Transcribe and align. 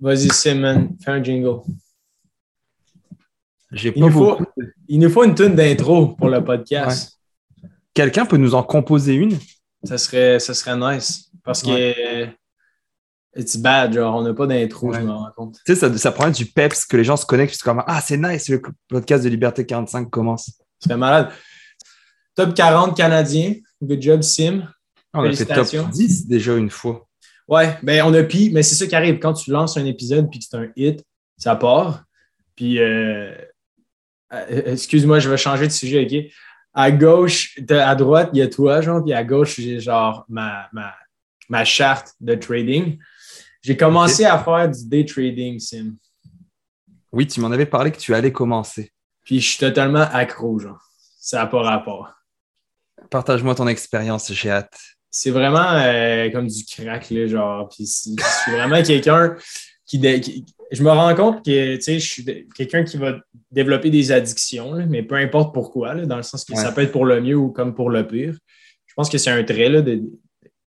Vas-y, 0.00 0.30
Simon, 0.30 0.90
fais 1.04 1.10
un 1.12 1.22
jingle. 1.22 1.60
J'ai 3.72 3.90
Il 3.90 3.94
pas 3.94 4.00
nous, 4.00 4.10
faut, 4.12 4.36
beaucoup. 4.38 4.44
il 4.88 4.98
nous 4.98 5.10
faut 5.10 5.24
une 5.24 5.34
tune 5.34 5.54
d'intro 5.54 6.08
pour 6.08 6.28
le 6.28 6.42
podcast. 6.44 7.18
Quelqu'un 7.94 8.26
peut 8.26 8.36
nous 8.36 8.54
en 8.54 8.62
composer 8.62 9.14
une? 9.14 9.38
Ça, 9.84 9.96
serait, 9.98 10.40
ça 10.40 10.54
serait 10.54 10.76
nice. 10.76 11.30
Parce 11.44 11.62
que 11.62 12.26
it's 13.36 13.56
bad, 13.56 13.92
genre, 13.94 14.16
on 14.16 14.22
n'a 14.22 14.34
pas 14.34 14.46
d'intro, 14.46 14.90
Ouais. 14.90 15.00
je 15.00 15.04
me 15.06 15.12
rends 15.12 15.30
compte. 15.36 15.54
Tu 15.64 15.74
sais, 15.74 15.80
ça, 15.80 15.96
ça 15.98 16.10
prend 16.12 16.30
du 16.30 16.46
peps, 16.46 16.84
que 16.84 16.96
les 16.96 17.04
gens 17.04 17.16
se 17.16 17.24
connectent, 17.24 17.50
puis 17.50 17.58
c'est 17.58 17.64
comme 17.64 17.82
Ah, 17.86 18.00
c'est 18.00 18.16
nice, 18.16 18.48
le 18.48 18.60
podcast 18.88 19.22
de 19.24 19.28
Liberté 19.28 19.64
45 19.64 20.10
commence. 20.10 20.60
Serait 20.82 20.96
malade. 20.96 21.30
Top 22.34 22.54
40 22.54 22.96
Canadiens. 22.96 23.54
Good 23.82 24.02
job, 24.02 24.22
Sim. 24.22 24.64
On 25.14 25.20
a 25.24 25.32
fait 25.32 25.44
top 25.44 25.54
Félicitations. 25.56 25.88
10 25.88 26.26
déjà 26.26 26.56
une 26.56 26.70
fois. 26.70 27.06
Ouais, 27.50 27.76
ben 27.82 28.02
on 28.04 28.14
a 28.14 28.22
pi, 28.22 28.50
mais 28.52 28.62
c'est 28.62 28.76
ça 28.76 28.86
qui 28.86 28.94
arrive. 28.94 29.18
Quand 29.18 29.32
tu 29.32 29.50
lances 29.50 29.76
un 29.76 29.84
épisode 29.84 30.30
puis 30.30 30.38
que 30.38 30.44
c'est 30.48 30.56
un 30.56 30.68
hit, 30.76 31.04
ça 31.36 31.56
part. 31.56 32.04
Puis, 32.54 32.78
euh, 32.78 33.34
euh, 34.32 34.72
excuse-moi, 34.72 35.18
je 35.18 35.28
vais 35.28 35.36
changer 35.36 35.66
de 35.66 35.72
sujet, 35.72 36.06
OK? 36.06 36.32
À 36.72 36.92
gauche, 36.92 37.58
à 37.68 37.96
droite, 37.96 38.30
il 38.32 38.38
y 38.38 38.42
a 38.42 38.46
toi, 38.46 38.80
genre, 38.80 39.02
puis 39.02 39.12
à 39.12 39.24
gauche, 39.24 39.56
j'ai 39.56 39.80
genre 39.80 40.24
ma, 40.28 40.68
ma, 40.72 40.94
ma 41.48 41.64
charte 41.64 42.14
de 42.20 42.36
trading. 42.36 42.98
J'ai 43.62 43.76
commencé 43.76 44.24
à 44.24 44.38
faire 44.38 44.70
du 44.70 44.88
day 44.88 45.04
trading, 45.04 45.58
Sim. 45.58 45.96
Oui, 47.10 47.26
tu 47.26 47.40
m'en 47.40 47.50
avais 47.50 47.66
parlé 47.66 47.90
que 47.90 47.98
tu 47.98 48.14
allais 48.14 48.30
commencer. 48.30 48.92
Puis 49.24 49.40
je 49.40 49.48
suis 49.48 49.58
totalement 49.58 50.06
accro, 50.12 50.60
genre. 50.60 50.80
Ça 51.18 51.38
n'a 51.38 51.46
pas 51.48 51.62
rapport. 51.62 52.12
Partage-moi 53.10 53.56
ton 53.56 53.66
expérience, 53.66 54.32
j'ai 54.32 54.50
hâte. 54.50 54.78
C'est 55.10 55.30
vraiment 55.30 55.72
euh, 55.72 56.30
comme 56.30 56.46
du 56.46 56.64
crack, 56.64 57.10
là, 57.10 57.26
genre. 57.26 57.68
Puis 57.68 57.84
je 57.86 58.22
suis 58.42 58.52
vraiment 58.52 58.82
quelqu'un 58.82 59.36
qui, 59.86 60.44
Je 60.70 60.82
me 60.84 60.90
rends 60.90 61.14
compte 61.14 61.44
que, 61.44 61.76
tu 61.76 61.82
sais, 61.82 61.98
je 61.98 62.08
suis 62.08 62.46
quelqu'un 62.54 62.84
qui 62.84 62.96
va 62.96 63.18
développer 63.50 63.90
des 63.90 64.12
addictions, 64.12 64.72
là, 64.74 64.86
mais 64.86 65.02
peu 65.02 65.16
importe 65.16 65.52
pourquoi, 65.52 65.94
là, 65.94 66.06
dans 66.06 66.16
le 66.16 66.22
sens 66.22 66.44
que 66.44 66.54
ça 66.54 66.70
peut 66.72 66.82
être 66.82 66.92
pour 66.92 67.04
le 67.06 67.20
mieux 67.20 67.36
ou 67.36 67.50
comme 67.50 67.74
pour 67.74 67.90
le 67.90 68.06
pire. 68.06 68.34
Je 68.86 68.94
pense 68.94 69.08
que 69.10 69.18
c'est 69.18 69.30
un 69.30 69.42
trait, 69.42 69.68
là, 69.68 69.82
de- 69.82 70.02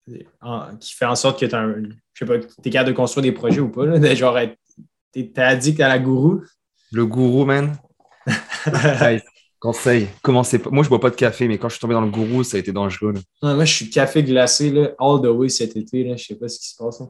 de- 0.08 0.26
en- 0.42 0.76
qui 0.78 0.94
fait 0.94 1.06
en 1.06 1.16
sorte 1.16 1.40
que 1.40 1.46
tu 1.46 1.56
un... 1.56 1.76
Je 2.14 2.20
sais 2.20 2.26
pas, 2.26 2.38
tu 2.40 2.48
es 2.66 2.70
capable 2.70 2.92
de 2.92 2.96
construire 2.96 3.24
des 3.24 3.32
projets 3.32 3.60
ou 3.62 3.70
pas, 3.70 3.86
là, 3.86 3.98
de 4.00 4.14
genre 4.16 4.38
être... 4.38 4.56
T'es 5.14 5.32
t'es 5.34 5.42
addict 5.42 5.80
à 5.80 5.88
la 5.88 6.00
gourou. 6.00 6.42
Le 6.92 7.06
gourou, 7.06 7.46
man. 7.46 7.78
Nice. 8.66 9.22
Conseil. 9.64 10.10
Commencez 10.22 10.60
pas. 10.60 10.70
Moi, 10.72 10.84
je 10.84 10.90
bois 10.90 11.00
pas 11.00 11.10
de 11.10 11.16
café, 11.16 11.48
mais 11.48 11.58
quand 11.58 11.70
je 11.70 11.76
suis 11.76 11.80
tombé 11.82 11.94
dans 11.94 12.02
le 12.02 12.12
gourou, 12.12 12.44
ça 12.44 12.58
a 12.58 12.60
été 12.60 12.74
dangereux. 12.74 13.14
là. 13.14 13.20
Ouais, 13.50 13.56
moi, 13.56 13.64
je 13.64 13.74
suis 13.74 13.90
café 13.90 14.22
glacé, 14.22 14.70
là, 14.72 14.90
all 15.00 15.22
the 15.22 15.28
way 15.28 15.48
cet 15.48 15.78
été, 15.78 16.04
là. 16.04 16.18
Je 16.18 16.26
sais 16.26 16.36
pas 16.36 16.50
ce 16.50 16.60
qui 16.60 16.68
se 16.68 16.76
passe. 16.76 17.00
là. 17.00 17.06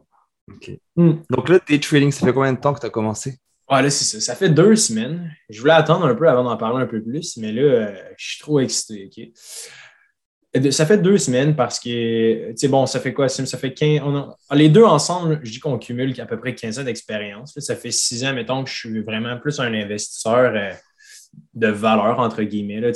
Ok. 0.53 0.71
Hmm. 0.95 1.13
Donc 1.31 1.49
là, 1.49 1.59
day 1.67 1.79
trading, 1.79 2.11
ça 2.11 2.25
fait 2.27 2.31
combien 2.33 2.53
de 2.53 2.59
temps 2.59 2.73
que 2.75 2.79
tu 2.79 2.85
as 2.85 2.91
commencé? 2.91 3.39
Ouais, 3.71 3.81
là, 3.81 3.89
c'est 3.89 4.03
ça. 4.05 4.19
Ça 4.21 4.35
fait 4.35 4.49
deux 4.49 4.75
semaines. 4.75 5.31
Je 5.49 5.59
voulais 5.61 5.73
attendre 5.73 6.05
un 6.05 6.13
peu 6.13 6.29
avant 6.29 6.43
d'en 6.43 6.55
parler 6.55 6.83
un 6.83 6.85
peu 6.85 7.01
plus, 7.01 7.37
mais 7.37 7.51
là, 7.51 7.61
euh, 7.63 7.95
je 8.17 8.29
suis 8.33 8.39
trop 8.39 8.59
excité. 8.59 9.09
OK? 9.09 10.61
De- 10.61 10.69
Ça 10.69 10.85
fait 10.85 10.99
deux 10.99 11.17
semaines 11.17 11.55
parce 11.55 11.79
que, 11.79 12.49
tu 12.51 12.57
sais, 12.57 12.67
bon, 12.67 12.85
ça 12.85 12.99
fait 12.99 13.13
quoi, 13.13 13.27
Sim? 13.29 13.47
Ça 13.47 13.57
fait 13.57 13.73
15. 13.73 14.01
on 14.05 14.15
a- 14.15 14.37
ah, 14.49 14.55
les 14.55 14.69
deux 14.69 14.83
ensemble, 14.83 15.39
je 15.41 15.49
dis 15.51 15.59
qu'on 15.59 15.79
cumule 15.79 16.13
à 16.21 16.27
peu 16.27 16.39
près 16.39 16.53
15 16.53 16.77
ans 16.77 16.83
d'expérience. 16.83 17.57
Ça 17.57 17.75
fait 17.75 17.89
six 17.89 18.23
ans, 18.23 18.33
mettons, 18.35 18.63
que 18.63 18.69
je 18.69 18.75
suis 18.75 19.01
vraiment 19.01 19.39
plus 19.39 19.59
un 19.59 19.73
investisseur 19.73 20.53
euh, 20.55 20.71
de 21.53 21.67
valeur, 21.67 22.19
entre 22.19 22.43
guillemets. 22.43 22.79
Là, 22.79 22.91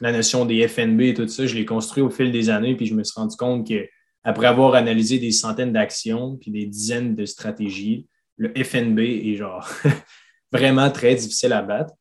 la 0.00 0.12
notion 0.12 0.44
des 0.44 0.66
FNB 0.68 1.00
et 1.00 1.14
tout 1.14 1.26
ça, 1.28 1.46
je 1.46 1.54
l'ai 1.54 1.64
construit 1.64 2.02
au 2.02 2.10
fil 2.10 2.30
des 2.30 2.50
années, 2.50 2.76
puis 2.76 2.86
je 2.86 2.94
me 2.94 3.02
suis 3.02 3.18
rendu 3.18 3.36
compte 3.36 3.66
que 3.68 3.88
après 4.22 4.46
avoir 4.46 4.74
analysé 4.74 5.18
des 5.18 5.32
centaines 5.32 5.72
d'actions 5.72 6.36
puis 6.36 6.50
des 6.50 6.66
dizaines 6.66 7.14
de 7.14 7.24
stratégies, 7.24 8.06
le 8.36 8.52
FNB 8.62 8.98
est 9.00 9.36
genre 9.36 9.68
vraiment 10.52 10.90
très 10.90 11.14
difficile 11.14 11.52
à 11.52 11.62
battre. 11.62 11.94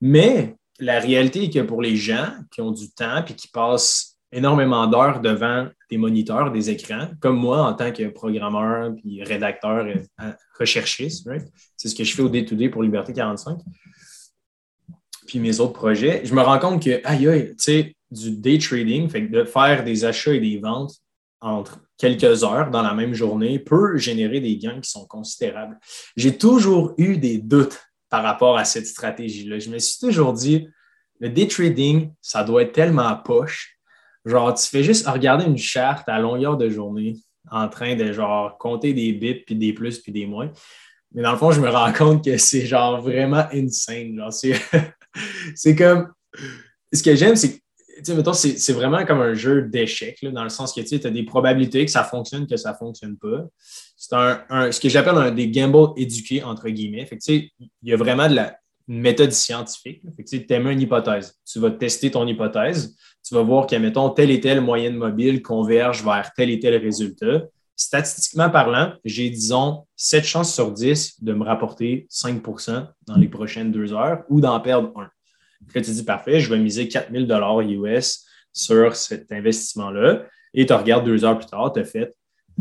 Mais 0.00 0.56
la 0.78 0.98
réalité 0.98 1.44
est 1.44 1.50
que 1.50 1.60
pour 1.60 1.82
les 1.82 1.96
gens 1.96 2.32
qui 2.50 2.60
ont 2.60 2.70
du 2.70 2.90
temps 2.92 3.24
et 3.24 3.34
qui 3.34 3.48
passent 3.48 4.18
énormément 4.32 4.86
d'heures 4.86 5.20
devant 5.20 5.68
des 5.90 5.98
moniteurs, 5.98 6.50
des 6.50 6.70
écrans, 6.70 7.08
comme 7.20 7.36
moi 7.36 7.62
en 7.62 7.74
tant 7.74 7.92
que 7.92 8.08
programmeur 8.08 8.94
puis 8.96 9.22
rédacteur, 9.22 9.84
euh, 9.86 10.32
recherchiste, 10.58 11.28
c'est 11.76 11.88
ce 11.88 11.94
que 11.94 12.02
je 12.02 12.14
fais 12.14 12.22
au 12.22 12.30
day-to-day 12.30 12.70
pour 12.70 12.82
Liberté 12.82 13.12
45, 13.12 13.58
puis 15.26 15.38
mes 15.38 15.60
autres 15.60 15.72
projets, 15.72 16.22
je 16.24 16.34
me 16.34 16.42
rends 16.42 16.58
compte 16.58 16.82
que, 16.82 17.00
aïe, 17.04 17.28
aïe, 17.28 17.48
tu 17.50 17.54
sais, 17.58 17.96
du 18.10 18.32
day 18.32 18.58
trading, 18.58 19.08
fait 19.08 19.26
que 19.26 19.32
de 19.32 19.44
faire 19.44 19.84
des 19.84 20.04
achats 20.04 20.34
et 20.34 20.40
des 20.40 20.58
ventes 20.58 20.94
entre 21.40 21.80
quelques 21.96 22.44
heures 22.44 22.70
dans 22.70 22.82
la 22.82 22.94
même 22.94 23.14
journée 23.14 23.58
peut 23.58 23.96
générer 23.96 24.40
des 24.40 24.56
gains 24.56 24.80
qui 24.80 24.90
sont 24.90 25.06
considérables. 25.06 25.78
J'ai 26.16 26.36
toujours 26.36 26.94
eu 26.98 27.16
des 27.16 27.38
doutes 27.38 27.80
par 28.08 28.22
rapport 28.22 28.58
à 28.58 28.64
cette 28.64 28.86
stratégie-là. 28.86 29.58
Je 29.58 29.70
me 29.70 29.78
suis 29.78 29.98
toujours 29.98 30.32
dit, 30.32 30.68
le 31.20 31.30
day 31.30 31.46
trading, 31.46 32.12
ça 32.20 32.44
doit 32.44 32.62
être 32.62 32.72
tellement 32.72 33.16
poche. 33.16 33.78
Genre, 34.24 34.54
tu 34.54 34.66
fais 34.66 34.82
juste 34.82 35.06
regarder 35.06 35.46
une 35.46 35.58
charte 35.58 36.08
à 36.08 36.18
longueur 36.18 36.56
de 36.56 36.68
journée 36.68 37.16
en 37.50 37.68
train 37.68 37.96
de 37.96 38.12
genre 38.12 38.56
compter 38.58 38.92
des 38.92 39.12
bits, 39.12 39.42
puis 39.46 39.56
des 39.56 39.72
plus, 39.72 39.98
puis 39.98 40.12
des 40.12 40.26
moins. 40.26 40.50
Mais 41.12 41.22
dans 41.22 41.32
le 41.32 41.38
fond, 41.38 41.50
je 41.50 41.60
me 41.60 41.68
rends 41.68 41.92
compte 41.92 42.24
que 42.24 42.36
c'est 42.36 42.66
genre 42.66 43.00
vraiment 43.00 43.44
insane. 43.52 44.16
Genre, 44.16 44.32
c'est, 44.32 44.54
c'est 45.54 45.74
comme. 45.76 46.08
Ce 46.92 47.02
que 47.02 47.14
j'aime, 47.14 47.36
c'est 47.36 47.56
que 47.56 47.62
c'est 48.34 48.72
vraiment 48.72 49.04
comme 49.04 49.20
un 49.20 49.34
jeu 49.34 49.62
d'échecs, 49.62 50.18
dans 50.32 50.42
le 50.42 50.48
sens 50.50 50.72
que 50.72 50.80
tu 50.80 51.06
as 51.06 51.10
des 51.10 51.22
probabilités 51.22 51.84
que 51.84 51.90
ça 51.90 52.04
fonctionne, 52.04 52.46
que 52.46 52.56
ça 52.56 52.72
ne 52.72 52.76
fonctionne 52.76 53.16
pas. 53.16 53.46
C'est 53.96 54.14
un, 54.14 54.42
un- 54.50 54.72
ce 54.72 54.80
que 54.80 54.88
j'appelle 54.88 55.14
un- 55.16 55.30
des 55.30 55.48
gambles 55.48 55.88
éduqués, 55.96 56.42
entre 56.42 56.68
guillemets. 56.68 57.06
Fait 57.06 57.16
que, 57.18 57.22
il 57.30 57.50
y 57.82 57.92
a 57.92 57.96
vraiment 57.96 58.28
de 58.28 58.34
la 58.34 58.56
méthode 58.88 59.30
scientifique. 59.32 60.02
tu 60.26 60.44
aimes 60.50 60.68
une 60.68 60.80
hypothèse. 60.80 61.34
Tu 61.50 61.58
vas 61.60 61.70
tester 61.70 62.10
ton 62.10 62.26
hypothèse. 62.26 62.96
Tu 63.26 63.34
vas 63.34 63.42
voir 63.42 63.66
que, 63.66 63.76
mettons, 63.76 64.10
telle 64.10 64.30
et 64.30 64.40
telle 64.40 64.60
moyenne 64.60 64.96
mobile 64.96 65.40
converge 65.40 66.02
vers 66.04 66.32
tel 66.34 66.50
et 66.50 66.58
tel 66.58 66.74
résultat. 66.82 67.42
Statistiquement 67.76 68.50
parlant, 68.50 68.94
j'ai, 69.04 69.30
disons, 69.30 69.86
7 69.96 70.24
chances 70.24 70.54
sur 70.54 70.70
10 70.70 71.22
de 71.22 71.32
me 71.32 71.44
rapporter 71.44 72.06
5% 72.10 72.88
dans 73.06 73.16
les 73.16 73.28
prochaines 73.28 73.72
deux 73.72 73.92
heures 73.92 74.24
ou 74.28 74.40
d'en 74.40 74.60
perdre 74.60 74.92
un. 74.96 75.08
Puis 75.68 75.78
là, 75.78 75.84
tu 75.84 75.90
dis, 75.90 76.04
parfait, 76.04 76.40
je 76.40 76.50
vais 76.50 76.58
miser 76.58 76.88
4000 76.88 77.28
US 77.70 78.26
sur 78.52 78.94
cet 78.94 79.32
investissement-là. 79.32 80.24
Et 80.54 80.66
tu 80.66 80.72
regardes 80.72 81.04
deux 81.04 81.24
heures 81.24 81.38
plus 81.38 81.46
tard, 81.46 81.72
tu 81.72 81.80
as 81.80 81.84
fait 81.84 82.14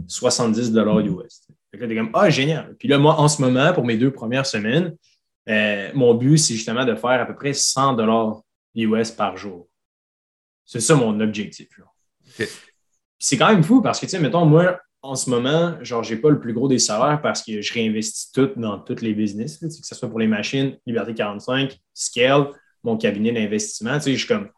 70 0.08 0.70
US. 0.70 1.42
Là, 1.74 1.88
tu 1.88 1.94
es 1.94 1.96
comme, 1.96 2.12
ah, 2.14 2.30
génial. 2.30 2.76
Puis 2.78 2.88
là, 2.88 2.98
moi, 2.98 3.20
en 3.20 3.28
ce 3.28 3.42
moment, 3.42 3.74
pour 3.74 3.86
mes 3.86 3.98
deux 3.98 4.12
premières 4.12 4.46
semaines, 4.46 4.96
euh, 5.50 5.90
mon 5.94 6.14
but, 6.14 6.38
c'est 6.38 6.54
justement 6.54 6.86
de 6.86 6.96
faire 6.96 7.22
à 7.22 7.26
peu 7.26 7.36
près 7.36 7.54
100 7.54 7.98
US 8.76 9.12
par 9.12 9.38
jour. 9.38 9.68
C'est 10.66 10.80
ça 10.80 10.96
mon 10.96 11.20
objectif. 11.20 11.68
C'est 13.20 13.38
quand 13.38 13.50
même 13.50 13.64
fou 13.64 13.82
parce 13.82 14.00
que, 14.00 14.06
tu 14.06 14.12
sais, 14.12 14.20
mettons, 14.20 14.46
moi, 14.46 14.80
en 15.04 15.16
ce 15.16 15.30
moment, 15.30 15.76
genre, 15.82 16.04
j'ai 16.04 16.18
pas 16.18 16.30
le 16.30 16.40
plus 16.40 16.54
gros 16.54 16.68
des 16.68 16.80
salaires 16.80 17.22
parce 17.22 17.42
que 17.42 17.62
je 17.62 17.74
réinvestis 17.74 18.32
tout 18.32 18.52
dans 18.56 18.80
tous 18.80 19.02
les 19.02 19.14
business, 19.14 19.58
que 19.58 19.70
ce 19.70 19.96
soit 19.96 20.10
pour 20.10 20.20
les 20.20 20.28
machines, 20.28 20.78
Liberté 20.86 21.16
45, 21.16 21.76
Scale, 21.94 22.50
mon 22.84 22.98
cabinet 22.98 23.32
d'investissement. 23.32 23.98
Tu 23.98 24.04
sais, 24.04 24.14
je 24.14 24.20
suis 24.20 24.28
comme 24.28 24.50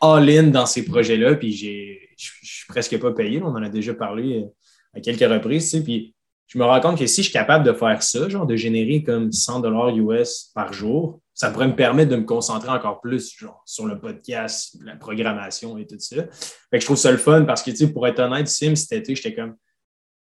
all-in 0.00 0.44
dans 0.44 0.66
ces 0.66 0.84
projets-là, 0.84 1.34
puis 1.34 1.52
je 1.52 1.96
suis 2.16 2.66
presque 2.68 2.98
pas 3.00 3.12
payé. 3.12 3.42
On 3.42 3.48
en 3.48 3.62
a 3.62 3.68
déjà 3.68 3.92
parlé 3.92 4.42
euh, 4.42 4.46
à 4.94 5.00
quelques 5.00 5.28
reprises. 5.28 5.64
Tu 5.64 5.78
sais, 5.78 5.82
puis 5.82 6.14
je 6.46 6.58
me 6.58 6.64
rends 6.64 6.80
compte 6.80 6.98
que 6.98 7.06
si 7.06 7.22
je 7.22 7.30
suis 7.30 7.32
capable 7.32 7.64
de 7.64 7.72
faire 7.72 8.00
ça, 8.02 8.28
genre 8.28 8.46
de 8.46 8.54
générer 8.54 9.02
comme 9.02 9.32
100 9.32 9.60
dollars 9.60 9.96
US 9.96 10.52
par 10.54 10.72
jour, 10.72 11.20
ça 11.34 11.50
pourrait 11.50 11.68
me 11.68 11.76
permettre 11.76 12.10
de 12.10 12.16
me 12.16 12.24
concentrer 12.24 12.70
encore 12.70 13.00
plus 13.00 13.36
genre, 13.36 13.62
sur 13.66 13.86
le 13.86 13.98
podcast, 13.98 14.76
la 14.84 14.96
programmation 14.96 15.76
et 15.76 15.86
tout 15.86 15.98
ça. 15.98 16.24
Fait 16.70 16.78
que 16.78 16.80
je 16.80 16.84
trouve 16.84 16.96
ça 16.96 17.10
le 17.10 17.18
fun 17.18 17.44
parce 17.44 17.62
que, 17.64 17.70
tu 17.72 17.78
sais, 17.78 17.92
pour 17.92 18.06
être 18.06 18.20
honnête, 18.20 18.46
Sim, 18.46 18.76
cet 18.76 18.92
été, 18.92 19.16
j'étais 19.16 19.34
comme 19.34 19.56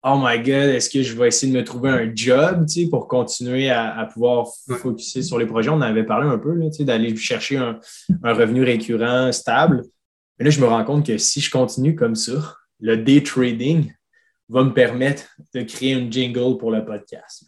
Oh 0.04 0.20
my 0.22 0.38
God, 0.38 0.70
est-ce 0.70 0.90
que 0.90 1.02
je 1.02 1.14
vais 1.18 1.28
essayer 1.28 1.52
de 1.52 1.58
me 1.58 1.64
trouver 1.64 1.90
un 1.90 2.12
job 2.14 2.66
tu 2.68 2.84
sais, 2.84 2.90
pour 2.90 3.08
continuer 3.08 3.70
à, 3.70 3.98
à 3.98 4.06
pouvoir 4.06 4.48
focuser 4.80 5.24
sur 5.24 5.38
les 5.40 5.46
projets? 5.46 5.70
On 5.70 5.76
en 5.76 5.82
avait 5.82 6.06
parlé 6.06 6.28
un 6.28 6.38
peu, 6.38 6.54
là, 6.54 6.70
tu 6.70 6.78
sais, 6.78 6.84
d'aller 6.86 7.16
chercher 7.16 7.58
un, 7.58 7.80
un 8.24 8.34
revenu 8.34 8.64
récurrent 8.64 9.32
stable. 9.32 9.84
Mais 10.38 10.46
là, 10.46 10.52
je 10.52 10.62
me 10.62 10.68
rends 10.68 10.86
compte 10.86 11.06
que 11.06 11.18
si 11.18 11.42
je 11.42 11.50
continue 11.50 11.96
comme 11.96 12.16
ça, 12.16 12.56
le 12.80 12.98
day 12.98 13.24
trading 13.24 13.92
va 14.50 14.64
me 14.64 14.74
permettre 14.74 15.36
de 15.54 15.62
créer 15.64 15.94
une 15.94 16.12
jingle 16.12 16.58
pour 16.58 16.72
le 16.72 16.86
podcast. 16.86 17.46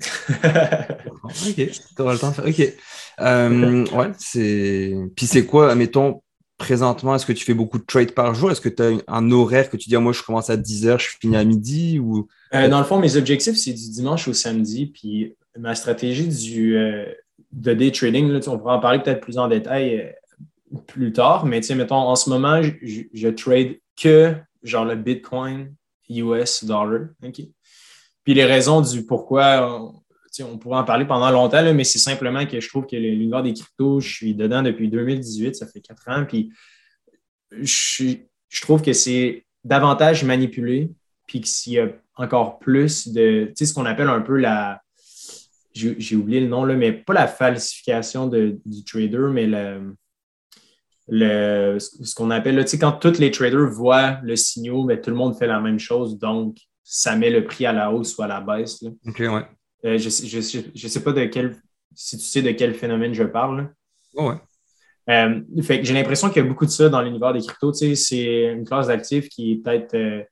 Ok, 1.22 1.70
t'auras 1.94 2.14
le 2.14 2.18
temps 2.18 2.30
de 2.30 2.34
faire. 2.34 2.46
Ok. 2.46 2.74
Euh, 3.20 3.86
ouais, 3.92 4.10
c'est. 4.18 4.94
Puis 5.14 5.26
c'est 5.26 5.44
quoi, 5.44 5.70
admettons, 5.70 6.22
présentement, 6.60 7.14
est-ce 7.14 7.24
que 7.24 7.32
tu 7.32 7.44
fais 7.44 7.54
beaucoup 7.54 7.78
de 7.78 7.84
trades 7.84 8.12
par 8.12 8.34
jour? 8.34 8.50
Est-ce 8.50 8.60
que 8.60 8.68
tu 8.68 8.82
as 8.82 8.90
un 9.08 9.30
horaire 9.32 9.70
que 9.70 9.78
tu 9.78 9.88
dis, 9.88 9.96
ah, 9.96 10.00
moi, 10.00 10.12
je 10.12 10.22
commence 10.22 10.50
à 10.50 10.56
10h, 10.58 10.98
je 11.00 11.16
finis 11.18 11.36
à 11.36 11.42
midi 11.42 11.98
ou? 11.98 12.28
Euh, 12.54 12.68
dans 12.68 12.78
le 12.78 12.84
fond, 12.84 13.00
mes 13.00 13.16
objectifs, 13.16 13.56
c'est 13.56 13.72
du 13.72 13.90
dimanche 13.90 14.28
au 14.28 14.34
samedi. 14.34 14.86
Puis 14.86 15.34
ma 15.58 15.74
stratégie 15.74 16.28
du, 16.28 16.76
euh, 16.76 17.06
de 17.52 17.72
day 17.72 17.90
trading, 17.90 18.28
là, 18.28 18.40
on 18.46 18.58
pourra 18.58 18.76
en 18.76 18.80
parler 18.80 19.00
peut-être 19.00 19.22
plus 19.22 19.38
en 19.38 19.48
détail 19.48 20.00
euh, 20.00 20.78
plus 20.86 21.12
tard. 21.12 21.46
Mais 21.46 21.60
mettons, 21.74 21.96
en 21.96 22.14
ce 22.14 22.28
moment, 22.28 22.60
je, 22.62 23.28
trade 23.28 23.76
que 24.00 24.34
genre 24.62 24.84
le 24.84 24.96
Bitcoin 24.96 25.74
US 26.10 26.64
dollar. 26.64 27.08
Puis 27.22 28.34
les 28.34 28.44
raisons 28.44 28.82
du 28.82 29.06
pourquoi, 29.06 29.92
on 30.40 30.58
pourrait 30.58 30.78
en 30.78 30.84
parler 30.84 31.04
pendant 31.04 31.30
longtemps, 31.30 31.74
mais 31.74 31.84
c'est 31.84 31.98
simplement 31.98 32.46
que 32.46 32.60
je 32.60 32.68
trouve 32.68 32.86
que 32.86 32.96
l'univers 32.96 33.42
des 33.42 33.52
cryptos, 33.52 34.00
je 34.00 34.08
suis 34.08 34.34
dedans 34.34 34.62
depuis 34.62 34.88
2018, 34.88 35.56
ça 35.56 35.66
fait 35.66 35.80
quatre 35.80 36.08
ans, 36.08 36.24
puis 36.26 36.52
je, 37.60 38.16
trouve 38.62 38.82
que 38.82 38.92
c'est 38.92 39.44
davantage 39.64 40.24
manipulé, 40.24 40.90
puis 41.26 41.40
qu'il 41.40 41.72
y 41.72 41.78
a 41.78 41.88
encore 42.16 42.58
plus 42.58 43.08
de, 43.08 43.46
tu 43.46 43.52
sais, 43.56 43.66
ce 43.66 43.74
qu'on 43.74 43.86
appelle 43.86 44.08
un 44.08 44.20
peu 44.20 44.36
la, 44.36 44.82
j'ai 45.74 46.16
oublié 46.16 46.40
le 46.40 46.48
nom, 46.48 46.64
mais 46.76 46.92
pas 46.92 47.14
la 47.14 47.28
falsification 47.28 48.26
de, 48.26 48.58
du 48.64 48.84
trader, 48.84 49.28
mais 49.32 49.46
le, 51.08 51.78
ce 51.78 52.14
qu'on 52.14 52.30
appelle, 52.30 52.62
tu 52.64 52.70
sais, 52.70 52.78
quand 52.78 52.92
tous 52.92 53.18
les 53.18 53.30
traders 53.30 53.68
voient 53.68 54.20
le 54.22 54.36
signal, 54.36 54.84
mais 54.86 55.00
tout 55.00 55.10
le 55.10 55.16
monde 55.16 55.36
fait 55.36 55.46
la 55.46 55.60
même 55.60 55.78
chose, 55.78 56.18
donc 56.18 56.56
ça 56.84 57.16
met 57.16 57.30
le 57.30 57.44
prix 57.44 57.66
à 57.66 57.72
la 57.72 57.92
hausse 57.92 58.16
ou 58.16 58.22
à 58.22 58.26
la 58.26 58.40
baisse. 58.40 58.82
OK, 59.06 59.18
ouais. 59.20 59.46
Euh, 59.84 59.98
je 59.98 60.04
ne 60.04 60.10
sais, 60.10 60.64
je, 60.74 60.88
sais 60.88 61.02
pas 61.02 61.12
de 61.12 61.24
quel, 61.26 61.56
si 61.94 62.18
tu 62.18 62.24
sais 62.24 62.42
de 62.42 62.50
quel 62.52 62.74
phénomène 62.74 63.14
je 63.14 63.24
parle. 63.24 63.72
ouais. 64.14 64.34
Euh, 65.08 65.40
fait 65.62 65.82
j'ai 65.82 65.94
l'impression 65.94 66.28
qu'il 66.28 66.42
y 66.42 66.44
a 66.44 66.48
beaucoup 66.48 66.66
de 66.66 66.70
ça 66.70 66.88
dans 66.88 67.00
l'univers 67.02 67.32
des 67.32 67.40
cryptos. 67.40 67.72
C'est 67.72 68.52
une 68.52 68.64
classe 68.64 68.86
d'actifs 68.86 69.28
qui 69.28 69.52
est 69.52 69.56
peut-être 69.56 69.94
euh, 69.94 70.22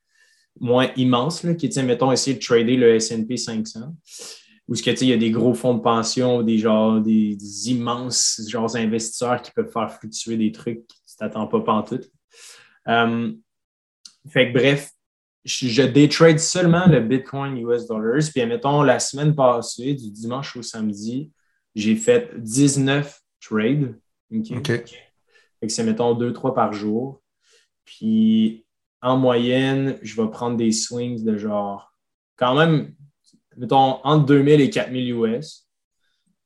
moins 0.61 0.91
immense, 0.97 1.43
là, 1.43 1.55
qui 1.55 1.67
est, 1.67 1.83
mettons, 1.83 2.13
essayer 2.13 2.37
de 2.37 2.45
trader 2.45 2.77
le 2.77 3.01
SP 3.01 3.35
500. 3.37 3.97
Ou 4.69 4.75
ce 4.75 4.83
que 4.83 4.91
il 4.91 5.09
y 5.09 5.13
a 5.15 5.17
des 5.17 5.31
gros 5.31 5.55
fonds 5.55 5.75
de 5.75 5.81
pension, 5.81 6.43
des 6.43 6.59
genre 6.59 7.01
des, 7.01 7.37
immenses 7.71 8.43
genres 8.49 8.77
investisseurs 8.77 9.41
qui 9.41 9.51
peuvent 9.51 9.73
faire 9.73 9.91
fluctuer 9.91 10.37
des 10.37 10.53
trucs 10.53 10.87
que 10.87 10.95
tu 11.09 11.17
t'attends 11.19 11.47
pas 11.47 11.61
pantoute. 11.61 12.11
Fait 14.31 14.53
que 14.53 14.59
bref, 14.59 14.91
je, 15.49 15.69
je 15.69 15.83
détrade 15.83 16.39
seulement 16.39 16.87
le 16.87 17.01
Bitcoin 17.01 17.57
US 17.57 17.87
dollars. 17.87 18.23
Puis 18.35 18.45
mettons, 18.45 18.83
la 18.83 19.01
semaine 19.01 19.35
passée, 19.35 19.95
du 19.95 20.11
dimanche 20.11 20.57
au 20.57 20.63
samedi, 20.63 21.33
j'ai 21.75 21.97
fait 21.97 22.31
19 22.37 23.21
trades 23.41 23.99
OK. 24.31 24.51
c'est, 25.69 25.85
mettons, 25.85 26.15
deux, 26.15 26.33
trois 26.33 26.55
par 26.55 26.73
jour. 26.73 27.23
Puis, 27.85 28.67
en 29.01 29.17
moyenne, 29.17 29.99
je 30.03 30.21
vais 30.21 30.29
prendre 30.29 30.57
des 30.57 30.73
swings 30.73 31.25
de 31.25 31.39
genre, 31.39 31.95
quand 32.37 32.55
même, 32.55 32.95
mettons, 33.57 34.05
entre 34.05 34.27
2000 34.27 34.61
et 34.61 34.71
4000 34.71 35.15
US. 35.15 35.67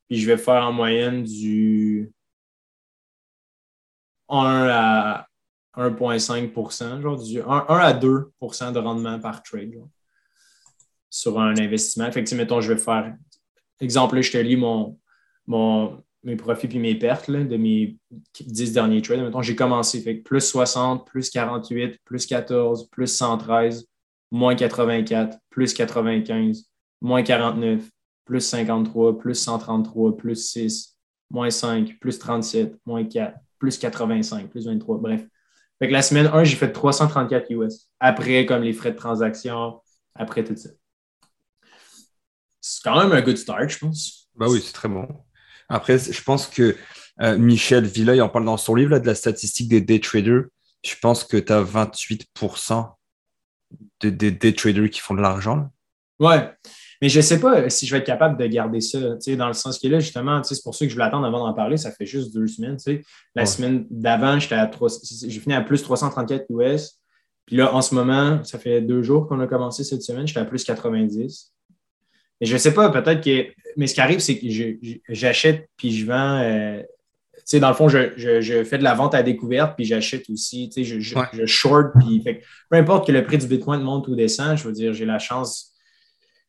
Puis, 0.08 0.18
je 0.18 0.26
vais 0.26 0.38
faire 0.38 0.64
en 0.64 0.72
moyenne 0.72 1.24
du 1.24 2.12
1 4.28 4.68
à 4.70 5.26
1,5% 5.76 7.00
genre 7.00 7.22
du 7.22 7.40
1, 7.40 7.44
à 7.46 7.92
2% 7.94 8.72
de 8.72 8.78
rendement 8.78 9.18
par 9.18 9.42
trade 9.42 9.74
sur 11.08 11.38
un 11.38 11.56
investissement. 11.58 12.10
Fait 12.10 12.24
que, 12.24 12.34
mettons, 12.34 12.60
je 12.60 12.72
vais 12.72 12.78
faire, 12.78 13.14
exemple, 13.80 14.20
je 14.20 14.32
te 14.32 14.38
lis 14.38 14.56
mon, 14.56 14.98
mon, 15.46 16.02
mes 16.24 16.36
profits 16.36 16.68
puis 16.68 16.78
mes 16.78 16.94
pertes 16.94 17.30
de 17.30 17.56
mes 17.56 17.96
10 18.40 18.72
derniers 18.72 19.02
trades. 19.02 19.20
Maintenant, 19.20 19.42
j'ai 19.42 19.56
commencé 19.56 20.00
fait 20.00 20.14
plus 20.14 20.40
60, 20.40 21.06
plus 21.06 21.30
48, 21.30 21.98
plus 22.04 22.26
14, 22.26 22.88
plus 22.90 23.06
113, 23.06 23.86
moins 24.30 24.54
84, 24.54 25.38
plus 25.50 25.74
95, 25.74 26.64
moins 27.00 27.22
49, 27.22 27.82
plus 28.24 28.40
53, 28.40 29.18
plus 29.18 29.34
133, 29.34 30.16
plus 30.16 30.50
6, 30.50 30.96
moins 31.30 31.50
5, 31.50 31.98
plus 31.98 32.18
37, 32.18 32.76
moins 32.86 33.04
4, 33.04 33.36
plus 33.58 33.78
85, 33.78 34.48
plus 34.48 34.66
23. 34.66 34.98
Bref. 34.98 35.26
Fait 35.82 35.90
la 35.90 36.02
semaine 36.02 36.28
1, 36.28 36.44
j'ai 36.44 36.54
fait 36.54 36.70
334 36.70 37.50
US. 37.50 37.88
Après, 37.98 38.46
comme 38.46 38.62
les 38.62 38.72
frais 38.72 38.92
de 38.92 38.96
transaction, 38.96 39.80
après 40.14 40.44
tout 40.44 40.54
ça. 40.54 40.68
C'est 42.60 42.84
quand 42.84 43.02
même 43.02 43.10
un 43.10 43.20
good 43.20 43.36
start, 43.36 43.68
je 43.68 43.78
pense. 43.78 44.28
Bah 44.36 44.46
oui, 44.48 44.62
c'est 44.64 44.72
très 44.72 44.88
bon. 44.88 45.08
Après, 45.68 45.98
je 45.98 46.22
pense 46.22 46.46
que 46.46 46.76
euh, 47.20 47.36
Michel 47.36 47.84
Villeuil 47.84 48.20
en 48.20 48.28
parle 48.28 48.44
dans 48.44 48.56
son 48.56 48.76
livre 48.76 48.96
de 48.96 49.04
la 49.04 49.16
statistique 49.16 49.68
des 49.68 49.80
day 49.80 49.98
traders. 49.98 50.44
Je 50.84 50.94
pense 51.02 51.24
que 51.24 51.36
tu 51.36 51.52
as 51.52 51.64
28% 51.64 52.94
des 54.02 54.30
day 54.30 54.52
traders 54.52 54.88
qui 54.88 55.00
font 55.00 55.14
de 55.14 55.20
l'argent. 55.20 55.68
Ouais. 56.20 56.48
Mais 57.02 57.08
je 57.08 57.18
ne 57.18 57.22
sais 57.22 57.40
pas 57.40 57.68
si 57.68 57.84
je 57.84 57.90
vais 57.90 57.98
être 57.98 58.06
capable 58.06 58.38
de 58.38 58.46
garder 58.46 58.80
ça, 58.80 59.00
dans 59.36 59.48
le 59.48 59.54
sens 59.54 59.80
que 59.80 59.88
là, 59.88 59.98
justement, 59.98 60.40
c'est 60.44 60.62
pour 60.62 60.72
ça 60.72 60.84
que 60.84 60.88
je 60.88 60.94
voulais 60.94 61.06
attendre 61.06 61.26
avant 61.26 61.44
d'en 61.44 61.52
parler. 61.52 61.76
Ça 61.76 61.90
fait 61.90 62.06
juste 62.06 62.32
deux 62.32 62.46
semaines. 62.46 62.76
La 63.34 63.44
semaine 63.44 63.84
d'avant, 63.90 64.38
j'étais 64.38 64.54
à 64.54 64.70
j'ai 65.26 65.40
fini 65.40 65.52
à 65.52 65.62
plus 65.62 65.82
334 65.82 66.46
US. 66.50 67.00
Puis 67.44 67.56
là, 67.56 67.74
en 67.74 67.82
ce 67.82 67.96
moment, 67.96 68.44
ça 68.44 68.56
fait 68.56 68.80
deux 68.80 69.02
jours 69.02 69.26
qu'on 69.26 69.40
a 69.40 69.48
commencé 69.48 69.82
cette 69.82 70.02
semaine, 70.02 70.28
j'étais 70.28 70.38
à 70.38 70.44
plus 70.44 70.62
90. 70.62 71.52
Mais 72.40 72.46
je 72.46 72.52
ne 72.52 72.58
sais 72.58 72.72
pas, 72.72 72.88
peut-être 72.90 73.20
que. 73.20 73.48
Mais 73.76 73.88
ce 73.88 73.94
qui 73.94 74.00
arrive, 74.00 74.20
c'est 74.20 74.38
que 74.38 74.46
j'achète 75.08 75.68
puis 75.76 75.90
je 75.90 76.06
vends. 76.06 76.38
Euh, 76.40 76.82
tu 77.34 77.40
sais, 77.46 77.58
dans 77.58 77.68
le 77.68 77.74
fond, 77.74 77.88
je, 77.88 78.62
fais 78.64 78.78
de 78.78 78.84
la 78.84 78.94
vente 78.94 79.16
à 79.16 79.24
découverte 79.24 79.74
puis 79.74 79.84
j'achète 79.84 80.30
aussi. 80.30 80.70
Tu 80.70 80.84
sais, 80.84 81.00
je, 81.00 81.46
short. 81.46 81.94
Puis, 81.98 82.22
peu 82.70 82.76
importe 82.76 83.08
que 83.08 83.12
le 83.12 83.24
prix 83.24 83.38
du 83.38 83.48
Bitcoin 83.48 83.80
monte 83.80 84.06
ou 84.06 84.14
descend, 84.14 84.56
je 84.56 84.62
veux 84.62 84.72
dire, 84.72 84.92
j'ai 84.92 85.04
la 85.04 85.18
chance 85.18 85.71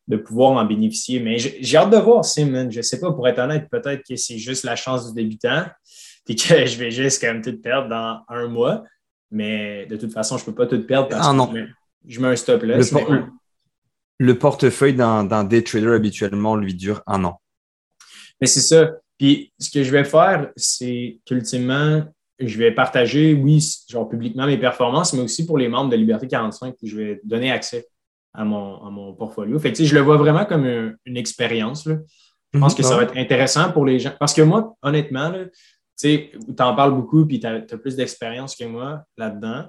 de 0.06 0.16
pouvoir 0.16 0.52
en 0.52 0.64
bénéficier. 0.64 1.20
Mais 1.20 1.38
j'ai 1.38 1.76
hâte 1.76 1.90
de 1.90 1.96
voir, 1.96 2.24
Sim, 2.24 2.70
Je 2.70 2.78
ne 2.78 2.82
sais 2.82 3.00
pas, 3.00 3.12
pour 3.12 3.26
être 3.28 3.38
honnête, 3.38 3.68
peut-être 3.70 4.02
que 4.08 4.16
c'est 4.16 4.38
juste 4.38 4.64
la 4.64 4.76
chance 4.76 5.08
du 5.08 5.14
débutant 5.14 5.66
puis 6.24 6.36
que 6.36 6.66
je 6.66 6.78
vais 6.78 6.90
juste 6.90 7.20
quand 7.20 7.32
même 7.32 7.42
tout 7.42 7.60
perdre 7.60 7.88
dans 7.88 8.22
un 8.28 8.48
mois. 8.48 8.82
Mais 9.30 9.86
de 9.86 9.96
toute 9.96 10.12
façon, 10.12 10.38
je 10.38 10.42
ne 10.42 10.46
peux 10.46 10.54
pas 10.54 10.66
tout 10.66 10.86
perdre 10.86 11.08
parce 11.08 11.26
ah, 11.28 11.48
que 11.52 11.66
je 12.06 12.20
mets, 12.20 12.28
un 12.28 12.36
stop 12.36 12.62
là 12.62 12.78
le 14.18 14.38
portefeuille 14.38 14.94
d'un 14.94 15.44
day 15.44 15.62
trader 15.62 15.94
habituellement 15.94 16.56
lui 16.56 16.74
dure 16.74 17.02
un 17.06 17.24
an. 17.24 17.40
Mais 18.40 18.46
c'est 18.46 18.60
ça. 18.60 18.92
Puis 19.18 19.52
ce 19.58 19.70
que 19.70 19.82
je 19.82 19.90
vais 19.90 20.04
faire, 20.04 20.50
c'est 20.56 21.20
qu'ultimement, 21.24 22.04
je 22.38 22.58
vais 22.58 22.72
partager, 22.72 23.34
oui, 23.34 23.64
genre 23.88 24.08
publiquement 24.08 24.46
mes 24.46 24.58
performances, 24.58 25.12
mais 25.12 25.22
aussi 25.22 25.46
pour 25.46 25.58
les 25.58 25.68
membres 25.68 25.90
de 25.90 25.96
Liberté 25.96 26.26
45, 26.26 26.74
je 26.82 26.96
vais 26.96 27.20
donner 27.24 27.50
accès 27.50 27.86
à 28.34 28.44
mon, 28.44 28.90
mon 28.90 29.14
portfolio. 29.14 29.58
Fait 29.58 29.72
que, 29.72 29.84
je 29.84 29.94
le 29.94 30.00
vois 30.00 30.16
vraiment 30.16 30.44
comme 30.44 30.66
une, 30.66 31.16
expérience. 31.16 31.84
Je 31.84 32.58
pense 32.58 32.72
mhm. 32.72 32.76
que 32.76 32.82
ça 32.82 32.96
va 32.96 33.04
être 33.04 33.16
intéressant 33.16 33.72
pour 33.72 33.86
les 33.86 33.98
gens. 33.98 34.12
Parce 34.18 34.34
que 34.34 34.42
moi, 34.42 34.76
honnêtement, 34.82 35.32
tu 35.98 36.30
en 36.58 36.74
parles 36.74 36.94
beaucoup 36.94 37.24
puis 37.24 37.40
tu 37.40 37.46
as, 37.46 37.60
plus 37.60 37.96
d'expérience 37.96 38.56
que 38.56 38.64
moi 38.64 39.04
là-dedans, 39.16 39.66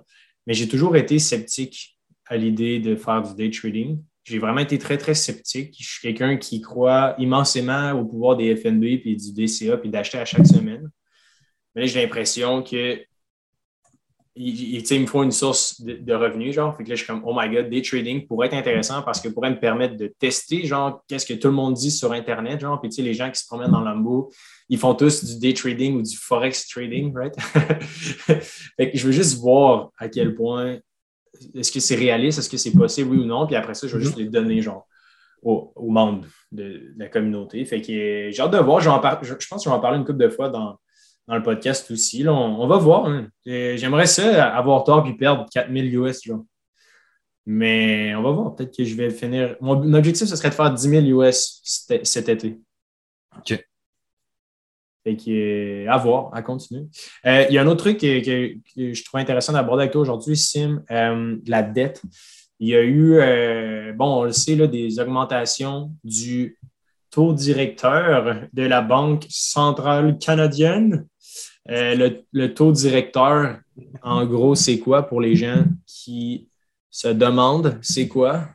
mais 0.47 0.53
j'ai 0.53 0.67
toujours 0.67 0.95
été 0.95 1.19
sceptique 1.19 1.97
à 2.27 2.37
l'idée 2.37 2.79
de 2.79 2.95
faire 2.95 3.21
du 3.21 3.35
day 3.35 3.49
trading 3.49 3.99
j'ai 4.25 4.39
vraiment 4.39 4.59
été 4.59 4.79
très, 4.79 4.97
très 4.97 5.13
sceptique. 5.13 5.75
Je 5.79 5.87
suis 5.87 6.01
quelqu'un 6.01 6.37
qui 6.37 6.59
croit 6.59 7.15
immensément 7.19 7.91
au 7.91 8.05
pouvoir 8.05 8.35
des 8.35 8.55
FNB 8.55 8.99
puis 8.99 9.15
du 9.15 9.33
DCA 9.33 9.77
puis 9.77 9.89
d'acheter 9.89 10.17
à 10.17 10.25
chaque 10.25 10.47
semaine. 10.47 10.89
Mais 11.75 11.87
j'ai 11.87 12.01
l'impression 12.01 12.63
que 12.63 12.99
il, 14.37 15.01
me 15.01 15.05
faut 15.05 15.23
une 15.23 15.31
source 15.31 15.81
de, 15.81 16.13
revenus, 16.13 16.53
genre. 16.53 16.75
Fait 16.75 16.83
que 16.83 16.89
là, 16.89 16.95
je 16.95 17.03
suis 17.03 17.07
comme, 17.07 17.23
oh 17.25 17.33
my 17.35 17.49
god, 17.49 17.69
day 17.69 17.81
trading 17.81 18.27
pourrait 18.27 18.47
être 18.47 18.55
intéressant 18.55 19.01
parce 19.01 19.21
que 19.21 19.29
pourrait 19.29 19.51
me 19.51 19.59
permettre 19.59 19.95
de 19.95 20.07
tester, 20.19 20.65
genre, 20.65 21.03
qu'est-ce 21.07 21.25
que 21.25 21.33
tout 21.33 21.47
le 21.47 21.53
monde 21.53 21.75
dit 21.75 21.91
sur 21.91 22.11
Internet, 22.11 22.59
genre. 22.59 22.79
Puis, 22.81 22.89
tu 22.89 22.97
sais, 22.97 23.01
les 23.01 23.13
gens 23.13 23.31
qui 23.31 23.39
se 23.39 23.47
promènent 23.47 23.71
dans 23.71 23.81
Lambo, 23.81 24.31
ils 24.67 24.77
font 24.77 24.93
tous 24.93 25.23
du 25.23 25.39
day 25.39 25.53
trading 25.53 25.95
ou 25.95 26.01
du 26.01 26.17
forex 26.17 26.67
trading, 26.67 27.13
right? 27.15 27.33
fait 28.77 28.91
que 28.91 28.97
je 28.97 29.05
veux 29.05 29.13
juste 29.13 29.39
voir 29.39 29.91
à 29.97 30.09
quel 30.09 30.35
point 30.35 30.79
est-ce 31.53 31.71
que 31.71 31.79
c'est 31.79 31.95
réaliste, 31.95 32.39
est-ce 32.39 32.49
que 32.49 32.57
c'est 32.57 32.73
possible, 32.73 33.11
oui 33.11 33.19
ou 33.19 33.25
non? 33.25 33.47
Puis 33.47 33.55
après 33.55 33.73
ça, 33.73 33.87
je 33.87 33.95
vais 33.95 34.03
juste 34.03 34.17
mhm. 34.17 34.23
les 34.23 34.29
donner 34.29 34.61
genre 34.61 34.87
aux, 35.41 35.71
membres 35.89 36.25
de, 36.51 36.93
la 36.97 37.07
communauté. 37.07 37.63
Fait 37.65 37.81
que 37.81 37.91
euh, 37.91 38.31
j'ai 38.31 38.41
hâte 38.41 38.51
de 38.51 38.57
voir. 38.57 38.79
Je, 38.81 38.89
je, 38.89 39.47
pense 39.47 39.63
que 39.63 39.63
je 39.65 39.69
vais 39.69 39.75
en 39.75 39.79
parler 39.79 39.97
une 39.97 40.05
couple 40.05 40.19
de 40.19 40.29
fois 40.29 40.49
dans, 40.49 40.79
le 41.27 41.41
podcast 41.41 41.89
aussi. 41.91 42.27
on, 42.27 42.67
va 42.67 42.77
voir. 42.77 43.05
Hein. 43.07 43.27
J'aimerais 43.45 44.05
ça 44.05 44.55
avoir 44.55 44.83
tort 44.83 45.03
puis 45.03 45.15
perdre 45.15 45.45
4000 45.51 45.95
US. 45.95 46.23
Genre. 46.23 46.43
Mais 47.45 48.13
on 48.15 48.23
va 48.23 48.31
voir. 48.31 48.55
Peut-être 48.55 48.75
que 48.75 48.83
je 48.83 48.95
vais 48.95 49.09
finir. 49.09 49.55
Mon 49.61 49.93
objectif, 49.93 50.27
ce 50.27 50.35
serait 50.35 50.49
de 50.49 50.55
faire 50.55 50.73
10 50.73 50.89
000 50.89 51.21
US 51.21 51.61
cet 51.63 52.29
été. 52.29 52.59
OK. 53.37 53.65
Fait 55.03 55.15
que, 55.15 55.87
à 55.87 55.97
voir, 55.97 56.33
à 56.33 56.41
continuer. 56.41 56.87
Euh, 57.27 57.45
il 57.47 57.53
y 57.53 57.59
a 57.59 57.61
un 57.61 57.67
autre 57.67 57.83
truc 57.83 57.99
que, 57.99 58.07
je 58.75 59.03
trouve 59.03 59.19
intéressant 59.19 59.53
d'aborder 59.53 59.83
avec 59.83 59.91
toi 59.91 60.01
aujourd'hui, 60.01 60.35
Sim, 60.35 60.83
euh, 60.89 61.37
la 61.45 61.61
dette. 61.61 62.01
Il 62.59 62.69
y 62.69 62.75
a 62.75 62.81
eu, 62.81 63.17
euh, 63.19 63.93
bon, 63.93 64.21
on 64.21 64.23
le 64.23 64.31
sait, 64.31 64.55
là, 64.55 64.65
des 64.65 64.99
augmentations 64.99 65.91
du 66.03 66.57
taux 67.11 67.33
directeur 67.33 68.47
de 68.51 68.63
la 68.63 68.81
Banque 68.81 69.25
centrale 69.29 70.17
canadienne. 70.17 71.05
Le, 71.67 72.21
le, 72.31 72.53
taux 72.53 72.71
directeur, 72.71 73.57
en 74.03 74.25
gros, 74.25 74.53
c'est 74.53 74.79
quoi 74.79 75.03
pour 75.03 75.19
les 75.19 75.35
gens 75.35 75.65
qui 75.87 76.47
se 76.91 77.07
demandent 77.07 77.79
c'est 77.81 78.07
quoi? 78.07 78.49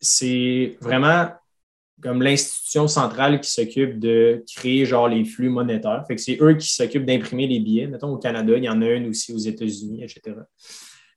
c'est 0.00 0.78
vraiment 0.80 1.28
comme 2.02 2.22
l'institution 2.22 2.88
centrale 2.88 3.40
qui 3.40 3.50
s'occupe 3.50 3.98
de 3.98 4.42
créer 4.56 4.86
genre 4.86 5.08
les 5.08 5.24
flux 5.24 5.50
monétaires. 5.50 6.04
C'est 6.16 6.38
eux 6.40 6.54
qui 6.54 6.68
s'occupent 6.68 7.04
d'imprimer 7.04 7.46
les 7.46 7.60
billets. 7.60 7.86
Mettons 7.86 8.08
au 8.08 8.18
Canada, 8.18 8.54
il 8.56 8.64
y 8.64 8.68
en 8.68 8.80
a 8.80 8.86
une 8.86 9.08
aussi 9.08 9.32
aux 9.32 9.38
États-Unis, 9.38 10.02
etc. 10.02 10.36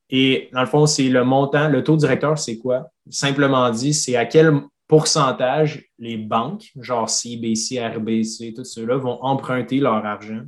Et 0.09 0.49
dans 0.51 0.61
le 0.61 0.67
fond, 0.67 0.85
c'est 0.85 1.07
le 1.07 1.23
montant, 1.23 1.69
le 1.69 1.83
taux 1.83 1.95
directeur, 1.95 2.37
c'est 2.37 2.57
quoi? 2.57 2.91
Simplement 3.09 3.69
dit, 3.69 3.93
c'est 3.93 4.15
à 4.15 4.25
quel 4.25 4.53
pourcentage 4.93 5.89
les 5.97 6.17
banques, 6.17 6.71
genre 6.79 7.09
CBC, 7.09 7.83
RBC, 7.83 8.53
tout 8.55 8.63
ceux-là, 8.63 8.97
vont 8.97 9.17
emprunter 9.23 9.79
leur 9.79 10.05
argent. 10.05 10.43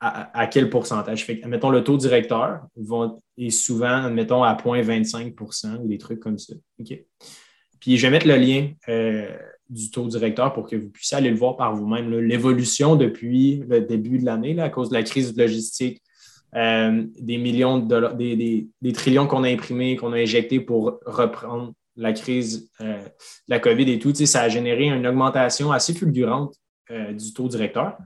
À, 0.00 0.48
quel 0.48 0.70
pourcentage? 0.70 1.24
Fait 1.24 1.40
mettons, 1.46 1.70
le 1.70 1.84
taux 1.84 1.96
directeur 1.96 2.62
vont, 2.74 3.22
est 3.36 3.50
souvent, 3.50 4.06
admettons, 4.06 4.42
à 4.42 4.54
0,25% 4.54 5.82
ou 5.82 5.86
des 5.86 5.98
trucs 5.98 6.18
comme 6.18 6.36
ça. 6.36 6.54
OK? 6.80 7.00
Puis 7.78 7.96
je 7.96 8.02
vais 8.02 8.10
mettre 8.10 8.26
le 8.26 8.34
lien 8.34 8.72
euh, 8.88 9.36
du 9.70 9.92
taux 9.92 10.08
directeur 10.08 10.52
pour 10.52 10.68
que 10.68 10.74
vous 10.74 10.90
puissiez 10.90 11.18
aller 11.18 11.30
le 11.30 11.36
voir 11.36 11.56
par 11.56 11.76
vous-même. 11.76 12.10
L'évolution 12.18 12.96
depuis 12.96 13.62
le 13.68 13.82
début 13.82 14.18
de 14.18 14.24
l'année, 14.24 14.58
à 14.60 14.68
cause 14.68 14.88
de 14.88 14.94
la 14.94 15.04
crise 15.04 15.36
logistique, 15.36 16.02
euh, 16.56 17.04
des 17.20 17.38
millions 17.38 17.78
de 17.78 17.86
dollars, 17.86 18.16
des, 18.16 18.66
trillions 18.94 19.28
qu'on 19.28 19.44
a 19.44 19.48
imprimés, 19.48 19.94
qu'on 19.94 20.12
a 20.12 20.16
injectés 20.16 20.58
pour 20.58 20.98
reprendre 21.06 21.72
la 21.98 22.12
crise 22.12 22.70
euh, 22.80 23.02
la 23.48 23.58
COVID 23.58 23.90
et 23.90 23.98
tout, 23.98 24.14
ça 24.14 24.42
a 24.42 24.48
généré 24.48 24.84
une 24.84 25.06
augmentation 25.06 25.72
assez 25.72 25.92
fulgurante 25.92 26.54
euh, 26.90 27.12
du 27.12 27.34
taux 27.34 27.48
directeur. 27.48 27.98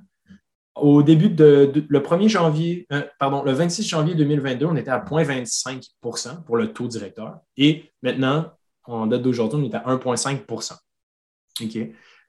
Au 0.75 1.03
début 1.03 1.29
de, 1.29 1.85
le 1.87 2.01
1er 2.01 2.29
janvier, 2.29 2.89
pardon, 3.19 3.43
le 3.43 3.53
26 3.53 3.87
janvier 3.87 4.15
2022, 4.15 4.65
on 4.65 4.77
était 4.77 4.91
à 4.91 4.99
0,25% 4.99 6.45
pour 6.45 6.57
le 6.57 6.73
taux 6.73 6.89
directeur. 6.89 7.41
Et 7.59 7.93
maintenant, 8.03 8.51
en 8.85 9.07
date 9.07 9.21
d'aujourd'hui, 9.21 9.61
on 9.61 9.71
est 9.71 9.75
à 9.75 9.85
1,5% 9.87 10.73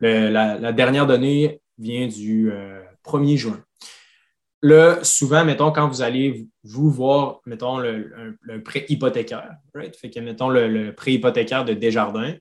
la, 0.02 0.74
dernière 0.74 1.08
donnée 1.08 1.62
vient 1.78 2.08
du 2.08 2.52
1er 3.06 3.38
juin. 3.38 3.64
Là, 4.64 5.04
souvent, 5.04 5.44
mettons, 5.44 5.74
quand 5.74 5.90
vous 5.90 6.02
allez 6.02 6.48
vous 6.64 6.90
voir, 6.90 7.42
mettons, 7.46 7.80
le, 7.80 8.64
prêt 8.64 8.86
hypothécaire? 8.88 9.58
Fait 10.00 10.10
que, 10.10 10.20
mettons, 10.22 10.48
le, 10.48 10.96
prêt 10.96 11.12
hypothécaire 11.12 11.66
de 11.66 11.74
Desjardins, 11.74 12.34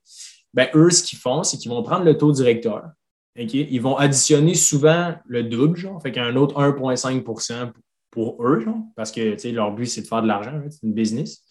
ben, 0.54 0.68
eux, 0.76 0.90
ce 0.90 1.02
qu'ils 1.02 1.18
font, 1.18 1.42
c'est 1.42 1.56
qu'ils 1.56 1.72
vont 1.72 1.82
prendre 1.82 2.04
le 2.04 2.16
taux 2.16 2.30
directeur. 2.30 2.84
Ils 3.34 3.82
vont 3.82 3.96
additionner 3.96 4.54
souvent 4.54 5.16
le 5.26 5.42
double, 5.42 5.76
genre, 5.76 6.00
fait 6.00 6.12
qu'un 6.12 6.36
autre 6.36 6.54
1,5% 6.60 7.72
pour 8.12 8.46
eux, 8.46 8.60
genre, 8.60 8.78
parce 8.94 9.10
que 9.10 9.52
leur 9.52 9.72
but, 9.72 9.86
c'est 9.86 10.02
de 10.02 10.06
faire 10.06 10.22
de 10.22 10.28
l'argent, 10.28 10.62
c'est 10.70 10.86
une 10.86 10.94
business. 10.94 11.42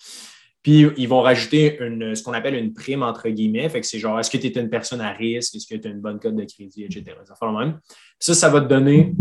Puis, 0.63 0.87
ils 0.95 1.09
vont 1.09 1.21
rajouter 1.21 1.79
une, 1.81 2.15
ce 2.15 2.23
qu'on 2.23 2.33
appelle 2.33 2.55
une 2.55 2.71
prime, 2.71 3.03
entre 3.03 3.27
guillemets. 3.27 3.67
Fait 3.67 3.81
que 3.81 3.87
c'est 3.87 3.99
genre, 3.99 4.17
est-ce 4.21 4.29
que 4.29 4.37
tu 4.37 4.47
es 4.47 4.61
une 4.61 4.69
personne 4.69 5.01
à 5.01 5.11
risque? 5.11 5.55
Est-ce 5.55 5.67
que 5.67 5.75
tu 5.75 5.87
as 5.87 5.91
une 5.91 5.99
bonne 5.99 6.19
cote 6.19 6.35
de 6.35 6.45
crédit, 6.45 6.85
etc. 6.85 7.17
Ça, 7.25 7.51
même. 7.51 7.79
ça, 8.19 8.33
ça 8.35 8.47
va 8.47 8.61
te 8.61 8.67
donner 8.67 9.13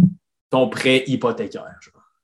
ton 0.51 0.69
prêt 0.69 1.05
hypothécaire. 1.07 1.79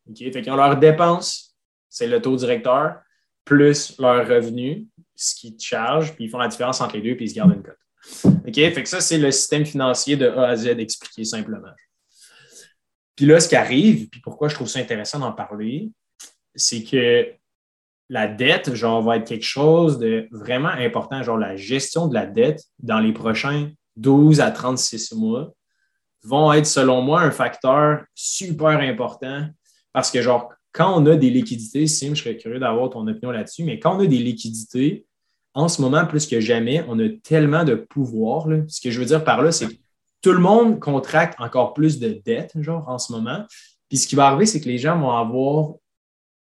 OK? 0.09 0.18
Fait 0.18 0.42
qu'ils 0.42 0.50
ont 0.50 0.56
leurs 0.56 0.76
dépenses, 0.76 1.56
c'est 1.88 2.06
le 2.06 2.21
taux 2.21 2.37
directeur, 2.37 3.00
plus 3.45 3.99
leur 3.99 4.26
revenu, 4.26 4.87
ce 5.14 5.35
qu'ils 5.35 5.56
te 5.56 5.62
chargent, 5.62 6.14
puis 6.14 6.25
ils 6.25 6.30
font 6.30 6.38
la 6.38 6.49
différence 6.49 6.80
entre 6.80 6.97
les 6.97 7.02
deux, 7.02 7.16
puis 7.16 7.26
ils 7.26 7.30
se 7.30 7.35
gardent 7.35 7.54
une 7.54 7.62
cote. 7.62 7.78
OK? 8.25 8.54
Fait 8.54 8.83
que 8.83 8.88
ça, 8.88 9.00
c'est 9.00 9.18
le 9.18 9.30
système 9.30 9.64
financier 9.64 10.16
de 10.16 10.28
A 10.28 10.49
à 10.49 10.56
Z 10.56 10.66
expliqué 10.78 11.25
simplement. 11.25 11.73
Puis 13.14 13.25
là, 13.25 13.40
ce 13.40 13.49
qui 13.49 13.56
arrive, 13.56 14.09
puis 14.09 14.21
pourquoi 14.21 14.49
je 14.49 14.54
trouve 14.54 14.68
ça 14.68 14.78
intéressant 14.78 15.18
d'en 15.18 15.33
parler, 15.33 15.90
c'est 16.54 16.83
que 16.83 17.33
la 18.09 18.28
dette, 18.28 18.75
genre, 18.75 19.02
va 19.02 19.16
être 19.16 19.26
quelque 19.26 19.45
chose 19.45 19.99
de 19.99 20.28
vraiment 20.30 20.68
important. 20.68 21.23
Genre, 21.23 21.38
la 21.38 21.56
gestion 21.56 22.06
de 22.06 22.14
la 22.14 22.26
dette 22.26 22.62
dans 22.78 23.00
les 23.00 23.12
prochains 23.12 23.71
12 23.97 24.40
à 24.40 24.50
36 24.50 25.12
mois, 25.14 25.52
vont 26.26 26.52
être, 26.52 26.66
selon 26.66 27.02
moi, 27.02 27.23
un 27.23 27.30
facteur 27.30 28.04
super 28.14 28.80
important 28.80 29.47
parce 29.92 30.11
que, 30.11 30.21
genre, 30.21 30.52
quand 30.73 31.00
on 31.00 31.06
a 31.06 31.16
des 31.16 31.30
liquidités, 31.30 31.87
Sim, 31.87 32.14
je 32.14 32.23
serais 32.23 32.37
curieux 32.37 32.59
d'avoir 32.59 32.90
ton 32.90 33.06
opinion 33.06 33.30
là-dessus, 33.30 33.64
mais 33.64 33.78
quand 33.78 33.97
on 33.97 34.00
a 34.00 34.06
des 34.06 34.18
liquidités, 34.18 35.06
en 35.54 35.68
ce 35.68 35.80
moment, 35.80 36.04
plus 36.04 36.26
que 36.26 36.38
jamais, 36.38 36.85
on 36.87 36.99
a 36.99 37.09
tellement 37.23 37.64
de 37.64 37.75
pouvoir. 37.75 38.47
Ce 38.68 38.80
que 38.80 38.90
je 38.90 39.00
veux 39.00 39.06
dire 39.06 39.25
par 39.25 39.40
là, 39.40 39.52
c'est 39.52 39.68
que 39.68 39.75
tout 40.21 40.33
le 40.33 40.38
monde 40.38 40.80
contracte 40.80 41.40
encore 41.40 41.73
plus 41.73 41.99
de 41.99 42.21
dettes, 42.25 42.52
genre, 42.61 42.87
en 42.88 42.99
ce 42.99 43.12
moment. 43.12 43.45
Puis 43.88 43.99
ce 43.99 44.06
qui 44.06 44.16
va 44.16 44.26
arriver, 44.26 44.45
c'est 44.45 44.61
que 44.61 44.68
les 44.68 44.76
gens 44.76 44.99
vont 44.99 45.12
avoir 45.12 45.75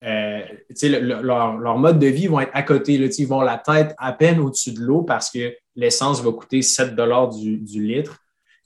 euh, 0.04 0.42
leur, 0.82 1.78
mode 1.78 1.98
de 1.98 2.06
vie 2.06 2.26
vont 2.26 2.40
être 2.40 2.50
à 2.52 2.62
côté. 2.62 2.98
Là, 2.98 3.06
ils 3.06 3.26
vont 3.26 3.40
la 3.40 3.56
tête 3.56 3.94
à 3.96 4.12
peine 4.12 4.38
au-dessus 4.38 4.72
de 4.72 4.80
l'eau 4.80 5.02
parce 5.02 5.30
que 5.30 5.54
l'essence 5.74 6.22
va 6.22 6.32
coûter 6.32 6.60
7 6.60 6.94
du, 6.94 7.56
du 7.56 7.86
litre. 7.86 8.18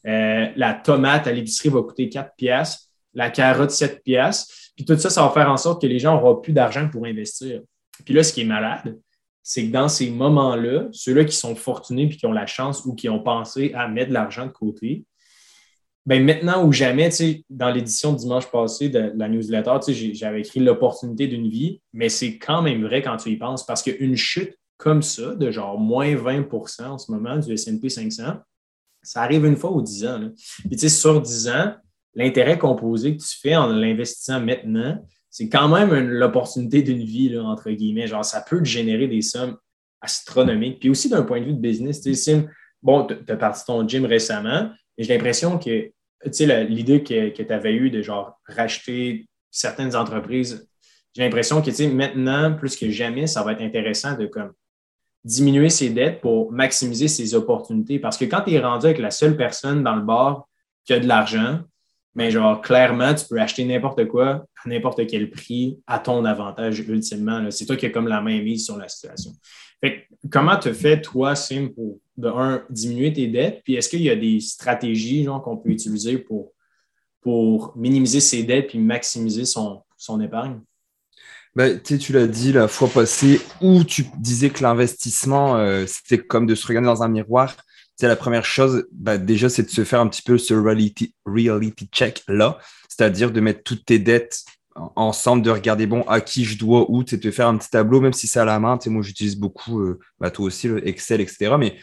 Euh, 0.06 0.46
la 0.56 0.74
tomate 0.74 1.26
à 1.26 1.32
l'épicerie 1.32 1.68
va 1.68 1.82
coûter 1.82 2.08
4 2.08 2.34
piastres, 2.36 2.84
la 3.14 3.30
carotte 3.30 3.70
7 3.70 4.02
piastres. 4.02 4.54
Puis 4.76 4.84
tout 4.84 4.96
ça, 4.96 5.10
ça 5.10 5.22
va 5.22 5.30
faire 5.30 5.50
en 5.50 5.56
sorte 5.56 5.82
que 5.82 5.86
les 5.86 5.98
gens 5.98 6.14
n'auront 6.14 6.40
plus 6.40 6.52
d'argent 6.52 6.88
pour 6.88 7.04
investir. 7.06 7.60
Puis 8.04 8.14
là, 8.14 8.22
ce 8.22 8.32
qui 8.32 8.42
est 8.42 8.44
malade, 8.44 8.98
c'est 9.42 9.66
que 9.66 9.72
dans 9.72 9.88
ces 9.88 10.10
moments-là, 10.10 10.88
ceux-là 10.92 11.24
qui 11.24 11.36
sont 11.36 11.54
fortunés 11.54 12.08
puis 12.08 12.18
qui 12.18 12.26
ont 12.26 12.32
la 12.32 12.46
chance 12.46 12.84
ou 12.84 12.94
qui 12.94 13.08
ont 13.08 13.22
pensé 13.22 13.72
à 13.74 13.88
mettre 13.88 14.08
de 14.08 14.14
l'argent 14.14 14.46
de 14.46 14.52
côté, 14.52 15.04
ben 16.06 16.24
maintenant 16.24 16.64
ou 16.64 16.72
jamais, 16.72 17.10
dans 17.50 17.70
l'édition 17.70 18.12
dimanche 18.12 18.50
passé 18.50 18.88
de 18.88 19.12
la 19.14 19.28
newsletter, 19.28 19.78
j'avais 20.14 20.40
écrit 20.40 20.60
l'opportunité 20.60 21.26
d'une 21.26 21.48
vie, 21.48 21.82
mais 21.92 22.08
c'est 22.08 22.38
quand 22.38 22.62
même 22.62 22.82
vrai 22.82 23.02
quand 23.02 23.16
tu 23.18 23.30
y 23.30 23.36
penses 23.36 23.66
parce 23.66 23.82
qu'une 23.82 24.16
chute 24.16 24.56
comme 24.76 25.02
ça, 25.02 25.34
de 25.34 25.50
genre 25.50 25.78
moins 25.78 26.14
20% 26.14 26.84
en 26.84 26.98
ce 26.98 27.12
moment 27.12 27.36
du 27.36 27.54
SP 27.54 27.88
500, 27.88 28.38
ça 29.02 29.22
arrive 29.22 29.44
une 29.46 29.56
fois 29.56 29.70
aux 29.70 29.82
10 29.82 30.06
ans. 30.06 30.30
Puis, 30.60 30.70
tu 30.70 30.78
sais, 30.78 30.88
sur 30.88 31.20
10 31.20 31.48
ans, 31.48 31.74
l'intérêt 32.14 32.58
composé 32.58 33.16
que 33.16 33.22
tu 33.22 33.38
fais 33.40 33.56
en 33.56 33.66
l'investissant 33.66 34.40
maintenant, 34.40 35.04
c'est 35.30 35.48
quand 35.48 35.68
même 35.68 35.92
l'opportunité 36.08 36.82
d'une 36.82 37.04
vie, 37.04 37.28
là, 37.28 37.44
entre 37.44 37.70
guillemets. 37.70 38.08
Genre, 38.08 38.24
ça 38.24 38.40
peut 38.40 38.58
te 38.58 38.64
générer 38.64 39.06
des 39.06 39.22
sommes 39.22 39.56
astronomiques. 40.00 40.80
Puis 40.80 40.90
aussi, 40.90 41.08
d'un 41.08 41.22
point 41.22 41.40
de 41.40 41.46
vue 41.46 41.54
de 41.54 41.60
business, 41.60 42.00
tu 42.00 42.14
sais, 42.14 42.46
bon, 42.82 43.06
tu 43.06 43.32
as 43.32 43.36
parti 43.36 43.64
ton 43.64 43.86
gym 43.86 44.04
récemment, 44.04 44.70
mais 44.98 45.04
j'ai 45.04 45.14
l'impression 45.14 45.58
que, 45.58 45.92
tu 46.24 46.32
sais, 46.32 46.64
l'idée 46.64 47.02
que, 47.02 47.30
que 47.30 47.42
tu 47.42 47.52
avais 47.52 47.74
eue 47.74 47.90
de, 47.90 48.02
genre, 48.02 48.40
racheter 48.46 49.28
certaines 49.50 49.94
entreprises, 49.94 50.68
j'ai 51.14 51.22
l'impression 51.22 51.60
que, 51.60 51.70
tu 51.70 51.76
sais, 51.76 51.88
maintenant, 51.88 52.54
plus 52.54 52.76
que 52.76 52.90
jamais, 52.90 53.26
ça 53.26 53.42
va 53.42 53.52
être 53.52 53.62
intéressant 53.62 54.16
de, 54.16 54.26
comme, 54.26 54.52
diminuer 55.24 55.68
ses 55.68 55.90
dettes 55.90 56.20
pour 56.20 56.52
maximiser 56.52 57.08
ses 57.08 57.34
opportunités. 57.34 57.98
Parce 57.98 58.16
que 58.16 58.24
quand 58.24 58.42
tu 58.42 58.52
es 58.52 58.60
rendu 58.60 58.86
avec 58.86 58.98
la 58.98 59.10
seule 59.10 59.36
personne 59.36 59.82
dans 59.82 59.96
le 59.96 60.02
bar 60.02 60.48
qui 60.84 60.92
a 60.92 61.00
de 61.00 61.06
l'argent, 61.06 61.60
mais 62.14 62.26
ben, 62.26 62.30
genre, 62.32 62.60
clairement, 62.60 63.14
tu 63.14 63.24
peux 63.26 63.40
acheter 63.40 63.64
n'importe 63.64 64.06
quoi 64.08 64.46
à 64.64 64.68
n'importe 64.68 65.06
quel 65.06 65.30
prix 65.30 65.78
à 65.86 66.00
ton 66.00 66.24
avantage 66.24 66.80
ultimement. 66.80 67.48
C'est 67.50 67.66
toi 67.66 67.76
qui 67.76 67.86
as 67.86 67.90
comme 67.90 68.08
la 68.08 68.20
main 68.20 68.42
mise 68.42 68.64
sur 68.64 68.76
la 68.76 68.88
situation. 68.88 69.30
Fait 69.80 70.06
comment 70.30 70.56
te 70.58 70.72
fais, 70.72 71.00
toi, 71.00 71.36
Sim, 71.36 71.68
pour, 71.68 72.00
un, 72.38 72.64
diminuer 72.68 73.12
tes 73.12 73.28
dettes? 73.28 73.60
Puis 73.64 73.74
est-ce 73.74 73.88
qu'il 73.88 74.02
y 74.02 74.10
a 74.10 74.16
des 74.16 74.40
stratégies 74.40 75.26
qu'on 75.44 75.56
peut 75.56 75.70
utiliser 75.70 76.18
pour, 76.18 76.52
minimiser 77.76 78.20
ses 78.20 78.42
dettes 78.42 78.68
puis 78.68 78.78
maximiser 78.78 79.44
son 79.44 80.20
épargne? 80.20 80.60
Bah, 81.56 81.74
tu 81.74 82.12
l'as 82.12 82.28
dit 82.28 82.52
la 82.52 82.68
fois 82.68 82.88
passée, 82.88 83.40
où 83.60 83.82
tu 83.82 84.06
disais 84.18 84.50
que 84.50 84.62
l'investissement, 84.62 85.56
euh, 85.56 85.84
c'était 85.86 86.18
comme 86.18 86.46
de 86.46 86.54
se 86.54 86.66
regarder 86.66 86.86
dans 86.86 87.02
un 87.02 87.08
miroir. 87.08 87.56
C'est 87.96 88.06
la 88.06 88.16
première 88.16 88.44
chose, 88.44 88.86
bah, 88.92 89.18
déjà, 89.18 89.48
c'est 89.48 89.64
de 89.64 89.68
se 89.68 89.84
faire 89.84 90.00
un 90.00 90.08
petit 90.08 90.22
peu 90.22 90.38
ce 90.38 90.54
reality, 90.54 91.14
reality 91.26 91.88
check 91.92 92.22
là, 92.28 92.58
c'est-à-dire 92.88 93.32
de 93.32 93.40
mettre 93.40 93.62
toutes 93.64 93.84
tes 93.84 93.98
dettes 93.98 94.44
ensemble, 94.96 95.42
de 95.42 95.50
regarder 95.50 95.86
bon 95.86 96.02
à 96.02 96.20
qui 96.20 96.44
je 96.44 96.56
dois 96.56 96.90
où, 96.90 97.02
de 97.02 97.30
faire 97.30 97.48
un 97.48 97.56
petit 97.56 97.70
tableau, 97.70 98.00
même 98.00 98.12
si 98.12 98.26
c'est 98.26 98.40
à 98.40 98.44
la 98.44 98.58
main. 98.60 98.78
Moi, 98.86 99.02
j'utilise 99.02 99.36
beaucoup, 99.36 99.80
euh, 99.80 99.98
bah, 100.20 100.30
toi 100.30 100.46
aussi, 100.46 100.68
le 100.68 100.86
Excel, 100.86 101.20
etc. 101.20 101.56
Mais 101.58 101.76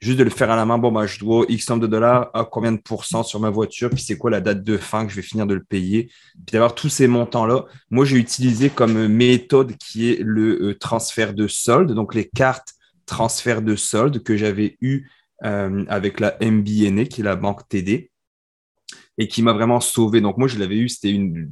juste 0.00 0.18
de 0.18 0.24
le 0.24 0.30
faire 0.30 0.50
à 0.50 0.56
la 0.56 0.64
main, 0.64 0.78
bon, 0.78 0.92
bah, 0.92 1.06
je 1.06 1.18
dois 1.18 1.46
X 1.48 1.68
nombre 1.70 1.82
de 1.82 1.86
dollars 1.86 2.30
à 2.34 2.44
combien 2.44 2.72
de 2.72 2.80
pourcents 2.80 3.22
sur 3.22 3.40
ma 3.40 3.50
voiture, 3.50 3.90
puis 3.90 4.02
c'est 4.02 4.18
quoi 4.18 4.30
la 4.30 4.40
date 4.40 4.62
de 4.62 4.76
fin 4.76 5.04
que 5.06 5.10
je 5.10 5.16
vais 5.16 5.22
finir 5.22 5.46
de 5.46 5.54
le 5.54 5.62
payer, 5.62 6.10
puis 6.34 6.52
d'avoir 6.52 6.74
tous 6.74 6.88
ces 6.88 7.06
montants-là. 7.06 7.64
Moi, 7.90 8.04
j'ai 8.04 8.16
utilisé 8.16 8.70
comme 8.70 9.08
méthode 9.08 9.76
qui 9.76 10.10
est 10.10 10.20
le 10.20 10.62
euh, 10.62 10.78
transfert 10.78 11.34
de 11.34 11.46
solde, 11.46 11.92
donc 11.92 12.14
les 12.14 12.28
cartes 12.28 12.74
transfert 13.06 13.62
de 13.62 13.76
solde 13.76 14.22
que 14.22 14.36
j'avais 14.36 14.76
eu 14.80 15.08
euh, 15.44 15.84
avec 15.88 16.20
la 16.20 16.36
MBNA, 16.40 17.06
qui 17.06 17.20
est 17.20 17.24
la 17.24 17.36
banque 17.36 17.68
TD, 17.68 18.10
et 19.18 19.28
qui 19.28 19.42
m'a 19.42 19.52
vraiment 19.52 19.80
sauvé. 19.80 20.20
Donc, 20.20 20.38
moi, 20.38 20.48
je 20.48 20.58
l'avais 20.58 20.76
eu, 20.76 20.88
c'était 20.88 21.10
une 21.10 21.50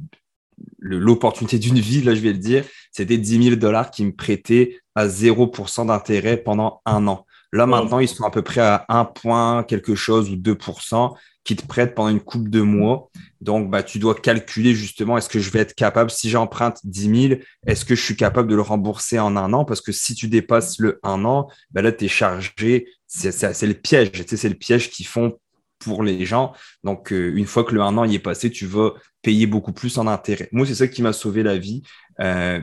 l'opportunité 0.79 1.57
d'une 1.59 1.79
vie, 1.79 2.01
là, 2.01 2.13
je 2.13 2.19
vais 2.19 2.33
le 2.33 2.37
dire, 2.37 2.65
c'était 2.91 3.17
10 3.17 3.43
000 3.43 3.55
dollars 3.55 3.91
qui 3.91 4.05
me 4.05 4.13
prêtaient 4.13 4.79
à 4.95 5.07
0% 5.07 5.87
d'intérêt 5.87 6.37
pendant 6.37 6.81
un 6.85 7.07
an. 7.07 7.25
Là, 7.53 7.67
maintenant, 7.67 7.99
ils 7.99 8.07
sont 8.07 8.25
à 8.25 8.31
peu 8.31 8.41
près 8.41 8.61
à 8.61 8.83
1 8.89 9.05
point 9.05 9.63
quelque 9.63 9.93
chose 9.93 10.31
ou 10.31 10.35
2% 10.35 11.15
qui 11.43 11.55
te 11.55 11.67
prêtent 11.67 11.93
pendant 11.93 12.09
une 12.09 12.19
coupe 12.19 12.49
de 12.49 12.61
mois. 12.61 13.11
Donc, 13.41 13.69
bah, 13.69 13.83
tu 13.83 13.99
dois 13.99 14.15
calculer 14.15 14.73
justement, 14.73 15.19
est-ce 15.19 15.29
que 15.29 15.39
je 15.39 15.51
vais 15.51 15.59
être 15.59 15.75
capable, 15.75 16.09
si 16.09 16.31
j'emprunte 16.31 16.79
10 16.83 17.27
000, 17.29 17.41
est-ce 17.67 17.85
que 17.85 17.93
je 17.93 18.01
suis 18.01 18.15
capable 18.15 18.47
de 18.47 18.55
le 18.55 18.63
rembourser 18.63 19.19
en 19.19 19.35
un 19.35 19.53
an? 19.53 19.65
Parce 19.65 19.81
que 19.81 19.91
si 19.91 20.15
tu 20.15 20.29
dépasses 20.29 20.79
le 20.79 20.99
un 21.03 21.25
an, 21.25 21.47
bah, 21.69 21.83
là, 21.83 21.91
tu 21.91 22.05
es 22.05 22.07
chargé. 22.07 22.87
C'est 23.05 23.61
le 23.61 23.73
piège. 23.75 24.11
Tu 24.11 24.23
sais, 24.27 24.37
c'est 24.37 24.49
le 24.49 24.55
piège 24.55 24.89
qu'ils 24.89 25.05
font 25.05 25.37
pour 25.77 26.01
les 26.01 26.25
gens. 26.25 26.53
Donc, 26.83 27.13
euh, 27.13 27.33
une 27.35 27.45
fois 27.45 27.63
que 27.63 27.75
le 27.75 27.81
un 27.81 27.95
an 27.99 28.05
y 28.05 28.15
est 28.15 28.19
passé, 28.19 28.49
tu 28.49 28.65
vas 28.65 28.93
payer 29.21 29.45
beaucoup 29.45 29.73
plus 29.73 29.99
en 29.99 30.07
intérêt. 30.07 30.49
Moi, 30.53 30.65
c'est 30.65 30.73
ça 30.73 30.87
qui 30.87 31.03
m'a 31.03 31.13
sauvé 31.13 31.43
la 31.43 31.59
vie. 31.59 31.83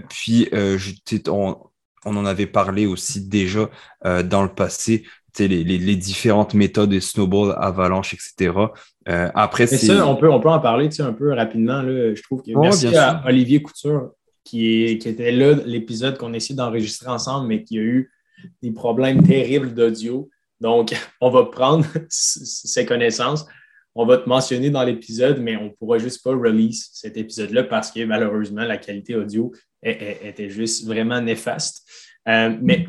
puis, 0.09 0.49
on, 1.29 1.57
on, 2.05 2.17
en 2.17 2.25
avait 2.25 2.47
parlé 2.47 2.87
aussi 2.87 3.27
déjà 3.29 3.69
dans 4.05 4.43
le 4.43 4.49
passé, 4.49 5.05
les, 5.39 5.49
les, 5.49 5.79
les, 5.79 5.97
différentes 5.97 6.55
méthodes 6.55 6.91
de 6.91 7.01
snowball, 7.01 7.55
avalanche, 7.59 8.15
etc. 8.15 8.53
après, 9.07 9.67
ça, 9.67 10.07
on 10.07 10.17
peut, 10.17 10.31
on 10.31 10.41
peut 10.41 10.49
en 10.49 10.61
parler 10.61 10.89
un 11.01 11.13
peu 11.13 11.33
rapidement. 11.33 11.83
Là, 11.83 12.15
je 12.15 12.23
trouve 12.23 12.43
que 12.43 12.51
merci 12.59 12.95
à 12.97 13.23
Olivier 13.27 13.63
Couture 13.63 14.11
qui, 14.45 14.85
est, 14.85 14.99
qui 14.99 15.09
était 15.09 15.33
là, 15.33 15.55
l'épisode 15.65 16.19
qu'on 16.19 16.33
a 16.33 16.37
essayé 16.37 16.57
d'enregistrer 16.57 17.09
ensemble, 17.09 17.49
mais 17.49 17.63
qui 17.63 17.79
a 17.79 17.83
eu 17.83 18.11
des 18.63 18.73
problèmes 18.73 19.23
terribles 19.23 19.75
d'audio. 19.75 20.29
Donc, 20.61 20.93
on 21.21 21.31
va 21.31 21.45
prendre 21.45 21.87
ces 22.09 22.87
connaissances, 22.87 23.47
on 23.95 24.07
va 24.07 24.19
te 24.19 24.29
mentionner 24.29 24.71
dans 24.71 24.85
l'épisode, 24.85 25.41
mais 25.41 25.57
on 25.57 25.65
ne 25.65 25.71
pourra 25.71 25.99
juste 25.99 26.23
pas 26.23 26.31
release 26.31 26.91
cet 26.93 27.17
épisode-là 27.17 27.65
parce 27.65 27.91
que 27.91 28.05
malheureusement, 28.05 28.63
la 28.63 28.77
qualité 28.77 29.17
audio 29.17 29.53
était 29.83 30.51
juste 30.51 30.87
vraiment 30.87 31.21
néfaste. 31.21 31.87
Euh, 32.29 32.55
mais 32.61 32.87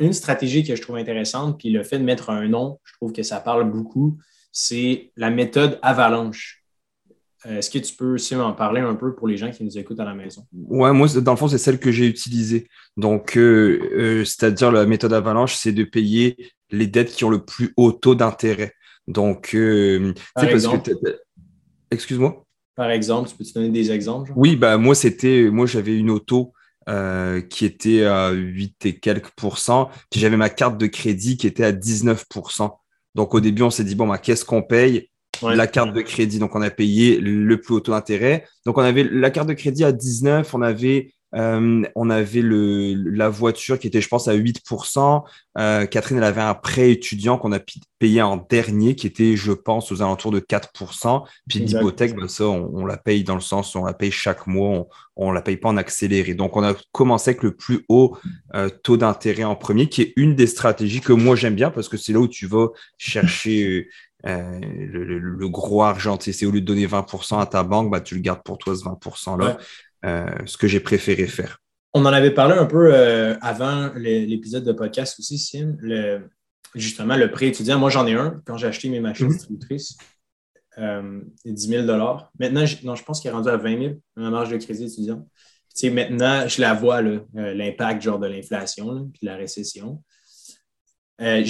une 0.00 0.12
stratégie 0.12 0.64
que 0.64 0.74
je 0.74 0.82
trouve 0.82 0.96
intéressante, 0.96 1.58
puis 1.58 1.70
le 1.70 1.84
fait 1.84 1.98
de 1.98 2.04
mettre 2.04 2.30
un 2.30 2.48
nom, 2.48 2.80
je 2.84 2.92
trouve 2.94 3.12
que 3.12 3.22
ça 3.22 3.40
parle 3.40 3.70
beaucoup, 3.70 4.18
c'est 4.50 5.12
la 5.16 5.30
méthode 5.30 5.78
avalanche. 5.82 6.64
Euh, 7.46 7.58
est-ce 7.58 7.70
que 7.70 7.78
tu 7.78 7.94
peux 7.94 8.14
aussi 8.14 8.36
en 8.36 8.52
parler 8.52 8.80
un 8.80 8.94
peu 8.94 9.14
pour 9.14 9.26
les 9.26 9.36
gens 9.36 9.50
qui 9.50 9.64
nous 9.64 9.78
écoutent 9.78 10.00
à 10.00 10.04
la 10.04 10.14
maison? 10.14 10.44
Ouais, 10.52 10.92
moi, 10.92 11.08
dans 11.08 11.32
le 11.32 11.36
fond, 11.36 11.48
c'est 11.48 11.58
celle 11.58 11.78
que 11.78 11.90
j'ai 11.90 12.06
utilisée. 12.06 12.68
Donc, 12.96 13.36
euh, 13.36 14.24
c'est-à-dire 14.24 14.70
la 14.70 14.86
méthode 14.86 15.12
Avalanche, 15.12 15.54
c'est 15.54 15.72
de 15.72 15.84
payer 15.84 16.36
les 16.70 16.86
dettes 16.86 17.10
qui 17.10 17.24
ont 17.24 17.30
le 17.30 17.44
plus 17.44 17.72
haut 17.76 17.92
taux 17.92 18.14
d'intérêt. 18.14 18.74
Donc, 19.08 19.48
tu 19.48 20.14
parce 20.34 20.66
que. 20.66 21.20
Excuse-moi? 21.90 22.44
Par 22.74 22.90
exemple, 22.90 23.28
tu 23.28 23.36
peux 23.36 23.44
te 23.44 23.52
donner 23.54 23.70
des 23.70 23.90
exemples? 23.90 24.32
Oui, 24.36 24.56
bah, 24.56 24.78
moi, 24.78 24.94
c'était. 24.94 25.48
Moi, 25.50 25.66
j'avais 25.66 25.96
une 25.96 26.10
auto 26.10 26.52
qui 27.48 27.64
était 27.64 28.04
à 28.04 28.30
8 28.30 28.86
et 28.86 28.98
quelques 28.98 29.30
pourcents. 29.36 29.88
Puis 30.10 30.20
j'avais 30.20 30.36
ma 30.36 30.50
carte 30.50 30.78
de 30.78 30.86
crédit 30.86 31.36
qui 31.36 31.46
était 31.46 31.64
à 31.64 31.72
19% 31.72 32.70
Donc, 33.14 33.34
au 33.34 33.40
début, 33.40 33.62
on 33.62 33.70
s'est 33.70 33.84
dit, 33.84 33.94
bon, 33.94 34.08
bah, 34.08 34.18
qu'est-ce 34.18 34.44
qu'on 34.44 34.62
paye? 34.62 35.08
la 35.42 35.66
carte 35.66 35.92
de 35.92 36.02
crédit. 36.02 36.38
Donc, 36.38 36.54
on 36.54 36.62
a 36.62 36.70
payé 36.70 37.18
le 37.18 37.60
plus 37.60 37.74
haut 37.74 37.80
taux 37.80 37.92
d'intérêt. 37.92 38.46
Donc, 38.64 38.78
on 38.78 38.82
avait 38.82 39.02
la 39.04 39.30
carte 39.30 39.48
de 39.48 39.54
crédit 39.54 39.84
à 39.84 39.90
19, 39.90 40.54
on 40.54 40.62
avait, 40.62 41.12
euh, 41.34 41.82
on 41.94 42.10
avait 42.10 42.42
le, 42.42 42.94
la 42.94 43.28
voiture 43.28 43.78
qui 43.78 43.86
était, 43.86 44.00
je 44.00 44.08
pense, 44.08 44.28
à 44.28 44.36
8%. 44.36 45.22
Euh, 45.58 45.86
Catherine, 45.86 46.18
elle 46.18 46.24
avait 46.24 46.40
un 46.40 46.54
prêt 46.54 46.90
étudiant 46.90 47.38
qu'on 47.38 47.52
a 47.52 47.60
payé 47.98 48.22
en 48.22 48.36
dernier 48.36 48.94
qui 48.94 49.06
était, 49.06 49.36
je 49.36 49.52
pense, 49.52 49.92
aux 49.92 50.02
alentours 50.02 50.32
de 50.32 50.40
4%. 50.40 51.24
Puis 51.48 51.60
l'hypothèque, 51.60 52.14
ben, 52.14 52.28
ça, 52.28 52.44
on, 52.44 52.84
la 52.84 52.96
paye 52.96 53.24
dans 53.24 53.34
le 53.34 53.40
sens 53.40 53.74
où 53.74 53.78
on 53.78 53.84
la 53.84 53.94
paye 53.94 54.10
chaque 54.10 54.46
mois, 54.46 54.86
on 55.16 55.30
ne 55.30 55.34
la 55.34 55.42
paye 55.42 55.56
pas 55.56 55.68
en 55.68 55.76
accéléré. 55.76 56.34
Donc, 56.34 56.56
on 56.56 56.62
a 56.62 56.74
commencé 56.92 57.30
avec 57.30 57.42
le 57.42 57.54
plus 57.54 57.84
haut 57.88 58.16
euh, 58.54 58.68
taux 58.68 58.96
d'intérêt 58.96 59.44
en 59.44 59.56
premier, 59.56 59.88
qui 59.88 60.02
est 60.02 60.12
une 60.16 60.34
des 60.34 60.46
stratégies 60.46 61.00
que 61.00 61.12
moi 61.12 61.36
j'aime 61.36 61.54
bien 61.54 61.70
parce 61.70 61.88
que 61.88 61.96
c'est 61.96 62.12
là 62.12 62.18
où 62.18 62.28
tu 62.28 62.46
vas 62.46 62.68
chercher 62.98 63.88
euh, 64.24 64.60
le, 64.60 65.48
gros 65.48 65.82
argent. 65.82 66.18
C'est 66.20 66.46
au 66.46 66.50
lieu 66.50 66.60
de 66.60 66.66
donner 66.66 66.86
20% 66.86 67.40
à 67.40 67.46
ta 67.46 67.62
banque, 67.62 67.90
bah, 67.90 68.00
tu 68.00 68.14
le 68.14 68.20
gardes 68.20 68.42
pour 68.44 68.58
toi 68.58 68.74
ce 68.76 68.84
20%-là. 68.84 69.46
Euh, 69.46 69.54
ce 70.04 70.56
que 70.56 70.66
j'ai 70.66 70.80
préféré 70.80 71.26
faire. 71.26 71.62
On 71.94 72.06
en 72.06 72.12
avait 72.12 72.30
parlé 72.30 72.54
un 72.54 72.64
peu 72.64 72.94
euh, 72.94 73.36
avant 73.42 73.92
l'épisode 73.94 74.64
de 74.64 74.72
podcast 74.72 75.18
aussi, 75.18 75.38
Sim. 75.38 75.76
Le, 75.80 76.30
justement, 76.74 77.16
le 77.16 77.30
prêt 77.30 77.48
étudiant. 77.48 77.78
Moi, 77.78 77.90
j'en 77.90 78.06
ai 78.06 78.14
un 78.14 78.40
quand 78.46 78.56
j'ai 78.56 78.66
acheté 78.66 78.88
mes 78.88 79.00
machines 79.00 79.26
mm-hmm. 79.26 79.32
distributrices. 79.32 79.96
10 80.78 81.68
000 81.68 81.86
Maintenant, 82.38 82.64
je, 82.64 82.76
non, 82.82 82.94
je 82.94 83.04
pense 83.04 83.20
qu'il 83.20 83.28
est 83.28 83.32
rendu 83.32 83.50
à 83.50 83.58
20 83.58 83.78
000, 83.78 83.94
ma 84.16 84.30
marge 84.30 84.48
de 84.48 84.56
crédit 84.56 84.86
étudiant. 84.86 85.28
maintenant, 85.92 86.48
je 86.48 86.62
la 86.62 86.72
vois, 86.72 87.02
l'impact 87.02 88.00
genre 88.00 88.18
de 88.18 88.26
l'inflation 88.26 89.10
puis 89.10 89.20
de 89.22 89.26
la 89.26 89.36
récession. 89.36 90.02
Euh, 91.20 91.44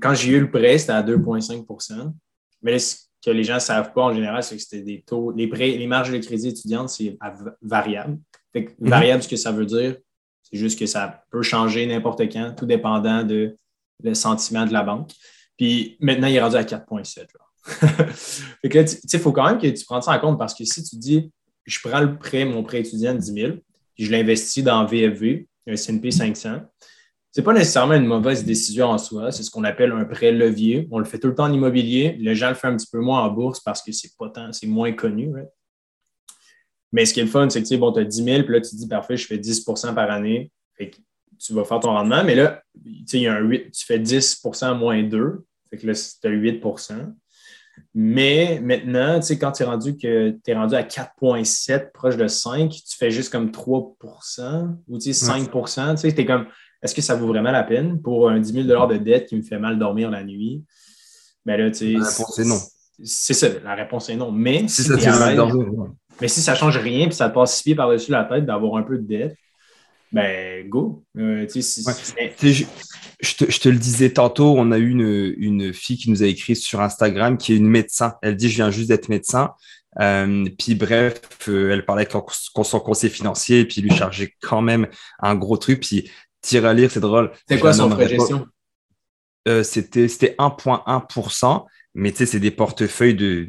quand 0.00 0.14
j'ai 0.14 0.32
eu 0.32 0.40
le 0.40 0.50
prêt, 0.50 0.78
c'était 0.78 0.92
à 0.92 1.02
2,5% 1.02 2.14
Mais 2.62 2.78
que 3.24 3.30
les 3.30 3.44
gens 3.44 3.54
ne 3.54 3.60
savent 3.60 3.92
pas 3.92 4.02
en 4.02 4.14
général, 4.14 4.42
c'est 4.42 4.56
que 4.56 4.62
c'était 4.62 4.82
des 4.82 5.02
taux. 5.02 5.32
Les, 5.32 5.46
prêts, 5.46 5.70
les 5.70 5.86
marges 5.86 6.10
de 6.10 6.18
crédit 6.18 6.48
étudiantes, 6.48 6.88
c'est 6.88 7.16
variable. 7.62 8.18
Mhm. 8.54 8.66
Variable, 8.80 9.22
ce 9.22 9.28
que 9.28 9.36
ça 9.36 9.52
veut 9.52 9.66
dire, 9.66 9.96
c'est 10.42 10.58
juste 10.58 10.78
que 10.78 10.86
ça 10.86 11.24
peut 11.30 11.42
changer 11.42 11.86
n'importe 11.86 12.20
quand, 12.32 12.54
tout 12.56 12.66
dépendant 12.66 13.22
de 13.22 13.56
le 14.02 14.14
sentiment 14.14 14.66
de 14.66 14.72
la 14.72 14.82
banque. 14.82 15.10
Puis 15.56 15.96
maintenant, 16.00 16.26
il 16.26 16.34
est 16.34 16.42
rendu 16.42 16.56
à 16.56 16.64
4,7. 16.64 17.26
il 18.64 19.20
faut 19.20 19.32
quand 19.32 19.46
même 19.46 19.58
que 19.58 19.68
tu 19.68 19.84
prennes 19.84 20.02
ça 20.02 20.12
en 20.12 20.18
compte 20.18 20.38
parce 20.38 20.54
que 20.54 20.64
si 20.64 20.82
tu 20.82 20.96
dis, 20.96 21.30
je 21.64 21.78
prends 21.88 22.00
le 22.00 22.18
prêt, 22.18 22.44
mon 22.44 22.64
prêt 22.64 22.80
étudiant 22.80 23.14
de 23.14 23.18
10 23.18 23.32
000, 23.32 23.52
puis 23.94 24.06
je 24.06 24.10
l'investis 24.10 24.64
dans 24.64 24.84
VFV, 24.84 25.46
un 25.68 25.72
S&P 25.72 26.10
500, 26.10 26.62
n'est 27.36 27.44
pas 27.44 27.52
nécessairement 27.52 27.94
une 27.94 28.06
mauvaise 28.06 28.44
décision 28.44 28.86
en 28.88 28.98
soi. 28.98 29.32
C'est 29.32 29.42
ce 29.42 29.50
qu'on 29.50 29.64
appelle 29.64 29.92
un 29.92 30.04
prêt 30.04 30.32
levier. 30.32 30.88
On 30.90 30.98
le 30.98 31.04
fait 31.04 31.18
tout 31.18 31.28
le 31.28 31.34
temps 31.34 31.44
en 31.44 31.52
immobilier. 31.52 32.16
Les 32.18 32.34
gens 32.34 32.48
le 32.48 32.54
font 32.54 32.68
un 32.68 32.76
petit 32.76 32.88
peu 32.90 33.00
moins 33.00 33.22
en 33.22 33.30
bourse 33.30 33.60
parce 33.60 33.82
que 33.82 33.92
c'est 33.92 34.16
pas 34.18 34.28
tant, 34.28 34.52
c'est 34.52 34.66
moins 34.66 34.92
connu. 34.92 35.32
Mais 36.92 37.06
ce 37.06 37.14
qui 37.14 37.20
est 37.20 37.24
le 37.24 37.30
fun, 37.30 37.48
c'est 37.48 37.62
que 37.62 37.68
tu 37.68 37.78
bon, 37.78 37.90
as 37.92 38.04
10 38.04 38.24
000, 38.24 38.42
puis 38.42 38.52
là, 38.52 38.60
tu 38.60 38.76
dis 38.76 38.86
parfait, 38.86 39.16
je 39.16 39.26
fais 39.26 39.38
10% 39.38 39.94
par 39.94 40.10
année. 40.10 40.52
tu 40.78 41.54
vas 41.54 41.64
faire 41.64 41.80
ton 41.80 41.90
rendement. 41.90 42.22
Mais 42.22 42.34
là, 42.34 42.62
il 42.84 43.20
y 43.20 43.26
a 43.26 43.34
un 43.34 43.40
8, 43.40 43.70
tu 43.70 43.86
fais 43.86 43.98
10% 43.98 44.76
moins 44.76 45.02
2. 45.02 45.44
Fait 45.70 45.78
que 45.78 45.86
là, 45.86 45.94
tu 45.94 46.28
as 46.28 46.30
8% 46.30 47.14
mais 47.94 48.60
maintenant, 48.62 49.20
tu 49.20 49.26
sais, 49.26 49.38
quand 49.38 49.52
tu 49.52 49.62
es 49.62 49.66
rendu 49.66 49.96
que 49.96 50.30
tu 50.30 50.50
es 50.50 50.54
rendu 50.54 50.74
à 50.74 50.82
4,7, 50.82 51.92
proche 51.92 52.16
de 52.16 52.26
5, 52.26 52.70
tu 52.70 52.96
fais 52.96 53.10
juste 53.10 53.30
comme 53.30 53.50
3% 53.50 54.76
ou 54.88 54.98
tu 54.98 55.12
sais, 55.12 55.12
5 55.12 55.50
tu 55.50 55.68
sais, 55.96 56.14
tu 56.14 56.20
es 56.20 56.26
comme 56.26 56.46
est-ce 56.82 56.94
que 56.94 57.02
ça 57.02 57.14
vaut 57.14 57.28
vraiment 57.28 57.52
la 57.52 57.62
peine 57.62 58.00
pour 58.00 58.28
un 58.28 58.40
10 58.40 58.52
000 58.52 58.66
de 58.66 58.96
dette 58.96 59.28
qui 59.28 59.36
me 59.36 59.42
fait 59.42 59.58
mal 59.58 59.78
dormir 59.78 60.10
la 60.10 60.24
nuit? 60.24 60.64
Ben 61.46 61.56
là, 61.56 61.70
tu 61.70 61.76
sais. 61.76 61.92
La 61.92 62.04
réponse 62.08 62.38
est 62.38 62.44
non. 62.44 62.58
C'est 63.04 63.34
ça, 63.34 63.48
la 63.64 63.74
réponse 63.74 64.08
est 64.08 64.16
non. 64.16 64.30
Mais 64.30 64.68
si, 64.68 64.82
ça 64.82 64.94
mais 66.20 66.28
si 66.28 66.40
ça 66.40 66.52
ne 66.52 66.56
change 66.56 66.76
rien 66.78 67.08
et 67.08 67.10
ça 67.10 67.28
te 67.28 67.34
passe 67.34 67.62
pieds 67.62 67.74
par-dessus 67.74 68.10
la 68.10 68.24
tête 68.24 68.46
d'avoir 68.46 68.76
un 68.76 68.82
peu 68.82 68.98
de 68.98 69.06
dette, 69.06 69.36
ben 70.12 70.68
go. 70.68 71.04
Euh, 71.16 71.46
je, 71.48 73.34
te, 73.34 73.68
le 73.68 73.78
disais 73.78 74.10
tantôt, 74.10 74.54
on 74.58 74.70
a 74.72 74.78
eu 74.78 74.90
une, 74.90 75.34
une, 75.38 75.72
fille 75.72 75.96
qui 75.96 76.10
nous 76.10 76.22
a 76.22 76.26
écrit 76.26 76.54
sur 76.54 76.80
Instagram 76.80 77.38
qui 77.38 77.54
est 77.54 77.56
une 77.56 77.68
médecin. 77.68 78.14
Elle 78.22 78.36
dit 78.36 78.50
Je 78.50 78.56
viens 78.56 78.70
juste 78.70 78.88
d'être 78.88 79.08
médecin. 79.08 79.52
Euh, 80.00 80.44
puis 80.58 80.74
bref, 80.74 81.20
euh, 81.48 81.72
elle 81.72 81.84
parlait 81.84 82.06
avec 82.12 82.12
son 82.62 82.80
conseiller 82.80 83.12
financier, 83.12 83.64
puis 83.64 83.80
lui 83.80 83.90
chargeait 83.90 84.32
quand 84.40 84.62
même 84.62 84.86
un 85.20 85.34
gros 85.34 85.56
truc. 85.56 85.80
Puis 85.80 86.10
Tire 86.42 86.66
à 86.66 86.74
lire, 86.74 86.90
c'est 86.90 87.00
drôle. 87.00 87.30
C'est 87.48 87.58
quoi 87.58 87.72
son? 87.72 87.90
Euh, 89.48 89.62
c'était 89.64 90.06
1,1%, 90.38 91.64
mais 91.94 92.12
tu 92.12 92.18
sais, 92.18 92.26
c'est 92.26 92.40
des 92.40 92.50
portefeuilles 92.50 93.14
de. 93.14 93.48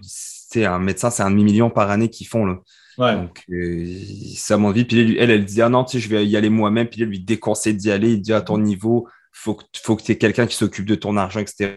un 0.55 0.79
médecin, 0.79 1.09
c'est 1.09 1.23
un 1.23 1.29
demi-million 1.29 1.69
par 1.69 1.89
année 1.89 2.09
qu'ils 2.09 2.27
font. 2.27 2.45
Là. 2.45 2.59
Donc, 2.97 3.43
euh, 3.51 3.85
ça 4.35 4.57
m'en 4.57 4.71
vie. 4.71 4.85
Puis 4.85 5.17
elle, 5.17 5.31
elle, 5.31 5.45
dit 5.45 5.61
Ah 5.61 5.69
non, 5.69 5.83
tu 5.83 5.93
sais, 5.93 5.99
je 5.99 6.09
vais 6.09 6.25
y 6.25 6.37
aller 6.37 6.49
moi-même. 6.49 6.87
Puis 6.87 7.01
elle 7.01 7.09
lui 7.09 7.19
déconseille 7.19 7.75
d'y 7.75 7.91
aller. 7.91 8.13
Il 8.13 8.21
dit 8.21 8.33
à 8.33 8.41
ton 8.41 8.57
niveau, 8.57 9.07
faut 9.31 9.55
que, 9.55 9.63
faut 9.83 9.95
que 9.95 10.03
tu 10.03 10.11
aies 10.11 10.17
quelqu'un 10.17 10.47
qui 10.47 10.55
s'occupe 10.55 10.85
de 10.85 10.95
ton 10.95 11.17
argent, 11.17 11.39
etc. 11.39 11.75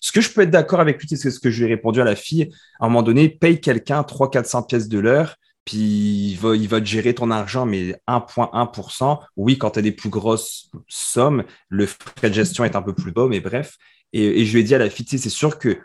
Ce 0.00 0.12
que 0.12 0.20
je 0.20 0.30
peux 0.30 0.42
être 0.42 0.50
d'accord 0.50 0.80
avec 0.80 1.00
lui, 1.00 1.08
c'est 1.16 1.30
ce 1.30 1.40
que 1.40 1.50
je 1.50 1.64
lui 1.64 1.70
ai 1.70 1.74
répondu 1.74 2.00
à 2.00 2.04
la 2.04 2.16
fille. 2.16 2.50
À 2.80 2.86
un 2.86 2.88
moment 2.88 3.02
donné, 3.02 3.28
paye 3.28 3.60
quelqu'un 3.60 4.02
300-400 4.02 4.66
pièces 4.66 4.88
de 4.88 4.98
l'heure 4.98 5.36
puis 5.64 6.32
il 6.32 6.68
va, 6.68 6.82
gérer 6.82 7.14
ton 7.14 7.30
argent, 7.30 7.66
mais 7.66 7.94
1,1%. 8.08 9.20
Oui, 9.36 9.58
quand 9.58 9.70
tu 9.70 9.78
as 9.78 9.82
des 9.82 9.92
plus 9.92 10.08
grosses 10.08 10.70
sommes, 10.88 11.44
le 11.68 11.86
frais 11.86 12.30
de 12.30 12.34
gestion 12.34 12.64
est 12.64 12.76
un 12.76 12.82
peu 12.82 12.94
plus 12.94 13.12
bas, 13.12 13.26
mais 13.28 13.40
bref. 13.40 13.76
Et, 14.12 14.44
je 14.44 14.52
lui 14.52 14.60
ai 14.60 14.64
dit 14.64 14.74
à 14.74 14.78
la 14.78 14.90
fille, 14.90 15.06
c'est 15.06 15.28
sûr 15.28 15.58
que 15.58 15.78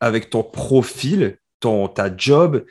avec 0.00 0.30
ton 0.30 0.42
profil, 0.42 1.38
ton, 1.60 1.88
ta 1.88 2.14
job, 2.16 2.64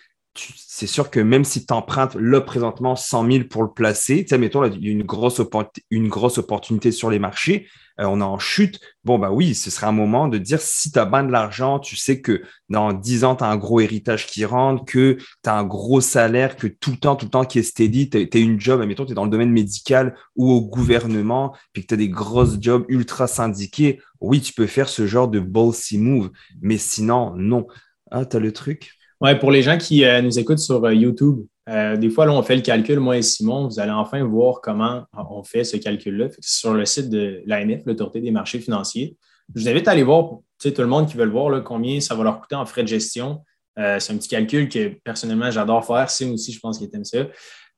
c'est 0.56 0.88
sûr 0.88 1.10
que 1.10 1.20
même 1.20 1.44
si 1.44 1.66
tu 1.66 1.74
empruntes 1.74 2.16
là 2.16 2.40
présentement 2.42 2.96
100 2.96 3.32
000 3.32 3.44
pour 3.50 3.64
le 3.64 3.72
placer, 3.72 4.24
tu 4.24 4.30
sais, 4.30 4.38
mettons, 4.38 4.64
il 4.66 4.86
y 4.86 4.88
a 4.88 4.92
une 4.92 5.04
grosse, 5.04 5.40
opportunité 5.40 6.92
sur 6.92 7.10
les 7.10 7.20
marchés, 7.20 7.68
euh, 8.00 8.06
on 8.06 8.22
est 8.22 8.24
en 8.24 8.40
chute. 8.40 8.80
Bon, 9.04 9.20
bah 9.20 9.32
oui, 9.32 9.56
ce 9.56 9.70
serait 9.70 9.88
un 9.88 9.92
moment 9.92 10.28
de 10.28 10.38
dire 10.38 10.62
si 10.62 10.92
tu 10.92 11.00
as 11.00 11.06
bien 11.06 11.24
de 11.24 11.32
l'argent, 11.32 11.80
tu 11.80 11.98
sais 11.98 12.22
que 12.22 12.42
dans 12.70 12.94
10 12.94 13.26
ans, 13.26 13.36
tu 13.36 13.44
as 13.44 13.48
un 13.48 13.58
gros 13.58 13.82
héritage 13.82 14.28
qui 14.28 14.46
rentre, 14.46 14.86
que 14.86 15.18
tu 15.44 15.50
as 15.50 15.58
un 15.58 15.66
gros 15.66 16.00
salaire, 16.00 16.56
que 16.56 16.68
tout 16.68 16.92
le 16.92 16.98
temps, 16.98 17.16
tout 17.16 17.26
le 17.26 17.32
temps 17.32 17.46
qui 17.46 17.60
est 17.60 17.64
steady, 17.64 18.10
tu 18.10 18.30
as, 18.32 18.38
une 18.40 18.60
job, 18.60 18.82
mettons, 18.86 19.06
tu 19.06 19.12
es 19.12 19.16
dans 19.16 19.26
le 19.26 19.32
domaine 19.32 19.52
médical 19.52 20.16
ou 20.36 20.50
au 20.52 20.62
gouvernement, 20.62 21.56
puis 21.74 21.84
que 21.84 21.88
tu 21.88 21.94
as 21.96 21.98
des 21.98 22.10
grosses 22.10 22.58
jobs 22.62 22.86
ultra 22.88 23.28
syndiqués. 23.28 24.02
Oui, 24.22 24.40
tu 24.40 24.54
peux 24.54 24.68
faire 24.68 24.88
ce 24.88 25.08
genre 25.08 25.28
de 25.28 25.40
ballsy 25.40 25.98
move, 25.98 26.32
mais 26.62 26.78
sinon, 26.78 27.34
non. 27.36 27.68
Ah, 28.12 28.26
tu 28.26 28.38
as 28.38 28.40
le 28.40 28.54
truc? 28.54 28.99
Ouais, 29.22 29.38
pour 29.38 29.52
les 29.52 29.62
gens 29.62 29.78
qui 29.78 30.06
euh, 30.06 30.22
nous 30.22 30.40
écoutent 30.40 30.60
sur 30.60 30.84
euh, 30.86 30.94
YouTube, 30.94 31.46
euh, 31.68 31.98
des 31.98 32.10
fois, 32.10 32.26
là, 32.26 32.32
on 32.32 32.42
fait 32.42 32.56
le 32.56 32.62
calcul, 32.62 33.00
moi 33.00 33.18
et 33.18 33.22
Simon, 33.22 33.68
vous 33.68 33.80
allez 33.80 33.92
enfin 33.92 34.24
voir 34.24 34.62
comment 34.62 35.04
on 35.14 35.44
fait 35.44 35.66
ce 35.66 35.76
calcul-là. 35.76 36.30
sur 36.40 36.74
le 36.74 36.86
site 36.86 37.10
de 37.10 37.44
l'ANF, 37.46 37.82
l'Autorité 37.86 38.22
des 38.22 38.32
marchés 38.32 38.60
financiers. 38.60 39.18
Je 39.54 39.62
vous 39.62 39.68
invite 39.68 39.88
à 39.90 39.92
aller 39.92 40.04
voir, 40.04 40.38
tout 40.62 40.74
le 40.78 40.88
monde 40.88 41.08
qui 41.08 41.18
veut 41.18 41.26
le 41.26 41.32
voir, 41.32 41.50
là, 41.50 41.60
combien 41.60 42.00
ça 42.00 42.16
va 42.16 42.24
leur 42.24 42.40
coûter 42.40 42.56
en 42.56 42.66
frais 42.66 42.84
de 42.84 42.88
gestion. 42.88 43.44
c'est 43.76 44.14
un 44.14 44.18
petit 44.18 44.30
calcul 44.30 44.70
que 44.70 44.96
personnellement, 45.04 45.52
j'adore 45.52 45.86
faire. 45.86 46.10
Sim 46.10 46.34
aussi, 46.34 46.54
je 46.54 46.60
pense 46.60 46.78
qu'il 46.78 46.90
aime 46.94 47.04
ça. 47.04 47.28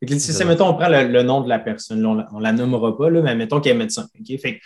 Si, 0.07 0.45
mettons, 0.45 0.67
on 0.67 0.73
prend 0.73 0.89
le, 0.89 1.21
nom 1.23 1.41
de 1.41 1.49
la 1.49 1.59
personne, 1.59 2.05
on 2.05 2.15
ne 2.15 2.43
la 2.43 2.53
nommera 2.53 2.95
pas, 2.97 3.09
là, 3.09 3.21
mais 3.21 3.35
mettons 3.35 3.59
qu'elle 3.59 3.75
est 3.75 3.79
médecin. 3.79 4.07
Fait 4.41 4.59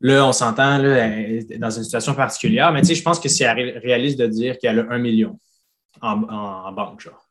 là, 0.00 0.26
on 0.26 0.32
s'entend 0.32 0.78
dans 0.78 1.70
une 1.70 1.84
situation 1.84 2.14
particulière, 2.14 2.72
mais 2.72 2.84
je 2.84 3.02
pense 3.02 3.18
que 3.18 3.28
c'est 3.28 3.50
réaliste 3.50 4.18
de 4.18 4.26
dire 4.26 4.58
qu'elle 4.58 4.78
a 4.78 4.86
un 4.90 4.98
million 4.98 5.38
en, 6.00 6.72
banque. 6.72 7.00
Genre. 7.00 7.28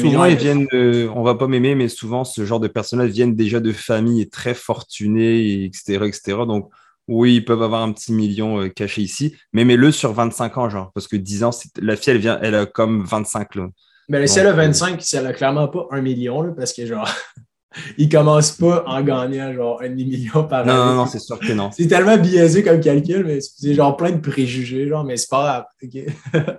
souvent, 0.00 0.24
ils 0.24 0.36
viennent 0.36 0.66
on 0.72 1.22
va 1.22 1.34
pas 1.34 1.46
m'aimer, 1.46 1.74
mais 1.74 1.88
souvent, 1.88 2.24
ce 2.24 2.44
genre 2.44 2.60
de 2.60 2.68
personnes-là 2.68 3.06
viennent 3.06 3.34
déjà 3.34 3.60
de 3.60 3.72
familles 3.72 4.28
très 4.28 4.54
fortunées, 4.54 5.64
etc., 5.64 6.06
etc. 6.06 6.38
Donc, 6.46 6.70
oui, 7.10 7.36
ils 7.36 7.44
peuvent 7.44 7.62
avoir 7.62 7.82
un 7.82 7.92
petit 7.92 8.12
million 8.12 8.60
euh, 8.60 8.68
caché 8.68 9.02
ici, 9.02 9.34
mais 9.52 9.64
mets-le 9.64 9.90
sur 9.90 10.12
25 10.12 10.58
ans, 10.58 10.70
genre, 10.70 10.92
parce 10.94 11.08
que 11.08 11.16
10 11.16 11.44
ans, 11.44 11.50
la 11.80 11.96
fille, 11.96 12.12
elle, 12.12 12.18
vient, 12.18 12.38
elle 12.40 12.54
a 12.54 12.66
comme 12.66 13.04
25. 13.04 13.56
Là. 13.56 13.68
Mais 14.08 14.26
si 14.28 14.38
elle 14.38 14.46
a 14.46 14.52
25, 14.52 15.02
elle 15.14 15.26
a 15.26 15.32
clairement 15.32 15.68
pas 15.68 15.88
un 15.90 16.00
million, 16.02 16.54
parce 16.54 16.72
que 16.72 16.86
genre, 16.86 17.08
il 17.98 18.08
commence 18.08 18.52
pas 18.52 18.84
en 18.86 19.02
gagnant 19.02 19.52
genre 19.52 19.82
un 19.82 19.88
demi-million 19.88 20.44
par 20.44 20.60
année. 20.60 20.72
Non, 20.72 20.94
non, 20.94 21.06
c'est 21.06 21.18
sûr 21.18 21.38
que 21.40 21.52
non. 21.52 21.70
C'est 21.76 21.88
tellement 21.88 22.16
biaisé 22.16 22.62
comme 22.62 22.80
calcul, 22.80 23.24
mais 23.24 23.40
c'est 23.40 23.74
genre 23.74 23.96
plein 23.96 24.12
de 24.12 24.20
préjugés, 24.20 24.88
genre, 24.88 25.04
mais 25.04 25.16
c'est 25.16 25.30
pas 25.30 25.66
grave. 25.82 26.04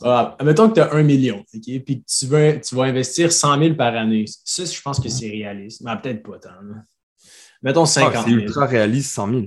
grave. 0.00 0.34
Admettons 0.38 0.68
que 0.68 0.74
tu 0.74 0.80
as 0.80 0.92
un 0.92 1.02
million, 1.02 1.38
OK? 1.38 1.62
Puis 1.62 2.02
que 2.02 2.04
tu, 2.06 2.26
veux, 2.26 2.60
tu 2.60 2.74
vas 2.74 2.84
investir 2.84 3.32
100 3.32 3.58
000 3.58 3.74
par 3.74 3.94
année. 3.94 4.24
Ça, 4.44 4.64
je 4.64 4.80
pense 4.80 5.00
que 5.00 5.08
c'est 5.08 5.28
réaliste, 5.28 5.82
mais 5.82 5.92
peut-être 6.00 6.22
pas 6.22 6.38
tant. 6.38 6.50
Mettons 7.62 7.86
50 7.86 8.12
000. 8.12 8.24
c'est 8.24 8.44
ultra 8.44 8.66
réaliste, 8.66 9.12
100 9.12 9.30
000. 9.30 9.42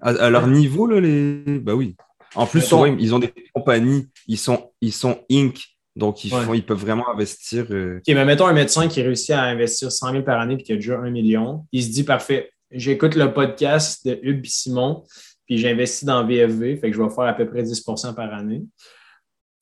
À, 0.00 0.30
leur 0.30 0.46
niveau, 0.46 0.86
là, 0.86 1.00
les. 1.00 1.58
Bah 1.60 1.74
oui. 1.74 1.96
En 2.34 2.46
plus, 2.46 2.72
ils 2.98 3.14
ont 3.14 3.18
des 3.18 3.32
compagnies, 3.54 4.08
ils 4.26 4.38
sont, 4.38 4.70
ils 4.80 4.92
sont 4.92 5.18
Inc. 5.30 5.58
Donc, 5.96 6.24
ils, 6.24 6.30
font, 6.30 6.54
ils 6.54 6.64
peuvent 6.64 6.78
vraiment 6.78 7.08
investir. 7.10 7.66
Euh, 7.70 7.98
OK, 7.98 8.14
mais 8.14 8.24
mettons 8.24 8.46
un 8.46 8.52
médecin 8.52 8.86
qui 8.86 9.02
réussit 9.02 9.30
à 9.30 9.42
investir 9.42 9.90
100 9.90 10.12
000 10.12 10.22
par 10.22 10.38
année 10.38 10.54
et 10.54 10.62
qui 10.62 10.72
a 10.72 10.76
déjà 10.76 10.96
un 10.96 11.10
million. 11.10 11.66
Il 11.72 11.82
se 11.82 11.90
dit 11.90 12.04
parfait, 12.04 12.52
j'écoute 12.70 13.16
le 13.16 13.32
podcast 13.32 14.06
de 14.06 14.16
Hugues 14.22 14.46
Simon, 14.46 15.02
puis 15.46 15.58
j'investis 15.58 16.04
dans 16.04 16.24
VFV, 16.24 16.76
fait 16.76 16.90
que 16.90 16.96
je 16.96 17.02
vais 17.02 17.08
faire 17.08 17.24
à 17.24 17.32
peu 17.32 17.48
près 17.48 17.62
10% 17.62 18.14
par 18.14 18.32
année. 18.32 18.62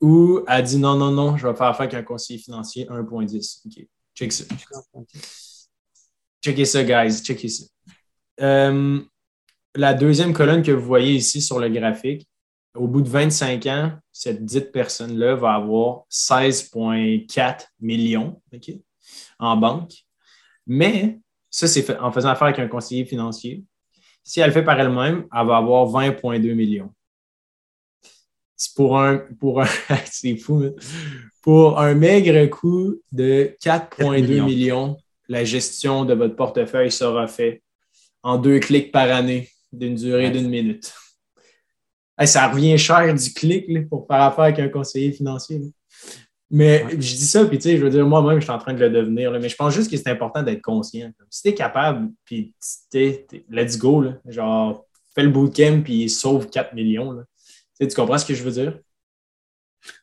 Ou 0.00 0.40
elle 0.46 0.64
dit 0.64 0.78
non, 0.78 0.96
non, 0.96 1.10
non, 1.10 1.36
je 1.36 1.46
vais 1.46 1.54
faire 1.54 1.68
affaire 1.68 1.86
avec 1.86 1.94
un 1.94 2.02
conseiller 2.02 2.38
financier 2.38 2.86
1,10. 2.86 3.62
OK, 3.66 3.86
check 4.14 4.32
ça. 4.32 4.44
Checkez 6.44 6.64
ça, 6.64 6.84
guys, 6.84 7.22
checkez 7.22 7.48
ça. 7.48 7.64
Euh, 8.40 9.00
la 9.74 9.94
deuxième 9.94 10.32
colonne 10.32 10.62
que 10.62 10.72
vous 10.72 10.86
voyez 10.86 11.14
ici 11.14 11.40
sur 11.40 11.58
le 11.58 11.68
graphique, 11.68 12.28
au 12.74 12.86
bout 12.86 13.00
de 13.00 13.08
25 13.08 13.66
ans, 13.66 13.92
cette 14.12 14.44
dite 14.44 14.70
personne-là 14.70 15.34
va 15.34 15.54
avoir 15.54 16.04
16,4 16.10 17.66
millions 17.80 18.40
en 19.38 19.56
banque. 19.56 19.92
Mais 20.66 21.18
ça, 21.50 21.66
c'est 21.66 21.98
en 21.98 22.12
faisant 22.12 22.30
affaire 22.30 22.48
avec 22.48 22.58
un 22.58 22.68
conseiller 22.68 23.04
financier. 23.04 23.64
Si 24.22 24.40
elle 24.40 24.48
le 24.48 24.52
fait 24.52 24.64
par 24.64 24.78
elle-même, 24.78 25.26
elle 25.32 25.46
va 25.46 25.56
avoir 25.56 25.86
20,2 25.86 26.54
millions. 26.54 26.92
Pour 28.74 28.98
un, 28.98 29.18
pour 29.38 29.62
un, 29.62 29.68
c'est 30.10 30.36
fou, 30.36 30.64
pour 31.42 31.78
un 31.78 31.94
maigre 31.94 32.46
coût 32.46 33.00
de 33.12 33.54
4,2 33.62 34.44
millions. 34.44 34.96
la 35.28 35.44
gestion 35.44 36.04
de 36.04 36.14
votre 36.14 36.36
portefeuille 36.36 36.90
sera 36.90 37.26
faite 37.26 37.62
en 38.22 38.38
deux 38.38 38.58
clics 38.58 38.92
par 38.92 39.10
année 39.10 39.48
d'une 39.72 39.94
durée 39.94 40.30
d'une 40.30 40.48
minute 40.48 40.92
ça 42.24 42.48
revient 42.48 42.78
cher 42.78 43.12
du 43.12 43.32
clic 43.34 43.88
pour 43.90 44.06
faire 44.06 44.22
affaire 44.22 44.44
avec 44.44 44.58
un 44.58 44.68
conseiller 44.68 45.12
financier. 45.12 45.60
Mais 46.48 46.86
je 46.92 46.96
dis 46.96 47.26
ça, 47.26 47.44
puis 47.44 47.58
tu 47.58 47.64
sais, 47.64 47.76
je 47.76 47.82
veux 47.82 47.90
dire, 47.90 48.06
moi-même, 48.06 48.38
je 48.38 48.44
suis 48.44 48.52
en 48.52 48.58
train 48.58 48.72
de 48.72 48.78
le 48.78 48.88
devenir. 48.88 49.32
mais 49.32 49.48
je 49.48 49.56
pense 49.56 49.74
juste 49.74 49.90
que 49.90 49.96
c'est 49.96 50.08
important 50.08 50.42
d'être 50.42 50.62
conscient. 50.62 51.10
Si 51.28 51.42
tu 51.42 51.48
es 51.48 51.54
capable, 51.54 52.08
puis 52.24 52.54
let's 53.50 53.76
go, 53.76 54.04
genre, 54.26 54.86
fais 55.14 55.24
le 55.24 55.30
bootcamp, 55.30 55.82
puis 55.82 56.08
sauve 56.08 56.48
4 56.48 56.72
millions. 56.74 57.22
Tu 57.80 57.88
comprends 57.94 58.18
ce 58.18 58.24
que 58.24 58.34
je 58.34 58.42
veux 58.42 58.52
dire? 58.52 58.78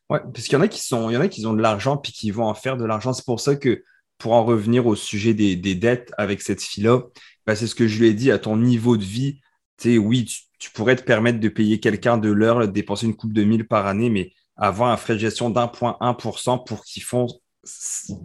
Oui, 0.10 0.20
parce 0.34 0.46
qu'il 0.46 0.54
y 0.54 0.56
en 0.56 0.62
a 0.62 0.68
qui 0.68 0.82
sont, 0.82 1.10
il 1.10 1.14
y 1.14 1.18
en 1.18 1.22
a 1.22 1.28
qui 1.28 1.46
ont 1.46 1.54
de 1.54 1.62
l'argent 1.62 1.98
puis 1.98 2.12
qui 2.12 2.32
vont 2.32 2.46
en 2.46 2.54
faire 2.54 2.78
de 2.78 2.86
l'argent. 2.86 3.14
C'est 3.14 3.26
pour 3.26 3.40
ça 3.40 3.56
que 3.56 3.84
pour 4.18 4.34
en 4.34 4.46
revenir 4.46 4.86
au 4.86 4.96
sujet 4.96 5.34
des, 5.34 5.56
dettes 5.76 6.12
avec 6.18 6.42
cette 6.42 6.62
fille-là, 6.62 7.02
ben, 7.46 7.56
c'est 7.56 7.68
ce 7.68 7.76
que 7.76 7.88
je 7.88 8.00
lui 8.00 8.08
ai 8.08 8.14
dit 8.14 8.32
à 8.32 8.38
ton 8.38 8.58
niveau 8.58 8.96
de 8.96 9.04
vie. 9.04 9.40
Tu 9.78 9.94
sais, 9.94 9.98
oui, 9.98 10.26
tu, 10.26 10.42
tu 10.60 10.72
pourrais 10.72 10.96
te 10.96 11.04
permettre 11.04 11.40
de 11.42 11.50
payer 11.50 11.80
quelqu'un 11.80 12.18
de 12.18 12.30
l'heure, 12.30 12.60
de 12.60 12.66
dépenser 12.68 13.06
une 13.06 13.16
coupe 13.16 13.34
de 13.34 13.44
mille 13.44 13.68
par 13.68 13.86
année, 13.86 14.10
mais 14.10 14.32
avoir 14.56 14.92
un 14.92 14.98
frais 14.98 15.16
de 15.16 15.20
gestion 15.20 15.50
d'1,1% 15.50 16.66
pour 16.66 16.86
qu'ils 16.86 17.04
font. 17.04 17.28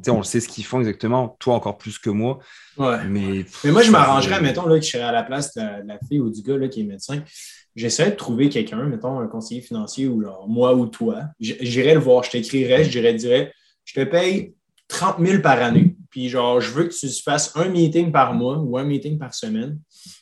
On 0.09 0.19
le 0.19 0.25
sait 0.25 0.41
ce 0.41 0.49
qu'ils 0.49 0.65
font 0.65 0.81
exactement, 0.81 1.37
toi 1.41 1.55
encore 1.55 1.79
plus 1.79 1.99
que 1.99 2.11
moi. 2.11 2.39
Mais, 2.79 3.45
mais 3.65 3.71
moi, 3.71 3.83
je 3.83 3.91
m'arrangerais, 3.91 4.41
mettons, 4.41 4.67
là, 4.67 4.79
que 4.79 4.85
je 4.85 4.91
serais 4.91 5.03
à 5.03 5.13
la 5.13 5.23
place 5.23 5.55
de 5.55 5.63
la, 5.85 5.99
fille 6.09 6.21
ou 6.21 6.31
du 6.31 6.43
gars 6.43 6.57
là, 6.57 6.69
qui 6.69 6.81
est 6.81 6.85
médecin. 6.85 7.23
J'essaierais 7.79 8.11
de 8.11 8.17
trouver 8.17 8.49
quelqu'un, 8.49 8.83
mettons, 8.85 9.21
un 9.21 9.29
conseiller 9.29 9.61
financier 9.61 10.09
ou 10.09 10.25
moi 10.49 10.75
ou 10.75 10.87
toi. 10.87 11.27
J'irais 11.39 11.95
le 11.95 12.01
voir, 12.01 12.25
je 12.25 12.33
t'écrirais, 12.33 12.83
je 12.83 12.91
dirais, 12.91 13.53
je 13.85 13.95
te 13.95 14.05
paye 14.05 14.55
30 14.89 15.25
000 15.25 15.43
par 15.43 15.63
année. 15.63 15.97
Puis 16.11 16.29
genre, 16.29 16.61
je 16.61 16.73
veux 16.73 16.85
que 16.85 16.95
tu 16.95 17.09
fasses 17.23 17.55
un 17.55 17.69
meeting 17.69 18.11
par 18.11 18.35
mois 18.35 18.59
ou 18.59 18.77
un 18.79 18.85
meeting 18.85 19.17
par 19.17 19.33
semaine 19.33 19.79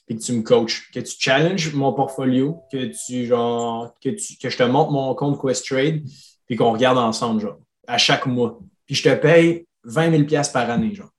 puis 0.07 0.16
que 0.16 0.23
tu 0.23 0.33
me 0.33 0.42
coaches, 0.42 0.90
que 0.92 1.01
tu 1.01 1.14
challenges 1.19 1.73
mon 1.73 1.95
portfolio, 1.95 2.61
que 2.71 2.90
tu 2.92 3.25
genre 3.25 3.95
que, 4.03 4.11
tu, 4.11 4.37
que 4.37 4.51
je 4.51 4.57
te 4.59 4.62
montre 4.62 4.90
mon 4.90 5.14
compte 5.14 5.40
Questrade, 5.40 6.03
puis 6.47 6.57
qu'on 6.57 6.73
regarde 6.73 6.99
ensemble, 6.99 7.40
genre, 7.40 7.59
à 7.87 7.97
chaque 7.97 8.27
mois. 8.27 8.61
Puis 8.85 8.97
je 8.97 9.03
te 9.03 9.14
paye 9.14 9.66
20 9.85 10.29
000 10.29 10.42
par 10.53 10.69
année, 10.69 10.95
genre. 10.95 11.11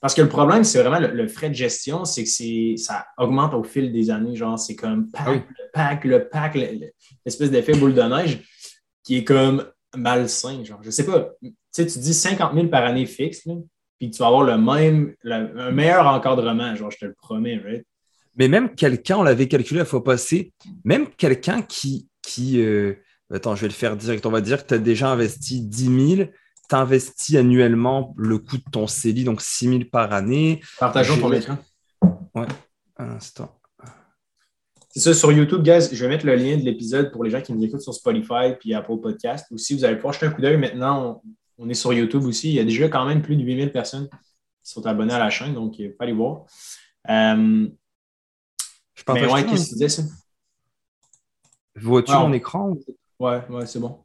Parce 0.00 0.14
que 0.14 0.22
le 0.22 0.28
problème, 0.28 0.62
c'est 0.62 0.80
vraiment 0.82 1.00
le, 1.00 1.26
frais 1.26 1.48
de 1.48 1.54
gestion, 1.54 2.04
c'est 2.04 2.22
que 2.22 2.76
ça 2.80 3.06
augmente 3.16 3.52
au 3.54 3.64
fil 3.64 3.92
des 3.92 4.10
années. 4.10 4.36
Genre, 4.36 4.58
c'est 4.58 4.76
comme 4.76 5.10
pack, 5.10 5.44
le 5.48 5.70
pack, 5.72 6.04
le 6.04 6.28
pack, 6.28 6.54
l'espèce 7.24 7.50
d'effet 7.50 7.72
boule 7.72 7.94
de 7.94 8.02
neige 8.02 8.40
qui 9.02 9.16
est 9.16 9.24
comme 9.24 9.64
malsain. 9.96 10.62
Genre, 10.62 10.80
je 10.82 10.90
sais 10.90 11.04
pas. 11.04 11.30
Tu 11.42 11.52
sais, 11.72 11.86
tu 11.86 11.98
dis 11.98 12.14
50 12.14 12.54
000 12.54 12.68
par 12.68 12.84
année 12.84 13.06
fixe, 13.06 13.44
là, 13.46 13.54
puis 13.98 14.10
tu 14.10 14.18
vas 14.18 14.28
avoir 14.28 14.44
le 14.44 14.56
même, 14.56 15.14
un 15.24 15.72
meilleur 15.72 16.06
encadrement, 16.06 16.74
genre, 16.76 16.90
je 16.90 16.98
te 16.98 17.04
le 17.06 17.14
promets, 17.14 17.58
right? 17.58 17.84
Mais 18.36 18.46
même 18.46 18.74
quelqu'un, 18.74 19.16
on 19.18 19.22
l'avait 19.24 19.48
calculé 19.48 19.78
la 19.78 19.84
fois 19.84 20.04
passée, 20.04 20.52
même 20.84 21.08
quelqu'un 21.08 21.60
qui. 21.60 22.08
qui 22.22 22.60
euh, 22.60 22.94
attends, 23.32 23.56
je 23.56 23.62
vais 23.62 23.68
le 23.68 23.74
faire 23.74 23.96
direct. 23.96 24.24
On 24.26 24.30
va 24.30 24.40
dire 24.40 24.62
que 24.62 24.68
tu 24.68 24.74
as 24.74 24.78
déjà 24.78 25.10
investi 25.10 25.60
10 25.60 26.16
000, 26.16 26.28
tu 26.68 26.74
as 26.74 26.78
investi 26.78 27.36
annuellement 27.36 28.14
le 28.16 28.38
coût 28.38 28.58
de 28.58 28.70
ton 28.70 28.86
CELI, 28.86 29.24
donc 29.24 29.40
6 29.40 29.68
000 29.68 29.80
par 29.90 30.12
année. 30.12 30.60
Partageons 30.78 31.18
ton 31.18 31.32
écran. 31.32 31.58
Ouais, 32.34 32.46
un 32.96 33.10
instant. 33.10 33.58
C'est 34.90 35.00
ça, 35.00 35.14
sur 35.14 35.30
YouTube, 35.30 35.62
guys, 35.62 35.88
je 35.92 36.04
vais 36.04 36.08
mettre 36.08 36.26
le 36.26 36.34
lien 36.34 36.56
de 36.56 36.62
l'épisode 36.62 37.12
pour 37.12 37.22
les 37.22 37.30
gens 37.30 37.40
qui 37.40 37.52
nous 37.52 37.62
écoutent 37.62 37.82
sur 37.82 37.94
Spotify 37.94 38.54
puis 38.58 38.74
Apple 38.74 38.98
Podcast. 39.00 39.46
Aussi, 39.52 39.74
vous 39.74 39.84
allez 39.84 39.96
pouvoir 39.96 40.14
jeter 40.14 40.26
un 40.26 40.30
coup 40.30 40.40
d'œil. 40.40 40.56
Maintenant, 40.56 41.22
on, 41.58 41.68
est 41.68 41.74
sur 41.74 41.92
YouTube 41.92 42.24
aussi. 42.24 42.48
Il 42.48 42.54
y 42.54 42.60
a 42.60 42.64
déjà 42.64 42.88
quand 42.88 43.04
même 43.04 43.22
plus 43.22 43.36
de 43.36 43.42
8000 43.42 43.70
personnes 43.70 44.08
qui 44.08 44.72
sont 44.72 44.86
abonnées 44.86 45.14
à 45.14 45.18
la 45.18 45.30
chaîne, 45.30 45.54
donc 45.54 45.78
il 45.78 45.90
faut 45.90 46.02
aller 46.02 46.12
voir. 46.12 46.46
Euh, 47.08 47.68
je 48.94 49.04
Mais 49.12 49.32
ouais, 49.32 49.44
qu'est-ce 49.44 49.64
que 49.64 49.68
tu 49.68 49.74
disais, 49.74 49.88
ça? 49.88 50.02
Vois-tu 51.76 52.12
mon 52.12 52.32
écran? 52.32 52.76
Ouais, 53.20 53.42
ouais, 53.50 53.66
c'est 53.66 53.78
bon. 53.78 54.00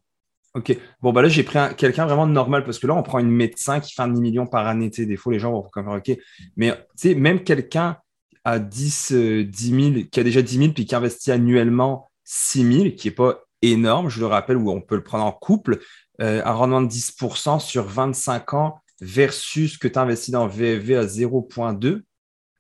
OK. 0.56 0.78
Bon, 1.02 1.12
bah 1.12 1.22
là, 1.22 1.30
j'ai 1.30 1.44
pris 1.44 1.58
quelqu'un 1.78 2.06
vraiment 2.06 2.28
normal 2.28 2.64
parce 2.64 2.78
que 2.78 2.86
là, 2.86 2.94
on 2.94 3.02
prend 3.02 3.20
une 3.20 3.32
médecin 3.32 3.80
qui 3.80 3.94
fait 3.94 4.04
un 4.04 4.08
demi-million 4.08 4.46
par 4.46 4.68
année. 4.68 4.90
Tu 4.92 5.02
sais, 5.02 5.08
des 5.08 5.18
fois, 5.18 5.34
les 5.34 5.40
gens 5.40 5.52
vont 5.52 5.64
comme 5.64 5.88
OK. 5.88 6.12
Mais 6.58 6.72
tu 6.72 7.10
sais, 7.10 7.16
même 7.16 7.44
quelqu'un 7.44 7.98
à 8.44 8.60
10, 8.60 9.12
10 9.12 9.94
000, 9.94 10.06
qui 10.12 10.20
a 10.20 10.24
déjà 10.24 10.42
10 10.42 10.58
000 10.58 10.74
puis 10.74 10.86
qui 10.86 10.94
investit 10.94 11.32
annuellement 11.32 12.12
6 12.24 12.72
000, 12.72 12.90
qui 12.96 13.08
n'est 13.08 13.16
pas 13.16 13.44
énorme, 13.62 14.10
je 14.10 14.20
le 14.20 14.28
rappelle, 14.28 14.58
où 14.58 14.70
on 14.70 14.82
peut 14.82 14.96
le 14.96 15.04
prendre 15.04 15.26
en 15.26 15.32
couple, 15.32 15.80
euh, 16.22 16.42
un 16.46 16.52
rendement 16.52 16.82
de 16.82 16.88
10% 16.88 17.60
sur 17.60 17.86
25 17.86 18.54
ans 18.54 18.80
versus 19.02 19.78
que 19.78 19.88
tu 19.88 19.98
investis 19.98 20.32
dans 20.32 20.48
VFV 20.48 20.98
à 20.98 21.06
0,2. 21.06 22.04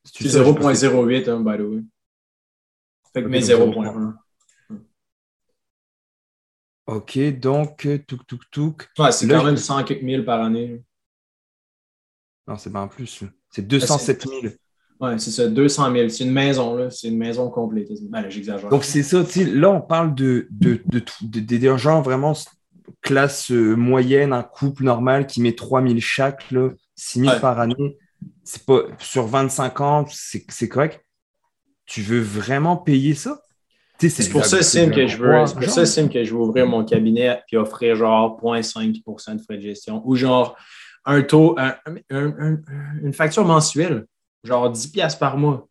C'est 0.06 0.26
0,08, 0.26 1.30
hein, 1.30 1.40
by 1.42 1.58
the 1.58 1.62
way. 1.62 1.84
Fait 3.14 3.24
que 3.24 3.28
0.1. 3.30 4.16
Ok, 6.86 7.18
donc, 7.40 7.86
euh, 7.86 7.98
touk 8.06 8.26
touk 8.28 8.42
touk. 8.52 8.90
Ouais, 9.00 9.12
c'est 9.12 9.28
quand 9.28 9.44
même 9.44 9.58
100 9.58 9.84
quelques 9.84 10.04
mille 10.04 10.26
par 10.26 10.42
année. 10.42 10.82
Non, 12.48 12.58
c'est 12.58 12.72
pas 12.72 12.82
en 12.82 12.88
plus. 12.88 13.24
C'est 13.50 13.66
207 13.66 14.28
000. 14.28 14.54
Ouais, 15.00 15.18
c'est 15.18 15.32
ça, 15.32 15.48
200 15.48 15.94
000. 15.94 16.10
C'est 16.10 16.26
une 16.26 16.32
maison, 16.32 16.76
là. 16.76 16.90
C'est 16.90 17.08
une 17.08 17.18
maison 17.18 17.50
complète. 17.50 17.88
Ben, 18.10 18.30
j'exagère. 18.30 18.70
Donc, 18.70 18.84
c'est 18.84 19.04
ça, 19.04 19.24
tu 19.24 19.46
là, 19.46 19.72
on 19.72 19.82
parle 19.82 20.14
de, 20.14 20.48
de, 20.52 20.82
de, 20.86 21.40
de, 21.40 21.78
gens 21.78 22.02
vraiment 22.02 22.34
classe 23.02 23.50
euh, 23.52 23.76
moyenne, 23.76 24.34
un 24.34 24.44
couple 24.44 24.84
normal 24.84 25.26
qui 25.26 25.42
met 25.42 25.54
3 25.54 25.82
000 25.82 26.00
chaque, 26.00 26.52
là, 26.52 26.70
6 26.96 27.20
000 27.22 27.40
par 27.40 27.60
année. 27.60 27.98
C'est 28.44 28.66
pas, 28.66 28.82
sur 29.00 29.26
25 29.26 29.82
ans, 29.82 30.06
c'est 30.10 30.70
correct 30.70 31.04
tu 31.86 32.02
veux 32.02 32.22
vraiment 32.22 32.78
payer 32.78 33.14
ça? 33.14 33.43
C'est 34.10 34.30
pour 34.30 34.46
ça, 34.46 34.62
Sim, 34.62 34.90
que 34.90 35.08
je 35.08 35.18
veux, 35.18 35.44
pour 35.54 35.70
ça, 35.70 36.08
que 36.08 36.24
je 36.24 36.34
veux 36.34 36.40
ouvrir 36.40 36.68
mon 36.68 36.84
cabinet 36.84 37.42
et 37.52 37.58
offrir 37.58 37.96
genre 37.96 38.40
0.5% 38.42 39.36
de 39.36 39.42
frais 39.42 39.58
de 39.58 39.62
gestion. 39.62 40.02
Ou 40.06 40.16
genre, 40.16 40.58
un 41.06 41.22
taux, 41.22 41.56
une 42.10 43.14
facture 43.14 43.46
mensuelle, 43.46 44.06
genre 44.44 44.72
10$ 44.72 45.18
par 45.18 45.38
mois. 45.38 45.68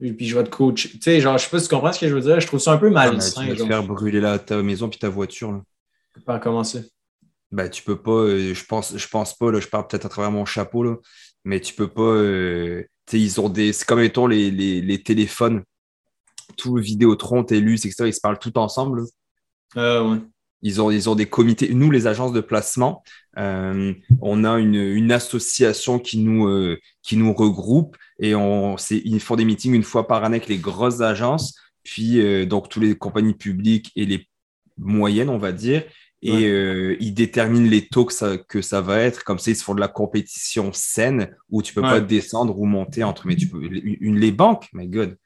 Et 0.00 0.12
puis 0.12 0.26
je 0.26 0.36
vais 0.36 0.44
te 0.44 0.50
coacher. 0.50 0.90
Tu 0.90 0.98
sais, 1.00 1.20
genre, 1.20 1.38
je 1.38 1.44
sais 1.44 1.50
pas 1.50 1.58
si 1.58 1.68
tu 1.68 1.74
comprends 1.74 1.92
ce 1.92 2.00
que 2.00 2.08
je 2.08 2.14
veux 2.14 2.20
dire. 2.20 2.38
Je 2.38 2.46
trouve 2.46 2.60
ça 2.60 2.72
un 2.72 2.76
peu 2.76 2.88
ah, 2.88 3.10
malsain. 3.10 3.44
tu 3.44 3.48
vas 3.50 3.56
te 3.56 3.66
faire 3.66 3.82
brûler 3.82 4.20
la, 4.20 4.38
ta 4.38 4.62
maison 4.62 4.88
puis 4.88 4.98
ta 4.98 5.08
voiture. 5.08 5.52
Là. 5.52 5.62
Pas 6.24 6.38
commencer. 6.38 6.84
Ben, 7.50 7.70
tu 7.70 7.82
peux 7.82 7.96
pas, 7.96 8.10
euh, 8.10 8.52
je 8.52 8.64
pense, 8.64 8.96
je 8.96 9.08
pense 9.08 9.34
pas, 9.34 9.50
là, 9.52 9.60
je 9.60 9.68
parle 9.68 9.86
peut-être 9.86 10.06
à 10.06 10.08
travers 10.08 10.32
mon 10.32 10.44
chapeau, 10.44 10.82
là, 10.82 10.96
mais 11.44 11.60
tu 11.60 11.74
peux 11.74 11.88
pas. 11.88 12.02
Euh, 12.02 12.84
ils 13.12 13.40
ont 13.40 13.48
des. 13.48 13.72
C'est 13.72 13.86
comme 13.86 14.00
les, 14.00 14.50
les, 14.50 14.80
les 14.80 15.02
téléphones, 15.02 15.62
tout 16.56 16.76
Vidéotron, 16.76 17.44
TELUS, 17.44 17.74
etc. 17.86 18.04
Ils 18.06 18.14
se 18.14 18.20
parlent 18.20 18.38
tout 18.38 18.56
ensemble. 18.58 19.04
Euh, 19.76 20.10
ouais. 20.10 20.18
Ils 20.62 20.80
ont, 20.80 20.90
ils 20.90 21.08
ont 21.08 21.14
des 21.14 21.26
comités. 21.26 21.72
Nous, 21.74 21.90
les 21.90 22.06
agences 22.06 22.32
de 22.32 22.40
placement, 22.40 23.04
euh, 23.38 23.92
on 24.20 24.44
a 24.44 24.58
une, 24.58 24.74
une, 24.74 25.12
association 25.12 25.98
qui 25.98 26.18
nous, 26.18 26.48
euh, 26.48 26.78
qui 27.02 27.16
nous 27.16 27.32
regroupe 27.34 27.96
et 28.18 28.34
on, 28.34 28.76
ils 28.90 29.20
font 29.20 29.36
des 29.36 29.44
meetings 29.44 29.74
une 29.74 29.82
fois 29.82 30.06
par 30.06 30.24
année 30.24 30.36
avec 30.36 30.48
les 30.48 30.58
grosses 30.58 31.02
agences, 31.02 31.54
puis 31.84 32.46
donc 32.46 32.68
toutes 32.68 32.82
les 32.82 32.96
compagnies 32.96 33.34
publiques 33.34 33.92
et 33.94 34.06
les 34.06 34.26
moyennes, 34.78 35.28
on 35.28 35.38
va 35.38 35.52
dire. 35.52 35.84
Et 36.22 36.48
ils 36.98 37.12
déterminent 37.12 37.68
les 37.68 37.86
taux 37.86 38.06
que 38.06 38.12
ça, 38.12 38.38
que 38.38 38.62
ça 38.62 38.80
va 38.80 38.98
être. 39.00 39.22
Comme 39.22 39.38
ça, 39.38 39.50
ils 39.50 39.56
se 39.56 39.62
font 39.62 39.74
de 39.74 39.80
la 39.80 39.88
compétition 39.88 40.72
saine 40.72 41.36
où 41.50 41.62
tu 41.62 41.74
peux 41.74 41.82
pas 41.82 42.00
descendre 42.00 42.58
ou 42.58 42.64
monter 42.64 43.04
entre. 43.04 43.26
Mais 43.26 43.36
tu 43.36 43.46
peux. 43.46 43.62
Une, 43.62 44.18
les 44.18 44.32
banques, 44.32 44.68
my 44.72 44.88
God. 44.88 45.16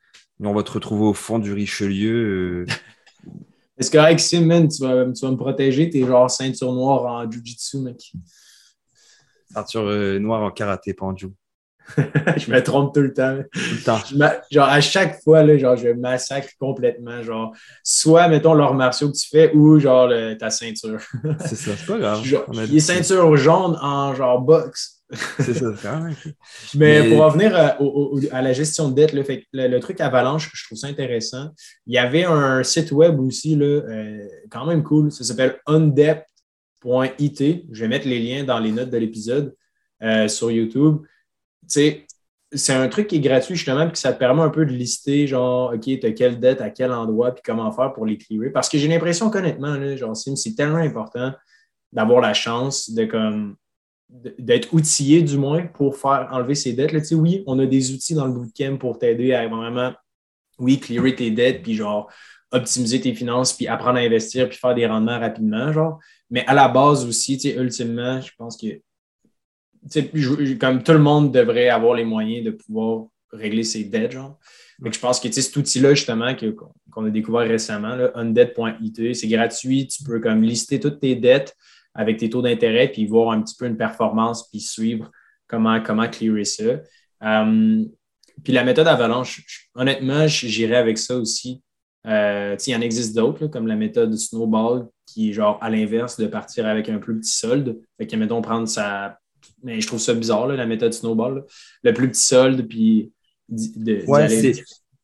On 0.42 0.54
va 0.54 0.62
te 0.62 0.72
retrouver 0.72 1.04
au 1.04 1.14
fond 1.14 1.38
du 1.38 1.52
Richelieu. 1.52 2.64
Est-ce 3.78 3.90
que 3.90 4.18
Sim, 4.18 4.46
man, 4.46 4.68
tu 4.68 4.82
vas, 4.82 5.04
tu 5.12 5.24
vas 5.24 5.32
me 5.32 5.36
protéger? 5.36 5.88
T'es 5.88 6.00
genre 6.00 6.30
ceinture 6.30 6.72
noire 6.72 7.04
en 7.06 7.30
Jiu-Jitsu, 7.30 7.78
mec? 7.78 8.12
Ceinture 9.52 9.86
euh, 9.86 10.18
noire 10.18 10.42
en 10.42 10.50
karaté, 10.50 10.94
Jiu. 11.16 11.32
je 12.36 12.50
me 12.52 12.62
trompe 12.62 12.94
tout 12.94 13.00
le 13.00 13.12
temps. 13.12 13.38
Tout 13.52 13.60
le 13.72 13.84
temps. 13.84 13.98
genre, 14.50 14.68
à 14.68 14.80
chaque 14.80 15.22
fois, 15.22 15.42
là, 15.42 15.58
genre, 15.58 15.76
je 15.76 15.88
massacre 15.88 16.50
complètement. 16.58 17.22
Genre, 17.22 17.54
soit, 17.82 18.28
mettons, 18.28 18.54
l'art 18.54 18.74
martiaux 18.74 19.10
que 19.10 19.16
tu 19.16 19.28
fais 19.28 19.52
ou, 19.54 19.78
genre, 19.78 20.10
ta 20.38 20.50
ceinture. 20.50 21.00
c'est 21.40 21.56
ça, 21.56 21.72
c'est 21.76 21.86
pas 21.86 21.98
grave. 21.98 22.22
il 22.68 22.76
est 22.76 22.80
ceinture 22.80 23.36
jaune 23.36 23.78
en, 23.80 24.14
genre, 24.14 24.40
boxe. 24.40 24.99
C'est 25.12 25.54
ça, 25.54 25.66
quand 25.82 26.00
même. 26.02 26.14
Mais, 26.74 27.08
pour 27.08 27.24
revenir 27.24 27.56
à, 27.56 27.78
à, 28.32 28.42
la 28.42 28.52
gestion 28.52 28.88
de 28.90 28.94
dette, 28.94 29.12
le, 29.12 29.78
truc 29.78 30.00
Avalanche, 30.00 30.50
je 30.54 30.64
trouve 30.66 30.78
ça 30.78 30.86
intéressant. 30.86 31.50
Il 31.86 31.94
y 31.94 31.98
avait 31.98 32.24
un 32.24 32.62
site 32.62 32.92
web 32.92 33.18
aussi, 33.20 33.56
là, 33.56 33.66
euh, 33.66 34.28
quand 34.50 34.66
même 34.66 34.82
cool. 34.82 35.10
Ça 35.10 35.24
s'appelle 35.24 35.58
undebt.it. 35.66 37.42
Je 37.72 37.80
vais 37.80 37.88
mettre 37.88 38.06
les 38.06 38.20
liens 38.20 38.44
dans 38.44 38.58
les 38.58 38.72
notes 38.72 38.90
de 38.90 38.98
l'épisode 38.98 39.54
euh, 40.02 40.28
sur 40.28 40.50
YouTube. 40.50 40.98
c'est 41.66 42.06
un 42.68 42.88
truc 42.88 43.08
qui 43.08 43.16
est 43.16 43.20
gratuit 43.20 43.56
justement, 43.56 43.88
puis 43.88 43.98
ça 43.98 44.12
te 44.12 44.18
permet 44.18 44.42
un 44.42 44.50
peu 44.50 44.64
de 44.64 44.72
lister, 44.72 45.26
genre, 45.26 45.72
OK, 45.74 45.82
tu 45.82 46.06
as 46.06 46.12
quelle 46.12 46.38
dette 46.38 46.60
à 46.60 46.70
quel 46.70 46.92
endroit, 46.92 47.32
puis 47.32 47.42
comment 47.44 47.70
faire 47.72 47.92
pour 47.92 48.06
les 48.06 48.16
clearer. 48.16 48.50
Parce 48.50 48.68
que 48.68 48.78
j'ai 48.78 48.88
l'impression 48.88 49.30
qu'honnêtement, 49.30 49.96
genre, 49.96 50.16
c'est 50.16 50.54
tellement 50.54 50.78
important 50.78 51.32
d'avoir 51.92 52.20
la 52.20 52.34
chance 52.34 52.90
de 52.90 53.04
comme 53.04 53.56
d'être 54.38 54.74
outillé 54.74 55.22
du 55.22 55.38
moins 55.38 55.66
pour 55.66 55.96
faire 55.96 56.28
enlever 56.32 56.54
ses 56.54 56.72
dettes. 56.72 56.92
Là, 56.92 57.00
oui, 57.12 57.44
on 57.46 57.58
a 57.58 57.66
des 57.66 57.92
outils 57.92 58.14
dans 58.14 58.26
le 58.26 58.32
bootcamp 58.32 58.76
pour 58.76 58.98
t'aider 58.98 59.32
à 59.32 59.46
vraiment, 59.48 59.92
oui, 60.58 60.78
clearer 60.78 61.14
tes 61.14 61.30
dettes, 61.30 61.62
puis 61.62 61.74
genre 61.74 62.10
optimiser 62.52 63.00
tes 63.00 63.14
finances, 63.14 63.52
puis 63.52 63.68
apprendre 63.68 63.98
à 63.98 64.02
investir, 64.02 64.48
puis 64.48 64.58
faire 64.58 64.74
des 64.74 64.86
rendements 64.86 65.20
rapidement, 65.20 65.72
genre. 65.72 66.00
Mais 66.30 66.44
à 66.46 66.54
la 66.54 66.68
base 66.68 67.06
aussi, 67.06 67.36
ultimement, 67.56 68.20
je 68.20 68.30
pense 68.36 68.56
que 68.56 68.80
comme 70.58 70.82
tout 70.82 70.92
le 70.92 70.98
monde 70.98 71.32
devrait 71.32 71.68
avoir 71.68 71.94
les 71.94 72.04
moyens 72.04 72.44
de 72.44 72.50
pouvoir 72.50 73.06
régler 73.32 73.64
ses 73.64 73.84
dettes, 73.84 74.12
genre. 74.12 74.38
Mais 74.80 74.92
je 74.92 74.98
pense 74.98 75.20
que 75.20 75.30
cet 75.30 75.54
outil-là, 75.56 75.94
justement, 75.94 76.34
qu'on 76.90 77.04
a 77.04 77.10
découvert 77.10 77.46
récemment, 77.46 77.96
undebt.it, 78.14 79.14
c'est 79.14 79.28
gratuit, 79.28 79.86
tu 79.86 80.02
peux 80.02 80.20
comme 80.20 80.42
lister 80.42 80.80
toutes 80.80 81.00
tes 81.00 81.14
dettes, 81.14 81.56
avec 81.94 82.18
tes 82.18 82.30
taux 82.30 82.42
d'intérêt, 82.42 82.88
puis 82.88 83.06
voir 83.06 83.32
un 83.32 83.42
petit 83.42 83.54
peu 83.58 83.66
une 83.66 83.76
performance, 83.76 84.48
puis 84.48 84.60
suivre 84.60 85.10
comment, 85.46 85.80
comment 85.82 86.08
clearer 86.08 86.44
ça. 86.44 86.80
Euh, 87.22 87.84
puis 88.42 88.52
la 88.52 88.64
méthode 88.64 88.88
avalanche, 88.88 89.68
honnêtement, 89.74 90.26
j'irais 90.26 90.76
avec 90.76 90.98
ça 90.98 91.16
aussi. 91.16 91.62
Euh, 92.06 92.56
il 92.66 92.70
y 92.70 92.76
en 92.76 92.80
existe 92.80 93.14
d'autres, 93.14 93.46
comme 93.48 93.66
la 93.66 93.76
méthode 93.76 94.16
snowball, 94.16 94.86
qui 95.06 95.30
est 95.30 95.32
genre 95.32 95.58
à 95.60 95.68
l'inverse 95.68 96.18
de 96.18 96.26
partir 96.26 96.66
avec 96.66 96.88
un 96.88 96.98
plus 96.98 97.18
petit 97.20 97.32
solde. 97.32 97.78
Fait 97.98 98.06
que, 98.06 98.16
mettons, 98.16 98.40
prendre 98.40 98.66
sa. 98.66 99.18
Mais 99.62 99.80
je 99.80 99.86
trouve 99.86 99.98
ça 99.98 100.14
bizarre, 100.14 100.46
la 100.48 100.66
méthode 100.66 100.94
snowball. 100.94 101.44
Le 101.82 101.92
plus 101.92 102.10
petit 102.10 102.22
solde, 102.22 102.66
puis. 102.66 103.12
De, 103.48 104.04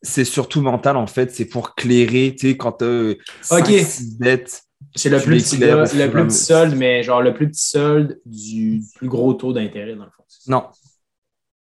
c'est 0.03 0.25
surtout 0.25 0.63
mental, 0.63 0.97
en 0.97 1.07
fait. 1.07 1.33
C'est 1.33 1.47
pour 1.47 1.75
clairer, 1.75 2.35
tu 2.39 2.51
sais, 2.51 2.57
quand 2.57 2.73
tu 2.73 2.85
as 2.85 3.59
OK. 3.59 3.71
dettes 4.19 4.63
c'est 4.95 5.11
le, 5.11 5.21
plus 5.21 5.43
petit, 5.43 5.59
le 5.59 6.09
plus 6.09 6.27
petit 6.27 6.37
solde, 6.37 6.75
mais 6.77 7.03
genre 7.03 7.23
le 7.23 7.35
plus 7.35 7.49
petit 7.49 7.69
solde 7.69 8.21
du 8.25 8.83
plus 8.95 9.09
gros 9.09 9.35
taux 9.35 9.53
d'intérêt, 9.53 9.95
dans 9.95 10.05
le 10.05 10.11
fond. 10.11 10.25
Non. 10.47 10.65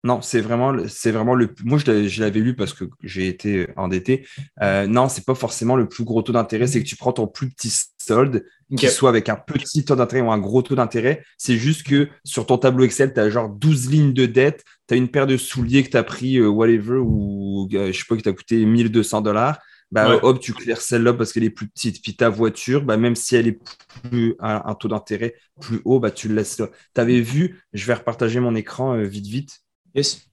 Non, 0.04 0.20
c'est 0.22 0.42
vraiment, 0.42 0.76
c'est 0.88 1.12
vraiment 1.12 1.36
le. 1.36 1.54
Moi, 1.64 1.78
je 1.78 2.20
l'avais 2.22 2.40
lu 2.40 2.56
parce 2.56 2.74
que 2.74 2.86
j'ai 3.04 3.28
été 3.28 3.68
endetté. 3.76 4.26
Euh, 4.64 4.88
non, 4.88 5.08
c'est 5.08 5.24
pas 5.24 5.36
forcément 5.36 5.76
le 5.76 5.88
plus 5.88 6.04
gros 6.04 6.24
taux 6.24 6.34
d'intérêt. 6.34 6.66
C'est 6.66 6.82
que 6.82 6.88
tu 6.88 6.96
prends 6.96 7.14
ton 7.14 7.28
plus 7.28 7.52
petit 7.52 7.72
solde, 8.00 8.44
qui 8.76 8.88
soit 8.90 9.10
avec 9.10 9.30
un 9.30 9.36
petit 9.36 9.86
taux 9.86 9.96
d'intérêt 9.96 10.24
ou 10.24 10.32
un 10.32 10.40
gros 10.40 10.64
taux 10.64 10.74
d'intérêt. 10.74 11.24
C'est 11.38 11.56
juste 11.58 11.86
que 11.86 12.10
sur 12.24 12.48
ton 12.48 12.58
tableau 12.58 12.84
Excel, 12.84 13.14
tu 13.14 13.20
as 13.20 13.30
genre 13.30 13.50
12 13.50 13.92
lignes 13.92 14.14
de 14.14 14.26
dette. 14.26 14.64
Tu 14.88 14.96
as 14.96 14.98
une 14.98 15.08
paire 15.08 15.28
de 15.28 15.38
souliers 15.38 15.84
que 15.84 15.90
tu 15.90 15.98
as 15.98 16.04
pris, 16.04 16.38
euh, 16.38 16.48
whatever, 16.48 16.98
ou 16.98 17.70
euh, 17.72 17.92
je 17.92 17.98
sais 18.00 18.06
pas, 18.10 18.16
qui 18.16 18.24
t'a 18.24 18.34
coûté 18.34 18.66
1200 18.66 19.22
dollars 19.22 19.60
bah, 19.92 20.20
hop, 20.24 20.40
tu 20.40 20.54
claires 20.54 20.82
celle-là 20.82 21.14
parce 21.14 21.34
qu'elle 21.34 21.44
est 21.44 21.50
plus 21.50 21.68
petite. 21.68 22.02
Puis 22.02 22.16
ta 22.16 22.30
voiture, 22.30 22.84
bah, 22.84 22.98
même 22.98 23.16
si 23.16 23.36
elle 23.36 23.48
est 23.48 23.60
plus 24.04 24.36
un, 24.40 24.74
taux 24.76 24.88
d'intérêt 24.88 25.36
plus 25.60 25.82
haut, 25.84 26.00
bah, 26.00 26.12
tu 26.12 26.30
le 26.30 26.36
laisses 26.36 26.60
là. 26.60 26.70
Tu 26.96 27.02
avais 27.02 27.22
vu, 27.22 27.62
je 27.74 27.86
vais 27.86 27.94
repartager 27.94 28.40
mon 28.40 28.56
écran 28.56 28.96
euh, 28.96 29.04
vite, 29.04 29.28
vite. 29.28 29.62
Yes. 29.94 30.28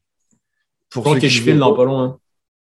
Pour 0.90 1.06
ceux 1.08 1.18
que 1.18 1.28
je 1.28 1.42
file 1.42 1.58
dans 1.58 1.74
pas 1.74 1.84
loin. 1.84 2.04
Hein. 2.04 2.18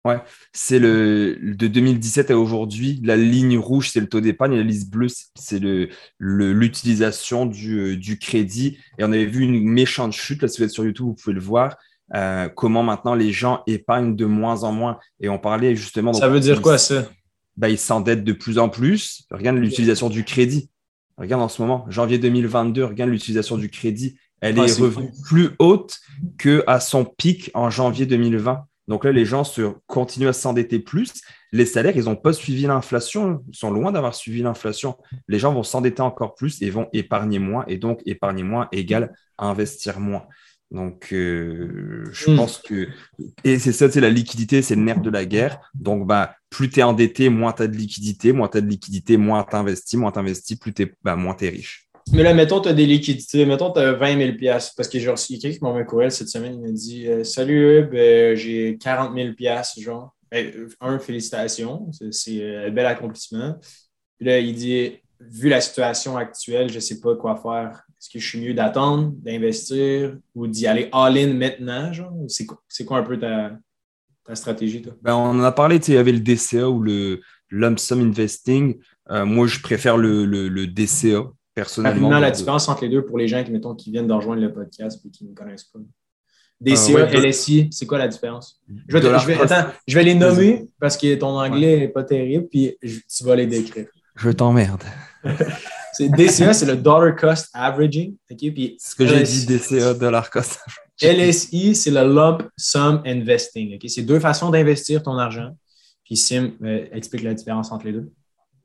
Ouais, 0.06 0.22
c'est 0.52 0.78
le 0.78 1.37
de 1.42 1.66
2017 1.66 2.30
à 2.30 2.38
aujourd'hui. 2.38 3.00
La 3.02 3.16
ligne 3.16 3.59
rouge, 3.59 3.90
c'est 3.90 3.98
le 3.98 4.09
taux 4.09 4.20
d'épargne, 4.20 4.52
et 4.52 4.56
la 4.56 4.62
ligne 4.62 4.88
bleue, 4.88 5.09
c'est 5.35 5.59
le 5.59 5.88
l'utilisation 6.20 7.44
du, 7.44 7.78
euh, 7.78 7.96
du, 7.96 8.16
crédit. 8.16 8.78
Et 8.98 9.04
on 9.04 9.12
avait 9.12 9.26
vu 9.26 9.42
une 9.42 9.68
méchante 9.68 10.12
chute. 10.12 10.42
Là, 10.42 10.48
si 10.48 10.59
vous 10.59 10.64
êtes 10.64 10.70
sur 10.70 10.85
YouTube, 10.85 11.06
vous 11.06 11.14
pouvez 11.14 11.35
le 11.35 11.40
voir. 11.40 11.76
Euh, 12.14 12.48
comment 12.48 12.82
maintenant 12.82 13.14
les 13.14 13.32
gens 13.32 13.62
épargnent 13.66 14.14
de 14.14 14.24
moins 14.24 14.62
en 14.62 14.72
moins. 14.72 14.98
Et 15.20 15.28
on 15.28 15.38
parlait 15.38 15.74
justement. 15.74 16.12
Ça 16.12 16.28
veut 16.28 16.40
dire 16.40 16.62
quoi 16.62 16.78
ça? 16.78 17.04
Ben, 17.56 17.68
Ils 17.68 17.78
s'endettent 17.78 18.24
de 18.24 18.32
plus 18.32 18.58
en 18.58 18.68
plus. 18.68 19.26
Regarde 19.30 19.56
l'utilisation 19.56 20.08
du 20.08 20.24
crédit. 20.24 20.70
Regarde 21.18 21.42
en 21.42 21.48
ce 21.48 21.62
moment, 21.62 21.86
janvier 21.88 22.18
2022, 22.18 22.84
regarde 22.84 23.10
l'utilisation 23.10 23.56
du 23.56 23.70
crédit. 23.70 24.18
Elle 24.42 24.60
ah, 24.60 24.66
est, 24.66 24.78
revenue 24.78 25.10
plus 25.24 25.50
haute 25.58 25.98
qu'à 26.38 26.78
son 26.78 27.06
pic 27.06 27.50
en 27.54 27.70
janvier 27.70 28.04
2020. 28.04 28.66
Donc 28.86 29.04
là, 29.04 29.12
les 29.12 29.24
gens 29.24 29.42
se, 29.42 29.72
continuent 29.86 30.28
à 30.28 30.34
s'endetter 30.34 30.78
plus. 30.78 31.14
Les 31.52 31.64
salaires, 31.64 31.96
ils 31.96 32.04
n'ont 32.04 32.16
pas 32.16 32.34
suivi 32.34 32.62
l'inflation. 32.62 33.42
Ils 33.48 33.56
sont 33.56 33.70
loin 33.70 33.92
d'avoir 33.92 34.14
suivi 34.14 34.42
l'inflation. 34.42 34.96
Les 35.26 35.38
gens 35.38 35.52
vont 35.54 35.62
s'endetter 35.62 36.02
encore 36.02 36.34
plus 36.34 36.60
et 36.60 36.68
vont 36.68 36.88
épargner 36.92 37.38
moins. 37.38 37.64
Et 37.66 37.78
donc, 37.78 38.02
épargner 38.04 38.42
moins 38.42 38.68
égale 38.70 39.14
investir 39.38 40.00
moins. 40.00 40.26
Donc, 40.70 41.12
euh, 41.12 42.05
je 42.12 42.31
hmm. 42.31 42.37
pense 42.37 42.59
que. 42.59 42.88
Et 43.44 43.59
c'est 43.59 43.72
ça, 43.72 43.90
c'est 43.90 44.00
la 44.00 44.11
liquidité, 44.11 44.62
c'est 44.62 44.74
le 44.74 44.83
nerf 44.83 45.00
de 45.00 45.11
la 45.11 45.24
guerre. 45.24 45.70
Donc, 45.74 46.07
bah, 46.07 46.35
plus 46.50 46.70
tu 46.70 46.81
es 46.81 46.83
endetté, 46.83 47.29
moins 47.29 47.52
tu 47.52 47.62
as 47.62 47.68
de 47.68 47.76
liquidité. 47.76 48.33
Moins 48.33 48.48
tu 48.48 48.59
as 48.59 48.61
de 48.61 48.68
liquidité, 48.68 49.16
moins 49.16 49.44
tu 49.48 49.55
investis. 49.57 49.98
Moins 49.98 50.11
tu 50.11 50.18
investis, 50.18 50.59
plus 50.59 50.74
tu 50.74 50.92
bah, 51.02 51.16
moins 51.16 51.37
es 51.40 51.48
riche. 51.48 51.88
Mais 52.12 52.22
là, 52.22 52.35
mettons, 52.35 52.61
tu 52.61 52.68
as 52.68 52.72
des 52.72 52.87
liquidités. 52.87 53.46
Mettons, 53.46 53.72
tu 53.72 53.81
as 53.81 53.92
20 53.92 54.37
000 54.38 54.59
Parce 54.76 54.88
que 54.88 54.98
j'ai 54.98 55.11
reçu 55.11 55.38
quelqu'un 55.38 55.57
qui 55.57 55.62
m'a 55.62 55.68
envoyé 55.68 55.85
un 55.85 55.88
courriel 55.88 56.11
cette 56.11 56.29
semaine. 56.29 56.55
Il 56.55 56.61
m'a 56.61 56.72
dit 56.72 57.09
euh, 57.09 57.24
Salut, 57.24 57.79
Hub, 57.79 57.94
euh, 57.94 58.35
j'ai 58.35 58.76
40 58.79 59.14
000 59.14 59.35
genre. 59.79 60.14
Un, 60.81 60.98
félicitations. 60.98 61.88
C'est 62.11 62.66
un 62.66 62.70
bel 62.70 62.87
accomplissement. 62.87 63.57
Puis 64.18 64.26
là, 64.26 64.40
il 64.40 64.55
dit 64.55 64.92
Vu 65.20 65.48
la 65.48 65.61
situation 65.61 66.16
actuelle, 66.16 66.68
je 66.68 66.74
ne 66.74 66.81
sais 66.81 67.00
pas 67.00 67.14
quoi 67.16 67.37
faire 67.37 67.86
est-ce 68.06 68.12
que 68.12 68.20
je 68.20 68.28
suis 68.28 68.40
mieux 68.40 68.54
d'attendre, 68.54 69.12
d'investir 69.16 70.16
ou 70.36 70.46
d'y 70.46 70.68
aller 70.68 70.88
all-in 70.92 71.34
maintenant? 71.34 71.90
C'est, 72.28 72.84
quoi, 72.84 72.98
un 72.98 73.02
peu 73.02 73.18
ta, 73.18 73.58
stratégie? 74.34 74.80
Toi? 74.80 74.92
Ben, 75.02 75.14
on 75.16 75.30
en 75.30 75.42
a 75.42 75.50
parlé, 75.50 75.78
il 75.88 75.94
y 75.94 75.96
avait 75.96 76.12
le 76.12 76.20
DCA 76.20 76.68
ou 76.68 76.80
le 76.80 77.20
lump 77.50 77.80
sum 77.80 78.00
investing. 78.00 78.78
Euh, 79.10 79.26
moi, 79.26 79.48
je 79.48 79.58
préfère 79.58 79.96
le, 79.96 80.66
DCA, 80.66 81.24
personnellement. 81.52 82.10
la 82.20 82.30
différence 82.30 82.68
entre 82.68 82.84
les 82.84 82.90
deux 82.90 83.04
pour 83.04 83.18
les 83.18 83.26
gens 83.26 83.42
qui, 83.42 83.50
mettons, 83.50 83.74
qui 83.74 83.90
viennent 83.90 84.06
de 84.06 84.12
rejoindre 84.12 84.40
le 84.40 84.52
podcast 84.52 85.04
et 85.04 85.10
qui 85.10 85.24
ne 85.24 85.34
connaissent 85.34 85.64
pas. 85.64 85.80
DCA, 86.60 86.98
euh, 86.98 87.28
LSI, 87.28 87.68
c'est 87.72 87.86
quoi 87.86 87.98
la 87.98 88.06
différence? 88.06 88.62
Je 88.86 88.96
vais, 88.96 90.04
les 90.04 90.14
nommer 90.14 90.68
parce 90.78 90.96
que 90.96 91.12
ton 91.16 91.36
anglais 91.40 91.78
n'est 91.80 91.88
pas 91.88 92.04
terrible, 92.04 92.46
puis 92.48 92.76
tu 92.80 93.24
vas 93.24 93.34
les 93.34 93.46
décrire. 93.46 93.88
Je 94.14 94.30
t'emmerde. 94.30 94.84
DCA, 96.00 96.52
c'est 96.52 96.66
le 96.66 96.76
dollar 96.76 97.14
cost 97.16 97.48
averaging. 97.52 98.16
c'est 98.28 98.37
ce 98.78 98.94
que 98.94 99.06
j'ai 99.06 99.22
dit, 99.22 99.46
DCA, 99.46 99.94
dollar 99.94 100.30
cost 100.30 100.59
averaging. 100.66 101.30
LSI, 101.30 101.74
c'est 101.74 101.90
le 101.90 102.02
lump 102.02 102.48
sum 102.56 103.02
investing. 103.04 103.78
C'est 103.87 104.02
deux 104.02 104.20
façons 104.20 104.50
d'investir 104.50 105.02
ton 105.02 105.18
argent. 105.18 105.56
Puis 106.04 106.16
Sim 106.16 106.52
euh, 106.62 106.87
explique 106.92 107.22
la 107.22 107.35
différence 107.35 107.70
entre 107.72 107.87
les 107.87 107.92
deux. 107.92 108.12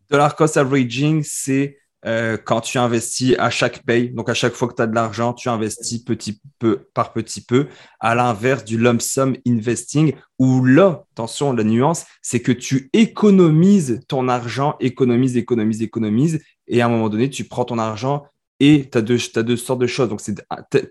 Dollar 0.10 0.36
cost 0.36 0.58
averaging, 0.58 1.24
c'est 1.26 1.78
euh, 2.06 2.38
quand 2.38 2.62
tu 2.62 2.78
investis 2.78 3.36
à 3.38 3.50
chaque 3.50 3.84
paye, 3.84 4.10
donc 4.10 4.30
à 4.30 4.34
chaque 4.34 4.54
fois 4.54 4.68
que 4.68 4.76
tu 4.76 4.82
as 4.82 4.88
de 4.88 4.96
l'argent, 4.96 5.34
tu 5.34 5.50
investis 5.50 6.00
petit 6.04 6.42
peu 6.60 6.88
par 6.94 7.14
petit 7.14 7.44
peu, 7.44 7.68
à 8.00 8.16
l'inverse 8.16 8.64
du 8.64 8.78
lump 8.78 9.02
sum 9.02 9.36
investing, 9.48 10.14
où 10.40 10.66
là, 10.66 11.04
attention, 11.14 11.54
la 11.54 11.64
nuance, 11.64 12.06
c'est 12.22 12.42
que 12.42 12.52
tu 12.52 12.90
économises 12.94 14.00
ton 14.08 14.28
argent, 14.30 14.76
économises, 14.80 15.38
économises, 15.38 15.82
économises, 15.82 16.42
et 16.68 16.82
à 16.82 16.88
un 16.88 16.90
moment 16.90 17.10
donné, 17.10 17.30
tu 17.30 17.44
prends 17.44 17.66
ton 17.66 17.78
argent 17.78 18.26
et 18.60 18.88
tu 18.92 18.98
as, 18.98 19.02
as, 19.02 19.44
deux 19.44 19.58
sortes 19.58 19.80
de 19.82 19.88
choses. 19.88 20.10
Donc, 20.10 20.22
tu 20.22 20.36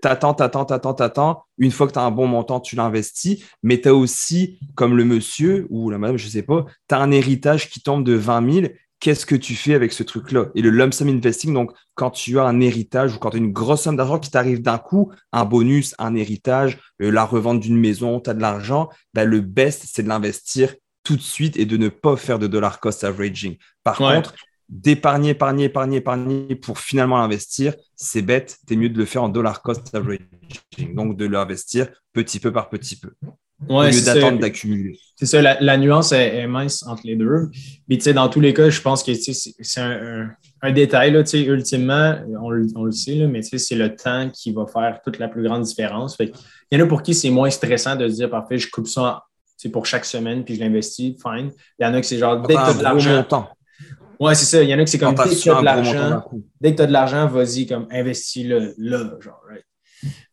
attends, 0.03 0.33
tu 0.33 0.43
attends, 0.43 0.65
tu 0.65 0.73
attends, 0.73 0.93
tu 0.93 1.03
attends. 1.03 1.43
Une 1.57 1.71
fois 1.71 1.87
que 1.87 1.93
tu 1.93 1.99
as 1.99 2.03
un 2.03 2.11
bon 2.11 2.27
montant, 2.27 2.59
tu 2.59 2.75
l'investis. 2.75 3.45
Mais 3.63 3.79
tu 3.79 3.87
as 3.87 3.95
aussi, 3.95 4.59
comme 4.75 4.97
le 4.97 5.05
monsieur 5.05 5.67
ou 5.69 5.89
la 5.89 5.97
madame, 5.97 6.17
je 6.17 6.25
ne 6.25 6.31
sais 6.31 6.43
pas, 6.43 6.65
tu 6.89 6.95
as 6.95 6.99
un 6.99 7.11
héritage 7.11 7.69
qui 7.69 7.81
tombe 7.81 8.03
de 8.03 8.13
20 8.13 8.51
000 8.53 8.67
qu'est-ce 9.01 9.25
que 9.25 9.35
tu 9.35 9.55
fais 9.55 9.73
avec 9.73 9.91
ce 9.91 10.03
truc-là? 10.03 10.45
Et 10.55 10.61
le 10.61 10.69
lump 10.69 10.93
sum 10.93 11.09
investing, 11.09 11.53
donc 11.53 11.73
quand 11.95 12.11
tu 12.11 12.39
as 12.39 12.43
un 12.43 12.61
héritage 12.61 13.15
ou 13.15 13.19
quand 13.19 13.31
tu 13.31 13.37
as 13.37 13.39
une 13.39 13.51
grosse 13.51 13.81
somme 13.81 13.97
d'argent 13.97 14.19
qui 14.19 14.31
t'arrive 14.31 14.61
d'un 14.61 14.77
coup, 14.77 15.11
un 15.33 15.43
bonus, 15.43 15.93
un 15.97 16.15
héritage, 16.15 16.79
euh, 17.01 17.11
la 17.11 17.25
revente 17.25 17.59
d'une 17.59 17.77
maison, 17.77 18.21
tu 18.21 18.29
as 18.29 18.33
de 18.33 18.39
l'argent, 18.39 18.89
ben, 19.13 19.27
le 19.27 19.41
best, 19.41 19.85
c'est 19.91 20.03
de 20.03 20.07
l'investir 20.07 20.73
tout 21.03 21.15
de 21.15 21.21
suite 21.21 21.57
et 21.57 21.65
de 21.65 21.77
ne 21.77 21.89
pas 21.89 22.15
faire 22.15 22.39
de 22.39 22.47
dollar 22.47 22.79
cost 22.79 23.03
averaging. 23.03 23.57
Par 23.83 23.97
contre, 23.97 24.35
d'épargner, 24.69 25.31
épargner, 25.31 25.65
épargner, 25.65 25.97
épargner 25.97 26.55
pour 26.55 26.79
finalement 26.79 27.17
l'investir, 27.17 27.73
c'est 27.95 28.21
bête. 28.21 28.57
C'est 28.67 28.75
mieux 28.75 28.89
de 28.89 28.99
le 28.99 29.05
faire 29.05 29.23
en 29.23 29.29
dollar 29.29 29.63
cost 29.63 29.93
averaging. 29.95 30.93
Donc 30.93 31.17
de 31.17 31.25
l'investir 31.25 31.89
petit 32.13 32.39
peu 32.39 32.53
par 32.53 32.69
petit 32.69 32.99
peu. 32.99 33.11
Ouais, 33.69 33.89
au 33.89 33.91
lieu 33.91 34.01
d'attendre 34.01 34.39
d'accumuler. 34.39 34.97
C'est 35.15 35.27
ça, 35.27 35.41
la, 35.41 35.77
nuance 35.77 36.13
est, 36.13 36.47
mince 36.47 36.83
entre 36.87 37.03
les 37.05 37.15
deux. 37.15 37.49
Mais 37.87 37.97
tu 37.97 38.03
sais, 38.03 38.13
dans 38.13 38.27
tous 38.27 38.39
les 38.39 38.55
cas, 38.55 38.71
je 38.71 38.81
pense 38.81 39.03
que 39.03 39.11
c'est 39.13 39.81
un, 39.81 40.31
un, 40.63 40.71
détail, 40.71 41.11
là, 41.11 41.21
ultimement, 41.33 42.15
on, 42.41 42.51
on, 42.75 42.83
le 42.85 42.91
sait, 42.91 43.13
là, 43.13 43.27
mais 43.27 43.43
c'est 43.43 43.75
le 43.75 43.95
temps 43.95 44.29
qui 44.31 44.51
va 44.51 44.65
faire 44.65 44.99
toute 45.03 45.19
la 45.19 45.27
plus 45.27 45.43
grande 45.43 45.61
différence. 45.61 46.17
il 46.19 46.31
y 46.71 46.81
en 46.81 46.83
a 46.83 46.87
pour 46.87 47.03
qui 47.03 47.13
c'est 47.13 47.29
moins 47.29 47.51
stressant 47.51 47.95
de 47.95 48.09
se 48.09 48.15
dire, 48.15 48.31
parfait, 48.31 48.57
je 48.57 48.69
coupe 48.71 48.87
ça 48.87 49.23
pour 49.71 49.85
chaque 49.85 50.05
semaine, 50.05 50.43
puis 50.43 50.55
je 50.55 50.59
l'investis, 50.59 51.15
fine. 51.21 51.51
Il 51.79 51.85
y 51.85 51.85
en 51.85 51.93
a 51.93 52.01
qui 52.01 52.07
c'est 52.07 52.17
genre, 52.17 52.41
dès 52.41 52.55
que 52.55 52.59
tu 52.59 52.65
as 52.65 52.73
de 52.73 52.83
l'argent. 52.83 53.25
Ouais, 54.19 54.35
c'est 54.35 54.45
ça. 54.45 54.63
Il 54.63 54.69
y 54.69 54.73
en 54.73 54.79
a 54.79 54.85
qui 54.85 54.91
c'est 54.91 54.97
comme, 54.97 55.13
dès 55.13 55.23
que 55.23 55.39
tu 55.39 55.51
as 55.51 55.59
de 55.59 55.65
l'argent, 55.65 56.23
dès 56.59 56.71
que 56.71 56.77
tu 56.77 56.81
as 56.81 56.87
de 56.87 56.93
l'argent, 56.93 57.27
vas-y, 57.27 57.67
comme, 57.67 57.87
investis-le 57.91 58.73
là, 58.77 59.17
genre, 59.19 59.41
right? 59.47 59.65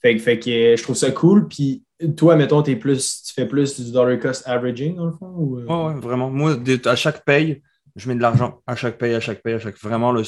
Fait, 0.01 0.19
fait 0.19 0.39
que 0.39 0.77
je 0.77 0.83
trouve 0.83 0.97
ça 0.97 1.11
cool. 1.11 1.47
Puis 1.47 1.83
toi, 2.17 2.37
mettons, 2.37 2.63
es 2.63 2.77
plus, 2.77 3.23
tu 3.23 3.35
fais 3.35 3.47
plus 3.47 3.81
du 3.81 3.93
dollar 3.93 4.19
cost 4.19 4.47
averaging 4.47 4.97
dans 4.97 5.07
le 5.07 5.13
fond? 5.13 5.33
Ou... 5.37 5.59
Euh? 5.59 5.65
Ouais, 5.67 6.01
vraiment. 6.01 6.31
Moi, 6.31 6.57
à 6.85 6.97
chaque 6.97 7.25
paye, 7.25 7.63
je 7.97 8.09
mets 8.09 8.15
de 8.15 8.23
l'argent 8.23 8.63
à 8.67 8.77
chaque 8.77 8.99
paye, 8.99 9.15
à 9.15 9.21
chaque 9.21 9.43
paye, 9.43 9.55
à 9.55 9.59
chaque. 9.59 9.79
Vraiment, 9.79 10.13
là, 10.13 10.23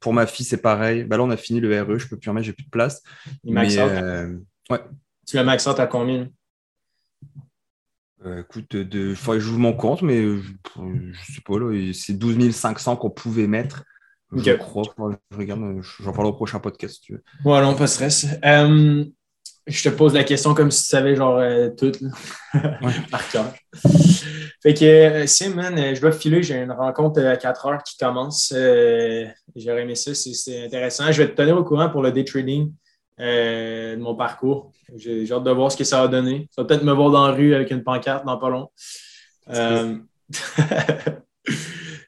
pour 0.00 0.12
ma 0.12 0.26
fille, 0.26 0.46
c'est 0.46 0.62
pareil. 0.62 1.04
Ben 1.04 1.16
là, 1.16 1.24
on 1.24 1.30
a 1.30 1.36
fini 1.36 1.60
le 1.60 1.82
RE, 1.82 1.98
je 1.98 2.08
peux 2.08 2.16
plus 2.16 2.30
en 2.30 2.34
mettre, 2.34 2.46
j'ai 2.46 2.52
plus 2.52 2.64
de 2.64 2.70
place. 2.70 3.02
max 3.44 3.76
euh, 3.78 4.36
ouais. 4.70 4.80
Tu 5.26 5.36
le 5.36 5.44
max 5.44 5.66
out 5.66 5.78
à 5.80 5.86
combien? 5.86 6.28
Euh, 8.24 8.42
écoute, 8.42 8.74
il 8.74 9.16
faudrait 9.16 9.38
que 9.38 9.44
je 9.44 9.50
joue 9.50 9.58
mon 9.58 9.72
compte, 9.72 10.02
mais 10.02 10.22
je, 10.22 10.52
je 11.12 11.32
sais 11.32 11.40
pas, 11.44 11.58
là, 11.58 11.92
c'est 11.92 12.12
12 12.12 12.54
500 12.54 12.96
qu'on 12.96 13.10
pouvait 13.10 13.48
mettre. 13.48 13.84
Je 14.34 14.52
crois, 14.52 14.84
je 15.30 15.36
regarde, 15.36 15.82
j'en 16.00 16.12
parle 16.12 16.28
au 16.28 16.32
prochain 16.32 16.58
podcast 16.58 16.94
si 16.94 17.00
tu 17.00 17.12
veux. 17.14 17.22
Ouais, 17.44 17.60
non, 17.60 17.74
pas 17.74 17.84
de 17.84 17.88
stress. 17.88 18.26
Euh, 18.44 19.04
je 19.66 19.82
te 19.82 19.88
pose 19.88 20.14
la 20.14 20.24
question 20.24 20.54
comme 20.54 20.70
si 20.70 20.82
tu 20.82 20.88
savais 20.88 21.14
genre 21.14 21.38
euh, 21.38 21.70
tout 21.70 21.92
par 23.10 23.28
cœur. 23.30 23.52
Fait 24.62 24.74
que 24.74 24.84
euh, 24.84 25.26
Sim, 25.26 25.54
man, 25.54 25.94
je 25.94 26.00
dois 26.00 26.12
filer, 26.12 26.42
j'ai 26.42 26.56
une 26.56 26.72
rencontre 26.72 27.20
à 27.24 27.36
4 27.36 27.66
heures 27.66 27.82
qui 27.82 27.96
commence. 27.96 28.52
J'aurais 29.54 29.82
aimé 29.82 29.94
ça, 29.94 30.14
c'est 30.14 30.64
intéressant. 30.64 31.10
Je 31.12 31.22
vais 31.22 31.28
te 31.28 31.34
tenir 31.34 31.56
au 31.56 31.64
courant 31.64 31.90
pour 31.90 32.02
le 32.02 32.12
day 32.12 32.24
trading 32.24 32.72
de 33.18 33.96
mon 33.96 34.14
parcours. 34.14 34.72
J'ai 34.96 35.30
hâte 35.32 35.44
de 35.44 35.50
voir 35.50 35.70
ce 35.70 35.76
que 35.76 35.84
ça 35.84 36.02
va 36.02 36.08
donner. 36.08 36.48
Ça 36.50 36.62
va 36.62 36.68
peut-être 36.68 36.84
me 36.84 36.92
voir 36.92 37.10
dans 37.10 37.26
la 37.26 37.32
rue 37.32 37.54
avec 37.54 37.70
une 37.70 37.82
pancarte 37.82 38.24
dans 38.24 38.38
pas 38.38 38.50
long. 38.50 38.68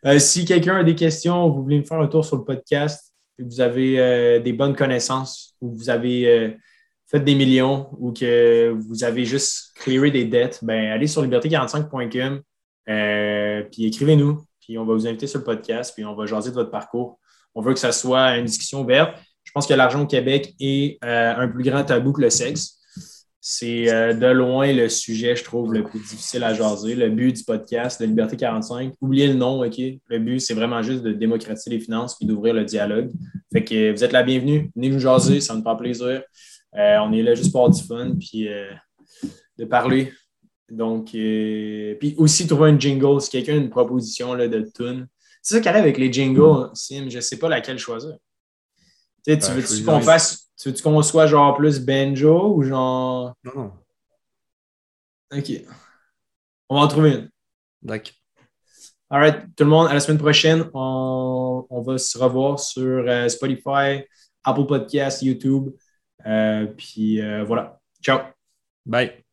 Euh, 0.07 0.19
si 0.19 0.45
quelqu'un 0.45 0.77
a 0.77 0.85
des 0.85 0.95
questions, 0.95 1.49
vous 1.49 1.63
voulez 1.63 1.79
me 1.79 1.85
faire 1.85 1.99
un 1.99 2.07
tour 2.09 2.25
sur 2.27 2.37
le 2.37 2.45
podcast, 2.45 3.15
vous 3.39 3.63
avez 3.63 3.99
euh, 3.99 4.39
des 4.39 4.53
bonnes 4.53 4.77
connaissances, 4.77 5.57
ou 5.63 5.73
vous 5.73 5.89
avez 5.89 6.59
euh, 7.13 7.19
fait 7.19 7.21
des 7.21 7.35
millions, 7.35 7.89
ou 7.99 8.13
que 8.13 8.71
vous 8.71 9.05
avez 9.05 9.25
juste 9.25 9.73
clearé 9.77 10.11
des 10.11 10.25
dettes, 10.25 10.61
ben, 10.63 10.93
allez 10.93 11.07
sur 11.07 11.25
liberté45.com, 11.25 12.41
puis 13.71 13.87
écrivez-nous, 13.87 14.45
puis 14.61 14.79
on 14.79 14.85
va 14.85 14.95
vous 14.95 15.07
inviter 15.07 15.27
sur 15.27 15.41
le 15.41 15.45
podcast, 15.45 15.93
puis 15.95 16.05
on 16.05 16.15
va 16.15 16.27
jaser 16.27 16.51
de 16.51 16.55
votre 16.55 16.71
parcours. 16.71 17.19
On 17.55 17.63
veut 17.63 17.73
que 17.73 17.81
ça 17.81 17.93
soit 17.93 18.37
une 18.37 18.47
discussion 18.47 18.83
ouverte. 18.83 19.17
Je 19.45 19.53
pense 19.53 19.67
que 19.67 19.75
l'argent 19.75 20.03
au 20.03 20.07
Québec 20.07 20.55
est 20.59 20.99
un 21.03 21.47
plus 21.49 21.63
grand 21.63 21.85
tabou 21.85 22.13
que 22.13 22.23
le 22.23 22.31
sexe. 22.31 22.81
C'est 23.47 23.93
euh, 23.93 24.15
de 24.15 24.27
loin 24.29 24.73
le 24.73 24.89
sujet, 24.89 25.37
je 25.37 25.45
trouve, 25.45 25.75
le 25.75 25.85
plus 25.85 25.99
difficile 25.99 26.43
à 26.45 26.55
jaser. 26.55 26.95
Le 26.95 27.11
but 27.11 27.37
du 27.37 27.45
podcast 27.45 28.01
de 28.01 28.07
Liberté 28.07 28.39
45, 28.39 28.95
oubliez 29.03 29.27
le 29.27 29.35
nom, 29.35 29.63
OK? 29.63 29.77
Le 29.77 30.19
but, 30.19 30.41
c'est 30.41 30.55
vraiment 30.55 30.81
juste 30.81 31.03
de 31.03 31.13
démocratiser 31.13 31.69
les 31.69 31.79
finances 31.79 32.17
et 32.23 32.25
d'ouvrir 32.25 32.55
le 32.55 32.65
dialogue. 32.65 33.11
Fait 33.53 33.63
que 33.63 33.93
vous 33.93 34.03
êtes 34.03 34.13
la 34.13 34.23
bienvenue. 34.23 34.71
Venez 34.75 34.89
nous 34.89 34.99
jaser, 34.99 35.43
ça 35.43 35.55
nous 35.55 35.63
fait 35.63 35.77
plaisir. 35.77 36.23
Euh, 36.77 36.99
on 36.99 37.13
est 37.13 37.23
là 37.23 37.35
juste 37.35 37.53
pour 37.53 37.63
avoir 37.63 37.77
du 37.77 37.83
fun 37.83 38.15
puis 38.19 38.49
euh, 38.49 38.73
de 39.59 39.65
parler. 39.65 40.13
Donc, 40.71 41.11
puis 41.11 42.15
aussi 42.17 42.47
trouver 42.47 42.71
un 42.71 42.79
jingle. 42.79 43.21
Si 43.21 43.31
quelqu'un 43.31 43.53
a 43.53 43.57
une 43.57 43.71
proposition 43.71 44.35
là, 44.35 44.49
de 44.49 44.69
tune. 44.75 45.07
C'est 45.43 45.57
ça 45.57 45.61
qui 45.61 45.69
arrive 45.69 45.83
avec 45.83 45.99
les 45.99 46.13
jingles, 46.13 46.71
Sim. 46.75 47.09
Je 47.11 47.17
ne 47.17 47.21
sais 47.21 47.39
pas 47.39 47.49
laquelle 47.49 47.79
choisir. 47.79 48.17
Tu, 49.27 49.39
tu 49.39 49.47
ben, 49.47 49.61
veux 49.61 49.85
qu'on 49.85 50.01
fasse 50.01 50.45
tu 50.57 50.73
qu'on 50.83 51.03
soit 51.03 51.27
genre 51.27 51.57
plus 51.57 51.81
banjo 51.81 52.55
ou 52.57 52.63
genre? 52.63 53.35
Non, 53.45 53.53
non. 53.55 53.73
OK. 55.37 55.51
On 56.69 56.77
va 56.77 56.81
en 56.83 56.89
trouver 56.89 57.11
une. 57.11 57.31
D'accord. 57.83 58.15
All 59.11 59.21
right, 59.21 59.55
tout 59.55 59.65
le 59.65 59.71
monde, 59.71 59.89
à 59.89 59.95
la 59.95 60.01
semaine 60.01 60.19
prochaine, 60.19 60.69
on, 60.73 61.83
va 61.87 61.99
se 61.99 62.17
revoir 62.17 62.59
sur 62.59 63.05
euh, 63.07 63.29
Spotify, 63.29 64.03
Apple 64.43 64.67
Podcasts, 64.67 65.23
YouTube. 65.23 65.71
Euh, 66.27 66.67
puis 66.67 67.21
euh, 67.21 67.45
voilà. 67.45 67.81
Ciao. 68.03 68.21
Bye. 68.87 69.24